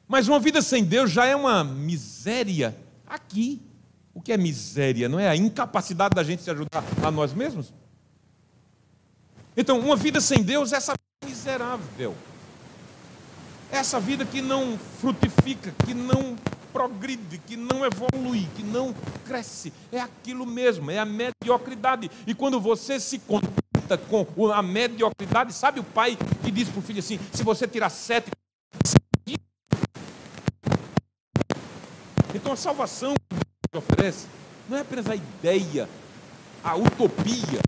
Mas 0.08 0.26
uma 0.26 0.40
vida 0.40 0.62
sem 0.62 0.82
Deus 0.82 1.10
já 1.10 1.26
é 1.26 1.36
uma 1.36 1.62
miséria 1.62 2.74
aqui. 3.06 3.60
O 4.14 4.22
que 4.22 4.32
é 4.32 4.38
miséria? 4.38 5.08
Não 5.08 5.20
é 5.20 5.28
a 5.28 5.36
incapacidade 5.36 6.14
da 6.14 6.24
gente 6.24 6.42
se 6.42 6.50
ajudar 6.50 6.82
a 7.04 7.10
nós 7.10 7.34
mesmos? 7.34 7.72
Então, 9.54 9.78
uma 9.78 9.94
vida 9.94 10.20
sem 10.20 10.42
Deus 10.42 10.72
é 10.72 10.76
essa 10.76 10.92
vida 10.92 11.30
miserável. 11.30 12.14
Essa 13.70 14.00
vida 14.00 14.24
que 14.24 14.40
não 14.40 14.78
frutifica, 14.98 15.74
que 15.84 15.92
não 15.92 16.36
progride, 16.72 17.38
que 17.38 17.56
não 17.56 17.84
evolui, 17.84 18.48
que 18.56 18.62
não 18.62 18.94
cresce. 19.26 19.72
É 19.92 20.00
aquilo 20.00 20.46
mesmo, 20.46 20.90
é 20.90 20.98
a 20.98 21.04
mediocridade. 21.04 22.10
E 22.26 22.34
quando 22.34 22.58
você 22.58 22.98
se 22.98 23.18
contenta 23.18 23.98
com 23.98 24.50
a 24.52 24.62
mediocridade, 24.62 25.52
sabe 25.52 25.80
o 25.80 25.84
pai 25.84 26.16
que 26.42 26.50
diz 26.50 26.68
para 26.68 26.78
o 26.78 26.82
filho 26.82 27.00
assim: 27.00 27.18
se 27.32 27.42
você 27.42 27.68
tirar 27.68 27.90
sete 27.90 28.30
Então 32.48 32.54
a 32.54 32.56
salvação 32.56 33.14
que 33.70 33.76
oferece 33.76 34.26
não 34.70 34.78
é 34.78 34.80
apenas 34.80 35.06
a 35.06 35.14
ideia, 35.14 35.86
a 36.64 36.74
utopia 36.76 37.60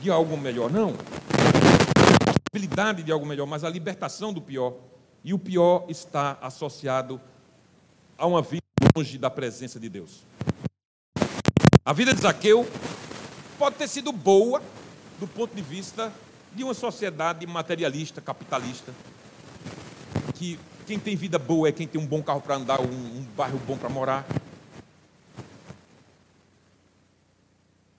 de 0.00 0.10
algo 0.10 0.36
melhor, 0.36 0.68
não. 0.68 0.88
A 0.88 2.32
possibilidade 2.32 3.04
de 3.04 3.12
algo 3.12 3.24
melhor, 3.24 3.46
mas 3.46 3.62
a 3.62 3.70
libertação 3.70 4.32
do 4.32 4.42
pior. 4.42 4.74
E 5.22 5.32
o 5.32 5.38
pior 5.38 5.84
está 5.88 6.36
associado 6.42 7.20
a 8.18 8.26
uma 8.26 8.42
vida 8.42 8.64
longe 8.96 9.16
da 9.16 9.30
presença 9.30 9.78
de 9.78 9.88
Deus. 9.88 10.24
A 11.84 11.92
vida 11.92 12.12
de 12.12 12.20
Zaqueu 12.20 12.68
pode 13.56 13.76
ter 13.76 13.86
sido 13.86 14.10
boa 14.10 14.60
do 15.20 15.28
ponto 15.28 15.54
de 15.54 15.62
vista 15.62 16.12
de 16.52 16.64
uma 16.64 16.74
sociedade 16.74 17.46
materialista, 17.46 18.20
capitalista, 18.20 18.92
que 20.34 20.58
quem 20.90 20.98
tem 20.98 21.14
vida 21.14 21.38
boa 21.38 21.68
é 21.68 21.72
quem 21.72 21.86
tem 21.86 22.00
um 22.00 22.06
bom 22.06 22.20
carro 22.20 22.40
para 22.40 22.56
andar, 22.56 22.80
um, 22.80 22.84
um 22.84 23.22
bairro 23.36 23.60
bom 23.60 23.78
para 23.78 23.88
morar. 23.88 24.26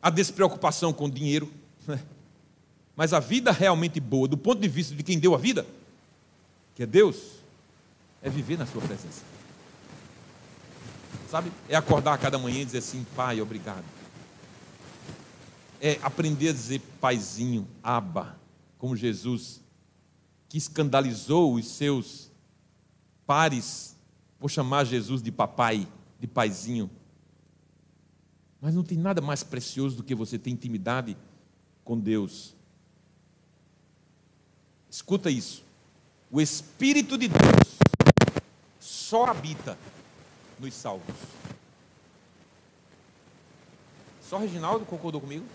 A 0.02 0.10
despreocupação 0.10 0.92
com 0.92 1.06
o 1.06 1.10
dinheiro. 1.10 1.50
Né? 1.88 1.98
Mas 2.94 3.14
a 3.14 3.20
vida 3.22 3.50
realmente 3.50 3.98
boa, 4.02 4.28
do 4.28 4.38
ponto 4.38 4.60
de 4.60 4.68
vista 4.68 4.94
de 4.94 5.04
quem 5.04 5.18
deu 5.18 5.34
a 5.34 5.38
vida, 5.38 5.66
que 6.76 6.84
é 6.84 6.86
Deus, 6.86 7.16
é 8.22 8.30
viver 8.30 8.58
na 8.58 8.66
Sua 8.66 8.82
presença. 8.82 9.22
Sabe? 11.30 11.50
É 11.70 11.78
acordar 11.78 12.16
a 12.16 12.18
cada 12.18 12.38
manhã 12.38 12.60
e 12.60 12.66
dizer 12.66 12.80
assim: 12.80 13.06
Pai, 13.16 13.40
obrigado. 13.40 13.86
É 15.80 15.98
aprender 16.04 16.50
a 16.50 16.52
dizer 16.52 16.82
Paizinho, 17.00 17.66
Aba, 17.82 18.36
como 18.78 18.98
Jesus, 18.98 19.62
que 20.50 20.58
escandalizou 20.58 21.54
os 21.54 21.66
seus 21.66 22.31
pares 23.32 23.96
por 24.38 24.52
chamar 24.52 24.84
Jesus 24.84 25.24
de 25.24 25.32
papai, 25.32 25.88
de 26.20 26.28
paizinho. 26.28 26.92
Mas 28.60 28.76
não 28.76 28.84
tem 28.84 28.98
nada 28.98 29.22
mais 29.22 29.42
precioso 29.42 29.96
do 29.96 30.04
que 30.04 30.14
você 30.14 30.38
ter 30.38 30.50
intimidade 30.50 31.16
com 31.86 31.98
Deus. 31.98 32.54
Escuta 34.90 35.32
isso. 35.32 35.64
O 36.30 36.42
Espírito 36.42 37.18
de 37.18 37.30
Deus 37.30 37.78
só 38.82 39.28
habita 39.28 39.78
nos 40.60 40.74
salvos. 40.74 41.16
Só 44.22 44.40
Reginaldo 44.40 44.86
concordou 44.86 45.22
comigo? 45.22 45.46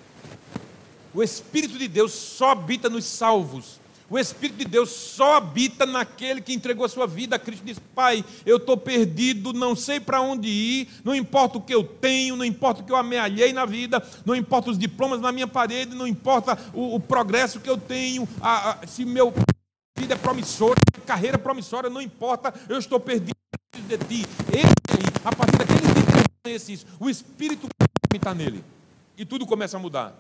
O 1.13 1.23
Espírito 1.23 1.77
de 1.79 1.89
Deus 1.89 2.13
só 2.13 2.53
habita 2.53 2.89
nos 2.89 3.05
salvos. 3.05 3.79
O 4.09 4.17
Espírito 4.17 4.59
de 4.59 4.65
Deus 4.67 4.91
só 4.91 5.37
habita 5.37 5.85
naquele 5.85 6.41
que 6.41 6.53
entregou 6.53 6.87
a 6.87 6.89
sua 6.89 7.07
vida 7.07 7.35
a 7.35 7.39
Cristo. 7.39 7.65
Diz: 7.65 7.79
Pai, 7.95 8.25
eu 8.45 8.57
estou 8.57 8.77
perdido, 8.77 9.53
não 9.53 9.75
sei 9.75 9.99
para 9.99 10.21
onde 10.21 10.49
ir, 10.49 10.89
não 11.03 11.15
importa 11.15 11.59
o 11.59 11.61
que 11.61 11.75
eu 11.75 11.83
tenho, 11.83 12.37
não 12.37 12.45
importa 12.45 12.83
o 12.83 12.85
que 12.85 12.93
eu 12.93 12.97
amealhei 12.97 13.53
na 13.53 13.65
vida, 13.65 14.01
não 14.25 14.35
importa 14.35 14.71
os 14.71 14.79
diplomas 14.79 15.21
na 15.21 15.33
minha 15.33 15.49
parede, 15.49 15.97
não 15.97 16.07
importa 16.07 16.57
o, 16.73 16.95
o 16.95 17.01
progresso 17.01 17.59
que 17.59 17.69
eu 17.69 17.77
tenho, 17.77 18.29
a, 18.41 18.71
a, 18.71 18.87
se 18.87 19.05
meu 19.05 19.35
vida 19.99 20.15
é 20.15 20.17
promissora, 20.17 20.81
carreira 21.05 21.39
promissora, 21.39 21.91
não 21.91 22.01
importa, 22.01 22.55
eu 22.69 22.79
estou 22.79 23.01
perdido 23.01 23.35
de 23.73 23.99
ti. 23.99 24.27
Ele, 24.53 24.69
a 25.25 25.35
partir 25.35 25.57
daquele 25.57 25.81
dia 25.81 26.23
que 26.23 26.43
conhece 26.45 26.73
isso, 26.75 26.87
o 27.01 27.11
Espírito 27.11 27.67
está 28.15 28.33
nele. 28.33 28.63
E 29.19 29.25
tudo 29.25 29.47
começa 29.47 29.77
a 29.77 29.81
mudar. 29.81 30.15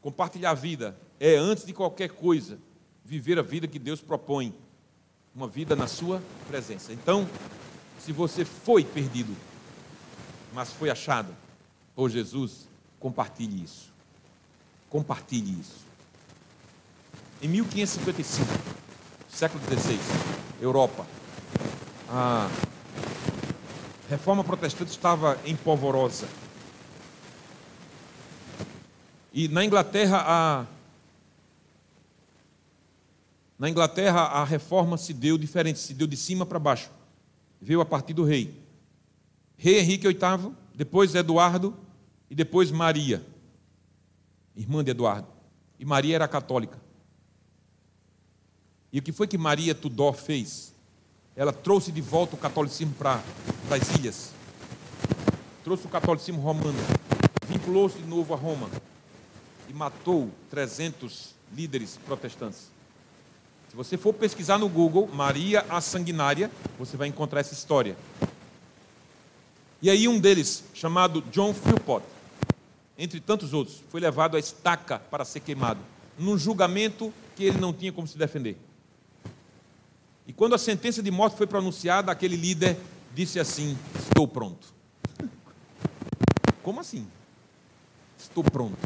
Compartilhar 0.00 0.50
a 0.50 0.54
vida 0.54 0.96
é, 1.20 1.36
antes 1.36 1.66
de 1.66 1.74
qualquer 1.74 2.08
coisa, 2.08 2.58
viver 3.04 3.38
a 3.38 3.42
vida 3.42 3.68
que 3.68 3.78
Deus 3.78 4.00
propõe. 4.00 4.54
Uma 5.34 5.46
vida 5.46 5.76
na 5.76 5.86
sua 5.86 6.20
presença. 6.48 6.92
Então, 6.92 7.28
se 8.00 8.10
você 8.10 8.44
foi 8.44 8.82
perdido, 8.82 9.36
mas 10.52 10.72
foi 10.72 10.90
achado 10.90 11.36
por 11.94 12.10
Jesus, 12.10 12.66
compartilhe 12.98 13.62
isso. 13.62 13.92
Compartilhe 14.88 15.60
isso. 15.60 15.84
Em 17.40 17.48
1555, 17.48 18.46
século 19.28 19.62
XVI, 19.64 19.98
Europa, 20.60 21.06
a 22.08 22.50
reforma 24.08 24.42
protestante 24.42 24.90
estava 24.90 25.38
em 25.44 25.54
polvorosa. 25.54 26.26
E 29.32 29.46
na 29.46 29.64
Inglaterra, 29.64 30.24
a, 30.26 30.66
na 33.60 33.68
Inglaterra, 33.68 34.22
a 34.22 34.42
reforma 34.42 34.96
se 34.96 35.12
deu 35.12 35.36
diferente, 35.36 35.78
se 35.78 35.92
deu 35.92 36.06
de 36.06 36.16
cima 36.16 36.46
para 36.46 36.58
baixo. 36.58 36.90
Veio 37.60 37.82
a 37.82 37.84
partir 37.84 38.14
do 38.14 38.24
rei. 38.24 38.58
Rei 39.54 39.78
Henrique 39.80 40.08
VIII, 40.08 40.54
depois 40.74 41.14
Eduardo 41.14 41.76
e 42.30 42.34
depois 42.34 42.70
Maria, 42.70 43.22
irmã 44.56 44.82
de 44.82 44.92
Eduardo. 44.92 45.28
E 45.78 45.84
Maria 45.84 46.14
era 46.14 46.26
católica. 46.26 46.80
E 48.90 48.98
o 48.98 49.02
que 49.02 49.12
foi 49.12 49.26
que 49.26 49.36
Maria 49.36 49.74
Tudor 49.74 50.14
fez? 50.14 50.74
Ela 51.36 51.52
trouxe 51.52 51.92
de 51.92 52.00
volta 52.00 52.36
o 52.36 52.38
catolicismo 52.38 52.94
para 52.94 53.22
as 53.70 53.94
ilhas. 53.94 54.32
Trouxe 55.62 55.84
o 55.84 55.90
catolicismo 55.90 56.40
romano. 56.40 56.78
Vinculou-se 57.46 57.98
de 57.98 58.06
novo 58.06 58.32
a 58.32 58.38
Roma 58.38 58.70
e 59.68 59.74
matou 59.74 60.30
300 60.48 61.34
líderes 61.54 61.98
protestantes. 62.06 62.79
Se 63.70 63.76
você 63.76 63.96
for 63.96 64.12
pesquisar 64.12 64.58
no 64.58 64.68
Google 64.68 65.06
Maria 65.06 65.64
a 65.68 65.80
Sanguinária, 65.80 66.50
você 66.76 66.96
vai 66.96 67.06
encontrar 67.06 67.38
essa 67.38 67.54
história. 67.54 67.96
E 69.80 69.88
aí 69.88 70.08
um 70.08 70.18
deles, 70.18 70.64
chamado 70.74 71.22
John 71.30 71.54
Philpott, 71.54 72.04
entre 72.98 73.20
tantos 73.20 73.52
outros, 73.52 73.80
foi 73.88 74.00
levado 74.00 74.36
à 74.36 74.40
estaca 74.40 74.98
para 74.98 75.24
ser 75.24 75.38
queimado, 75.38 75.78
num 76.18 76.36
julgamento 76.36 77.14
que 77.36 77.44
ele 77.44 77.60
não 77.60 77.72
tinha 77.72 77.92
como 77.92 78.08
se 78.08 78.18
defender. 78.18 78.58
E 80.26 80.32
quando 80.32 80.56
a 80.56 80.58
sentença 80.58 81.00
de 81.00 81.12
morte 81.12 81.36
foi 81.36 81.46
pronunciada, 81.46 82.10
aquele 82.10 82.34
líder 82.34 82.76
disse 83.14 83.38
assim: 83.38 83.78
Estou 83.94 84.26
pronto. 84.26 84.74
Como 86.60 86.80
assim? 86.80 87.06
Estou 88.18 88.42
pronto. 88.42 88.76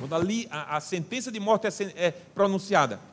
Quando 0.00 0.16
ali 0.16 0.48
a, 0.50 0.78
a 0.78 0.80
sentença 0.80 1.30
de 1.30 1.38
morte 1.38 1.68
é, 1.68 1.70
é 1.94 2.10
pronunciada, 2.10 3.11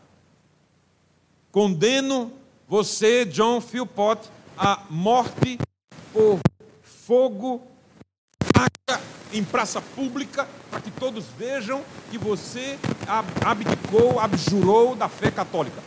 condeno 1.51 2.31
você, 2.67 3.25
John 3.25 3.59
Philpott, 3.61 4.29
à 4.57 4.83
morte 4.89 5.57
por 6.13 6.39
fogo 6.83 7.61
em 9.31 9.43
praça 9.43 9.81
pública, 9.81 10.47
para 10.69 10.81
que 10.81 10.91
todos 10.91 11.25
vejam 11.37 11.83
que 12.09 12.17
você 12.17 12.77
abdicou, 13.43 14.19
abjurou 14.19 14.95
da 14.95 15.07
fé 15.07 15.31
católica. 15.31 15.81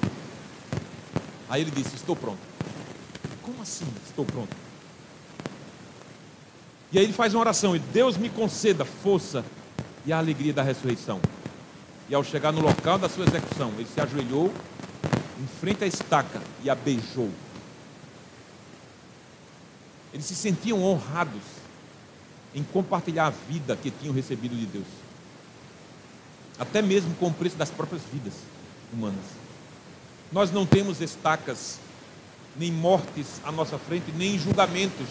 Aí 1.48 1.62
ele 1.62 1.70
disse: 1.70 1.96
Estou 1.96 2.16
pronto. 2.16 2.38
Como 3.42 3.60
assim 3.62 3.86
estou 4.06 4.24
pronto? 4.24 4.56
E 6.92 6.98
aí 6.98 7.04
ele 7.04 7.12
faz 7.12 7.34
uma 7.34 7.40
oração: 7.40 7.74
e 7.74 7.78
Deus 7.78 8.16
me 8.16 8.28
conceda 8.28 8.84
força 8.84 9.44
e 10.06 10.12
a 10.12 10.18
alegria 10.18 10.52
da 10.52 10.62
ressurreição. 10.62 11.20
E 12.08 12.14
ao 12.14 12.22
chegar 12.22 12.52
no 12.52 12.60
local 12.60 12.98
da 12.98 13.08
sua 13.08 13.24
execução, 13.24 13.72
ele 13.78 13.86
se 13.86 14.00
ajoelhou 14.00 14.52
em 15.42 15.46
frente 15.46 15.82
à 15.82 15.86
estaca 15.86 16.40
e 16.62 16.70
a 16.70 16.74
beijou. 16.74 17.28
Eles 20.14 20.26
se 20.26 20.36
sentiam 20.36 20.82
honrados 20.84 21.42
em 22.54 22.62
compartilhar 22.62 23.26
a 23.26 23.30
vida 23.30 23.76
que 23.76 23.90
tinham 23.90 24.14
recebido 24.14 24.54
de 24.54 24.66
Deus, 24.66 24.86
até 26.58 26.80
mesmo 26.80 27.14
com 27.16 27.28
o 27.28 27.34
preço 27.34 27.56
das 27.56 27.70
próprias 27.70 28.02
vidas 28.12 28.34
humanas. 28.92 29.24
Nós 30.30 30.52
não 30.52 30.64
temos 30.64 31.00
estacas, 31.00 31.80
nem 32.56 32.70
mortes 32.70 33.40
à 33.42 33.50
nossa 33.50 33.78
frente, 33.78 34.12
nem 34.12 34.38
julgamentos 34.38 35.08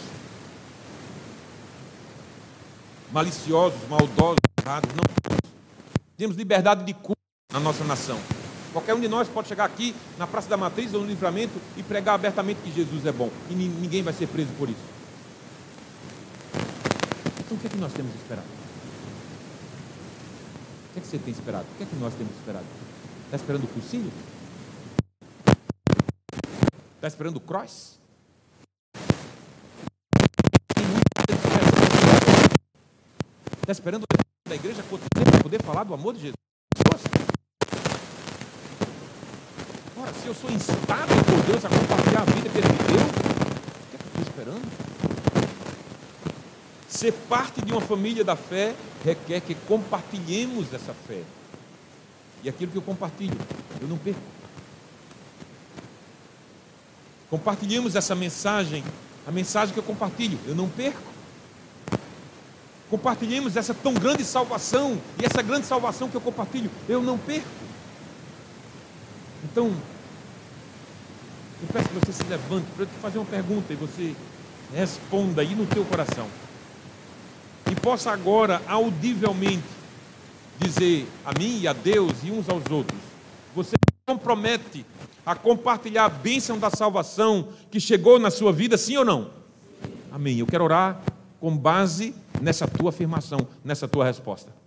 maliciosos, 3.11 3.79
maldosos 3.89 4.37
errados. 4.63 4.89
Não 4.95 5.03
temos 6.15 6.37
liberdade 6.37 6.85
de 6.85 6.93
culto 6.93 7.19
na 7.51 7.59
nossa 7.59 7.83
nação. 7.83 8.19
Qualquer 8.71 8.93
um 8.93 8.99
de 8.99 9.07
nós 9.07 9.27
pode 9.27 9.49
chegar 9.49 9.65
aqui 9.65 9.93
na 10.17 10.25
Praça 10.25 10.47
da 10.47 10.55
Matriz 10.55 10.93
ou 10.93 11.01
no 11.01 11.07
Livramento 11.07 11.59
e 11.75 11.83
pregar 11.83 12.15
abertamente 12.15 12.61
que 12.61 12.71
Jesus 12.71 13.05
é 13.05 13.11
bom. 13.11 13.29
E 13.49 13.53
ninguém 13.53 14.01
vai 14.01 14.13
ser 14.13 14.27
preso 14.27 14.51
por 14.57 14.69
isso. 14.69 14.79
Então 17.39 17.57
o 17.57 17.59
que 17.59 17.67
é 17.67 17.69
que 17.69 17.77
nós 17.77 17.91
temos 17.91 18.15
esperado? 18.15 18.47
O 20.89 20.93
que 20.93 20.99
é 20.99 21.01
que 21.01 21.07
você 21.07 21.17
tem 21.17 21.33
esperado? 21.33 21.65
O 21.73 21.77
que 21.77 21.83
é 21.83 21.85
que 21.85 21.95
nós 21.97 22.13
temos 22.13 22.33
esperado? 22.35 22.65
Está 23.25 23.35
esperando 23.37 23.63
o 23.65 23.67
cursinho? 23.67 24.11
Está 26.95 27.07
esperando 27.07 27.37
o 27.37 27.39
cross? 27.41 27.99
Está 33.61 33.71
esperando 33.71 34.05
da 34.47 34.55
igreja 34.55 34.83
para 34.83 35.41
poder 35.41 35.61
falar 35.63 35.83
do 35.83 35.93
amor 35.93 36.13
de 36.13 36.19
Jesus? 36.21 36.40
Ora, 40.01 40.11
se 40.13 40.25
eu 40.25 40.33
sou 40.33 40.49
instado 40.49 41.13
por 41.25 41.43
Deus 41.45 41.63
a 41.63 41.69
compartilhar 41.69 42.21
a 42.21 42.25
vida 42.25 42.49
que 42.49 42.57
Ele 42.57 42.67
me 42.67 42.77
deu, 42.77 43.05
o 43.05 43.13
que, 43.89 43.95
é 43.95 43.97
que 43.99 44.03
eu 44.03 44.07
estou 44.07 44.21
esperando? 44.23 44.71
Ser 46.89 47.13
parte 47.29 47.61
de 47.61 47.71
uma 47.71 47.81
família 47.81 48.23
da 48.23 48.35
fé 48.35 48.73
requer 49.05 49.41
que 49.41 49.53
compartilhemos 49.53 50.73
essa 50.73 50.95
fé. 51.07 51.21
E 52.43 52.49
aquilo 52.49 52.71
que 52.71 52.77
eu 52.79 52.81
compartilho, 52.81 53.37
eu 53.79 53.87
não 53.87 53.97
perco. 53.97 54.19
Compartilhemos 57.29 57.95
essa 57.95 58.15
mensagem, 58.15 58.83
a 59.27 59.31
mensagem 59.31 59.71
que 59.71 59.79
eu 59.79 59.83
compartilho, 59.83 60.39
eu 60.47 60.55
não 60.55 60.67
perco 60.67 61.11
compartilhemos 62.91 63.55
essa 63.55 63.73
tão 63.73 63.93
grande 63.93 64.25
salvação, 64.25 64.99
e 65.17 65.25
essa 65.25 65.41
grande 65.41 65.65
salvação 65.65 66.09
que 66.09 66.15
eu 66.15 66.19
compartilho, 66.19 66.69
eu 66.89 67.01
não 67.01 67.17
perco. 67.17 67.47
Então, 69.51 69.67
eu 71.61 71.67
peço 71.73 71.89
que 71.89 71.95
você 71.95 72.13
se 72.13 72.23
levante 72.23 72.65
para 72.73 72.83
eu 72.83 72.87
te 72.87 72.93
fazer 73.01 73.17
uma 73.17 73.25
pergunta 73.25 73.73
e 73.73 73.75
você 73.75 74.15
responda 74.73 75.41
aí 75.41 75.53
no 75.53 75.65
teu 75.65 75.83
coração. 75.83 76.27
E 77.69 77.75
possa 77.75 78.11
agora, 78.11 78.61
audivelmente, 78.65 79.63
dizer 80.57 81.05
a 81.25 81.37
mim 81.37 81.59
e 81.59 81.67
a 81.67 81.73
Deus 81.73 82.13
e 82.23 82.31
uns 82.31 82.47
aos 82.47 82.63
outros: 82.71 82.99
você 83.53 83.75
compromete 84.05 84.85
a 85.25 85.35
compartilhar 85.35 86.05
a 86.05 86.09
bênção 86.09 86.57
da 86.57 86.69
salvação 86.69 87.49
que 87.69 87.79
chegou 87.79 88.17
na 88.17 88.31
sua 88.31 88.53
vida, 88.53 88.77
sim 88.77 88.95
ou 88.95 89.05
não? 89.05 89.31
Amém. 90.11 90.39
Eu 90.39 90.47
quero 90.47 90.63
orar 90.63 91.01
com 91.41 91.55
base 91.55 92.15
nessa 92.41 92.67
tua 92.67 92.89
afirmação, 92.89 93.45
nessa 93.65 93.87
tua 93.87 94.05
resposta. 94.05 94.60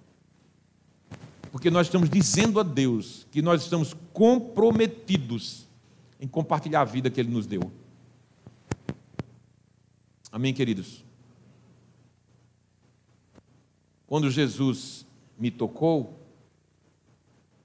Porque 1.55 1.71
nós 1.71 1.87
estamos 1.87 2.11
dizendo 2.11 2.59
a 2.59 2.65
Deus 2.65 3.29
que 3.31 3.41
nós 3.41 3.63
estamos 3.63 3.95
comprometidos 4.13 5.69
em 6.19 6.27
compartilhar 6.27 6.81
a 6.81 6.85
vida 6.85 7.09
que 7.09 7.21
Ele 7.21 7.31
nos 7.31 7.47
deu. 7.47 7.71
Amém, 10.33 10.53
queridos? 10.53 11.05
Quando 14.05 14.29
Jesus 14.33 15.07
me 15.39 15.49
tocou, 15.49 16.19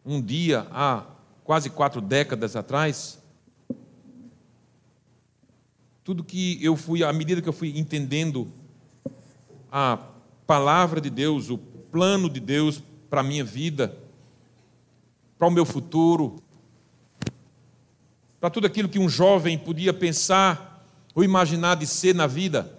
um 0.06 0.22
dia, 0.22 0.68
há 0.70 1.08
quase 1.44 1.72
quatro 1.72 2.00
décadas 2.00 2.56
atrás, 2.56 3.18
tudo 6.04 6.24
que 6.24 6.64
eu 6.64 6.76
fui, 6.76 7.04
à 7.04 7.12
medida 7.12 7.42
que 7.42 7.50
eu 7.50 7.54
fui 7.54 7.76
entendendo 7.76 8.52
a 9.72 9.98
palavra 10.46 11.02
de 11.02 11.10
Deus, 11.10 11.50
o 11.50 11.58
plano 11.58 12.30
de 12.30 12.40
Deus 12.40 12.84
para 13.10 13.22
a 13.22 13.24
minha 13.24 13.44
vida, 13.44 13.98
para 15.38 15.48
o 15.48 15.52
meu 15.52 15.66
futuro, 15.66 16.42
para 18.40 18.50
tudo 18.50 18.68
aquilo 18.68 18.88
que 18.88 19.00
um 19.00 19.10
jovem 19.10 19.58
podia 19.58 19.94
pensar 19.94 20.86
ou 21.16 21.24
imaginar 21.24 21.76
de 21.76 21.88
ser 21.88 22.14
na 22.14 22.28
vida. 22.28 22.78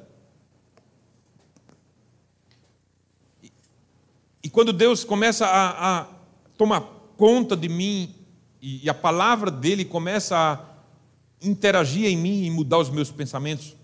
E 4.42 4.48
quando 4.48 4.72
Deus 4.72 5.04
começa 5.04 5.46
a, 5.46 6.00
a 6.00 6.06
tomar 6.56 6.80
conta 7.16 7.56
de 7.56 7.68
mim 7.68 8.14
e, 8.62 8.84
e 8.84 8.90
a 8.90 8.94
palavra 8.94 9.50
dele 9.50 9.84
começa 9.84 10.36
a 10.36 10.60
interagir 11.42 12.06
em 12.06 12.16
mim 12.16 12.44
e 12.44 12.50
mudar 12.50 12.78
os 12.78 12.88
meus 12.88 13.10
pensamentos, 13.10 13.76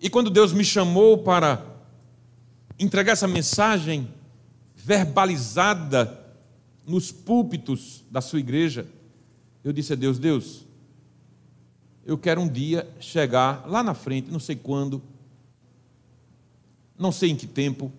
e 0.00 0.08
quando 0.08 0.30
Deus 0.30 0.52
me 0.52 0.64
chamou 0.64 1.18
para 1.18 1.64
entregar 2.78 3.12
essa 3.12 3.26
mensagem 3.26 4.08
verbalizada 4.88 6.18
nos 6.86 7.12
púlpitos 7.12 8.02
da 8.10 8.22
sua 8.22 8.38
igreja, 8.38 8.86
eu 9.62 9.70
disse 9.70 9.92
a 9.92 9.96
Deus: 9.96 10.18
Deus, 10.18 10.64
eu 12.06 12.16
quero 12.16 12.40
um 12.40 12.48
dia 12.48 12.90
chegar 12.98 13.68
lá 13.68 13.82
na 13.82 13.92
frente, 13.92 14.30
não 14.30 14.40
sei 14.40 14.56
quando, 14.56 15.02
não 16.98 17.12
sei 17.12 17.28
em 17.28 17.36
que 17.36 17.46
tempo, 17.46 17.92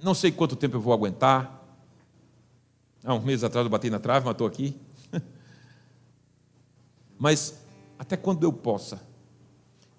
não 0.00 0.14
sei 0.14 0.30
quanto 0.30 0.54
tempo 0.54 0.76
eu 0.76 0.80
vou 0.80 0.92
aguentar. 0.92 1.58
Há 3.02 3.12
um 3.12 3.20
mês 3.20 3.42
atrás 3.42 3.64
eu 3.64 3.70
bati 3.70 3.90
na 3.90 3.98
trave, 3.98 4.24
mas 4.24 4.34
estou 4.34 4.46
aqui. 4.46 4.76
mas 7.18 7.60
até 7.98 8.16
quando 8.16 8.44
eu 8.44 8.52
possa. 8.52 9.02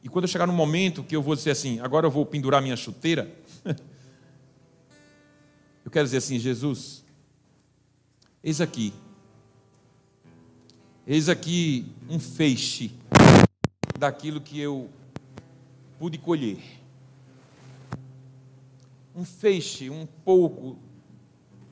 E 0.02 0.08
quando 0.08 0.24
eu 0.24 0.30
chegar 0.30 0.48
no 0.48 0.54
momento 0.54 1.04
que 1.04 1.16
eu 1.16 1.22
vou 1.22 1.36
dizer 1.36 1.52
assim, 1.52 1.82
agora 1.82 2.08
eu 2.08 2.12
vou 2.12 2.26
pendurar 2.26 2.62
minha 2.62 2.78
chuteira, 2.78 3.41
eu 5.84 5.92
quero 5.92 6.06
dizer 6.06 6.18
assim, 6.18 6.38
Jesus, 6.38 7.04
eis 8.44 8.62
aqui, 8.62 8.94
eis 11.06 11.28
aqui 11.28 11.92
um 12.10 12.20
feixe 12.20 12.92
daquilo 13.98 14.40
que 14.40 14.60
eu 14.60 14.90
pude 15.98 16.18
colher. 16.18 16.60
Um 19.16 19.26
feixe, 19.26 19.90
um 19.90 20.06
pouco 20.06 20.78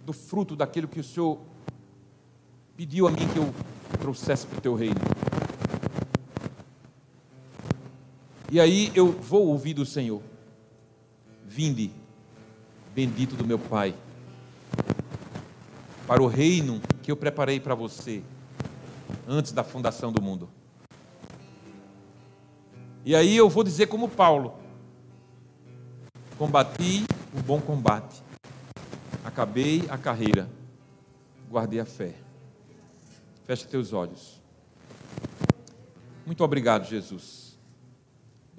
do 0.05 0.13
fruto 0.13 0.55
daquilo 0.55 0.87
que 0.87 0.99
o 0.99 1.03
Senhor 1.03 1.39
pediu 2.75 3.07
a 3.07 3.11
mim 3.11 3.27
que 3.33 3.37
eu 3.37 3.53
trouxesse 3.99 4.45
para 4.47 4.57
o 4.57 4.61
teu 4.61 4.75
reino. 4.75 4.99
E 8.51 8.59
aí 8.59 8.91
eu 8.95 9.11
vou 9.11 9.47
ouvir 9.47 9.73
do 9.73 9.85
Senhor: 9.85 10.21
Vinde, 11.47 11.91
bendito 12.93 13.35
do 13.35 13.45
meu 13.45 13.59
Pai, 13.59 13.93
para 16.07 16.21
o 16.21 16.27
reino 16.27 16.81
que 17.03 17.11
eu 17.11 17.15
preparei 17.15 17.59
para 17.59 17.75
você 17.75 18.23
antes 19.27 19.51
da 19.51 19.63
fundação 19.63 20.11
do 20.11 20.21
mundo. 20.21 20.49
E 23.05 23.15
aí 23.15 23.35
eu 23.35 23.49
vou 23.49 23.63
dizer 23.63 23.87
como 23.87 24.09
Paulo: 24.09 24.55
Combati 26.37 27.05
o 27.37 27.41
bom 27.41 27.61
combate, 27.61 28.21
acabei 29.23 29.85
a 29.89 29.97
carreira, 29.97 30.49
guardei 31.49 31.79
a 31.79 31.85
fé. 31.85 32.15
Feche 33.45 33.65
teus 33.65 33.93
olhos. 33.93 34.39
Muito 36.25 36.43
obrigado, 36.43 36.87
Jesus 36.87 37.49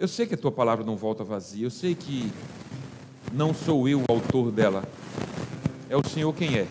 eu 0.01 0.09
sei 0.09 0.27
que 0.27 0.33
a 0.33 0.39
tua 0.39 0.51
palavra 0.51 0.83
não 0.83 0.97
volta 0.97 1.23
vazia, 1.23 1.67
eu 1.67 1.71
sei 1.71 1.95
que 1.95 2.33
não 3.33 3.55
sou 3.55 3.89
eu 3.89 4.01
o 4.01 4.05
autor 4.09 4.51
dela, 4.51 4.85
é 5.89 5.97
o 5.97 6.09
Senhor 6.09 6.33
quem 6.35 6.57
é. 6.57 6.67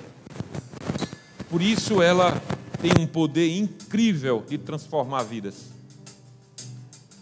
Por 1.50 1.62
isso 1.62 2.02
ela 2.02 2.42
tem 2.82 2.92
um 3.00 3.08
poder 3.08 3.58
incrível 3.58 4.44
de 4.48 4.58
transformar 4.58 5.24
vidas. 5.24 5.66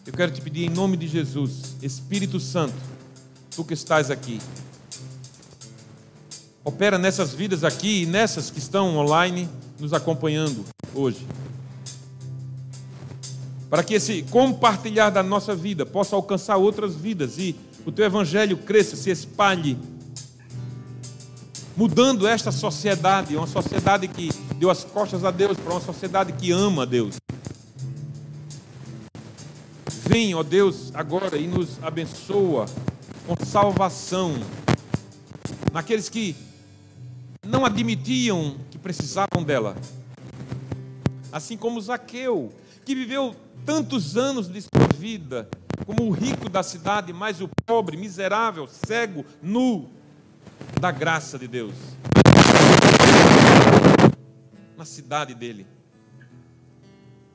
Eu 0.05 0.13
quero 0.13 0.31
te 0.31 0.41
pedir 0.41 0.65
em 0.65 0.69
nome 0.69 0.97
de 0.97 1.07
Jesus, 1.07 1.75
Espírito 1.81 2.39
Santo, 2.39 2.75
tu 3.55 3.63
que 3.63 3.73
estás 3.73 4.09
aqui, 4.09 4.39
opera 6.63 6.97
nessas 6.97 7.33
vidas 7.33 7.63
aqui 7.63 8.03
e 8.03 8.05
nessas 8.05 8.49
que 8.49 8.59
estão 8.59 8.97
online 8.97 9.49
nos 9.79 9.93
acompanhando 9.93 10.65
hoje 10.93 11.25
para 13.69 13.83
que 13.83 13.95
esse 13.95 14.23
compartilhar 14.23 15.09
da 15.09 15.21
nossa 15.21 15.55
vida 15.55 15.85
possa 15.85 16.15
alcançar 16.15 16.57
outras 16.57 16.95
vidas 16.95 17.37
e 17.37 17.55
o 17.87 17.91
teu 17.91 18.05
evangelho 18.05 18.57
cresça, 18.57 18.97
se 18.97 19.09
espalhe, 19.09 19.79
mudando 21.77 22.27
esta 22.27 22.51
sociedade, 22.51 23.37
uma 23.37 23.47
sociedade 23.47 24.09
que 24.09 24.29
deu 24.55 24.69
as 24.69 24.83
costas 24.83 25.23
a 25.23 25.31
Deus, 25.31 25.57
para 25.57 25.71
uma 25.71 25.79
sociedade 25.79 26.33
que 26.33 26.51
ama 26.51 26.83
a 26.83 26.85
Deus. 26.85 27.15
Vem, 30.05 30.35
ó 30.35 30.43
Deus, 30.43 30.91
agora 30.93 31.37
e 31.37 31.47
nos 31.47 31.81
abençoa 31.81 32.65
com 33.25 33.45
salvação 33.45 34.33
naqueles 35.71 36.09
que 36.09 36.35
não 37.41 37.65
admitiam 37.65 38.57
que 38.69 38.77
precisavam 38.77 39.45
dela. 39.45 39.77
Assim 41.31 41.55
como 41.55 41.79
Zaqueu, 41.79 42.51
que 42.85 42.93
viveu 42.93 43.33
tantos 43.65 44.17
anos 44.17 44.49
de 44.49 44.59
sua 44.61 44.87
vida 44.99 45.47
como 45.85 46.07
o 46.07 46.11
rico 46.11 46.49
da 46.49 46.63
cidade, 46.63 47.13
mas 47.13 47.41
o 47.41 47.49
pobre, 47.65 47.97
miserável, 47.97 48.67
cego, 48.67 49.25
nu 49.41 49.89
da 50.79 50.91
graça 50.91 51.37
de 51.37 51.47
Deus. 51.47 51.73
Na 54.75 54.85
cidade 54.85 55.33
dele. 55.33 55.67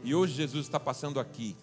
E 0.05 0.15
hoje 0.15 0.35
Jesus 0.35 0.67
está 0.67 0.81
passando 0.81 1.21
aqui. 1.21 1.57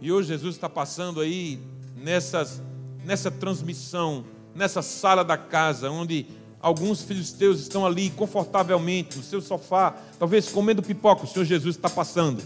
E 0.00 0.12
hoje 0.12 0.28
Jesus 0.28 0.54
está 0.54 0.68
passando 0.68 1.20
aí 1.20 1.60
nessas, 1.96 2.62
nessa 3.04 3.30
transmissão, 3.30 4.24
nessa 4.54 4.82
sala 4.82 5.24
da 5.24 5.36
casa, 5.36 5.90
onde 5.90 6.26
alguns 6.60 7.02
filhos 7.02 7.32
teus 7.32 7.60
estão 7.60 7.86
ali 7.86 8.10
confortavelmente 8.10 9.16
no 9.16 9.22
seu 9.22 9.40
sofá, 9.40 9.96
talvez 10.18 10.50
comendo 10.50 10.82
pipoca. 10.82 11.24
O 11.24 11.26
Senhor 11.26 11.44
Jesus 11.44 11.76
está 11.76 11.88
passando 11.88 12.42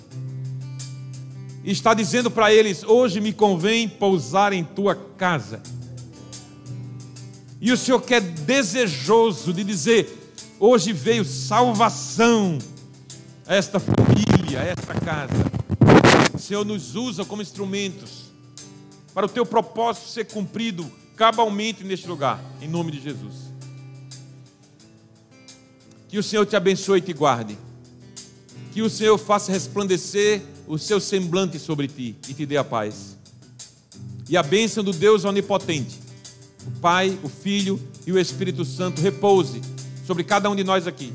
está 1.72 1.94
dizendo 1.94 2.30
para 2.30 2.52
eles: 2.52 2.82
Hoje 2.82 3.20
me 3.20 3.32
convém 3.32 3.88
pousar 3.88 4.52
em 4.52 4.62
tua 4.62 4.94
casa. 4.94 5.62
E 7.60 7.72
o 7.72 7.76
Senhor 7.76 8.00
quer 8.00 8.20
desejoso 8.20 9.52
de 9.52 9.64
dizer: 9.64 10.24
Hoje 10.60 10.92
veio 10.92 11.24
salvação 11.24 12.58
a 13.46 13.54
esta 13.54 13.80
família, 13.80 14.60
a 14.60 14.64
esta 14.64 14.94
casa. 14.94 15.32
O 16.34 16.38
Senhor 16.38 16.64
nos 16.64 16.94
usa 16.94 17.24
como 17.24 17.40
instrumentos 17.40 18.24
para 19.14 19.26
o 19.26 19.28
teu 19.28 19.46
propósito 19.46 20.08
ser 20.08 20.26
cumprido 20.26 20.90
cabalmente 21.16 21.84
neste 21.84 22.08
lugar, 22.08 22.42
em 22.60 22.68
nome 22.68 22.90
de 22.90 23.00
Jesus. 23.00 23.34
Que 26.08 26.18
o 26.18 26.22
Senhor 26.22 26.44
te 26.44 26.56
abençoe 26.56 26.98
e 26.98 27.02
te 27.02 27.12
guarde. 27.12 27.56
Que 28.72 28.82
o 28.82 28.90
Senhor 28.90 29.16
faça 29.16 29.52
resplandecer 29.52 30.42
o 30.66 30.78
seu 30.78 31.00
semblante 31.00 31.58
sobre 31.58 31.88
ti 31.88 32.16
e 32.28 32.34
te 32.34 32.46
dê 32.46 32.56
a 32.56 32.64
paz. 32.64 33.16
E 34.28 34.36
a 34.36 34.42
bênção 34.42 34.82
do 34.82 34.92
Deus 34.92 35.24
onipotente, 35.24 35.98
o 36.66 36.80
Pai, 36.80 37.18
o 37.22 37.28
Filho 37.28 37.80
e 38.06 38.12
o 38.12 38.18
Espírito 38.18 38.64
Santo 38.64 39.00
repouse 39.00 39.60
sobre 40.06 40.24
cada 40.24 40.48
um 40.48 40.56
de 40.56 40.64
nós 40.64 40.86
aqui 40.86 41.12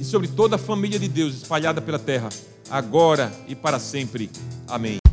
e 0.00 0.04
sobre 0.04 0.28
toda 0.28 0.56
a 0.56 0.58
família 0.58 0.98
de 0.98 1.08
Deus 1.08 1.34
espalhada 1.34 1.80
pela 1.80 1.98
terra, 1.98 2.28
agora 2.70 3.32
e 3.48 3.54
para 3.54 3.78
sempre. 3.78 4.30
Amém. 4.66 5.03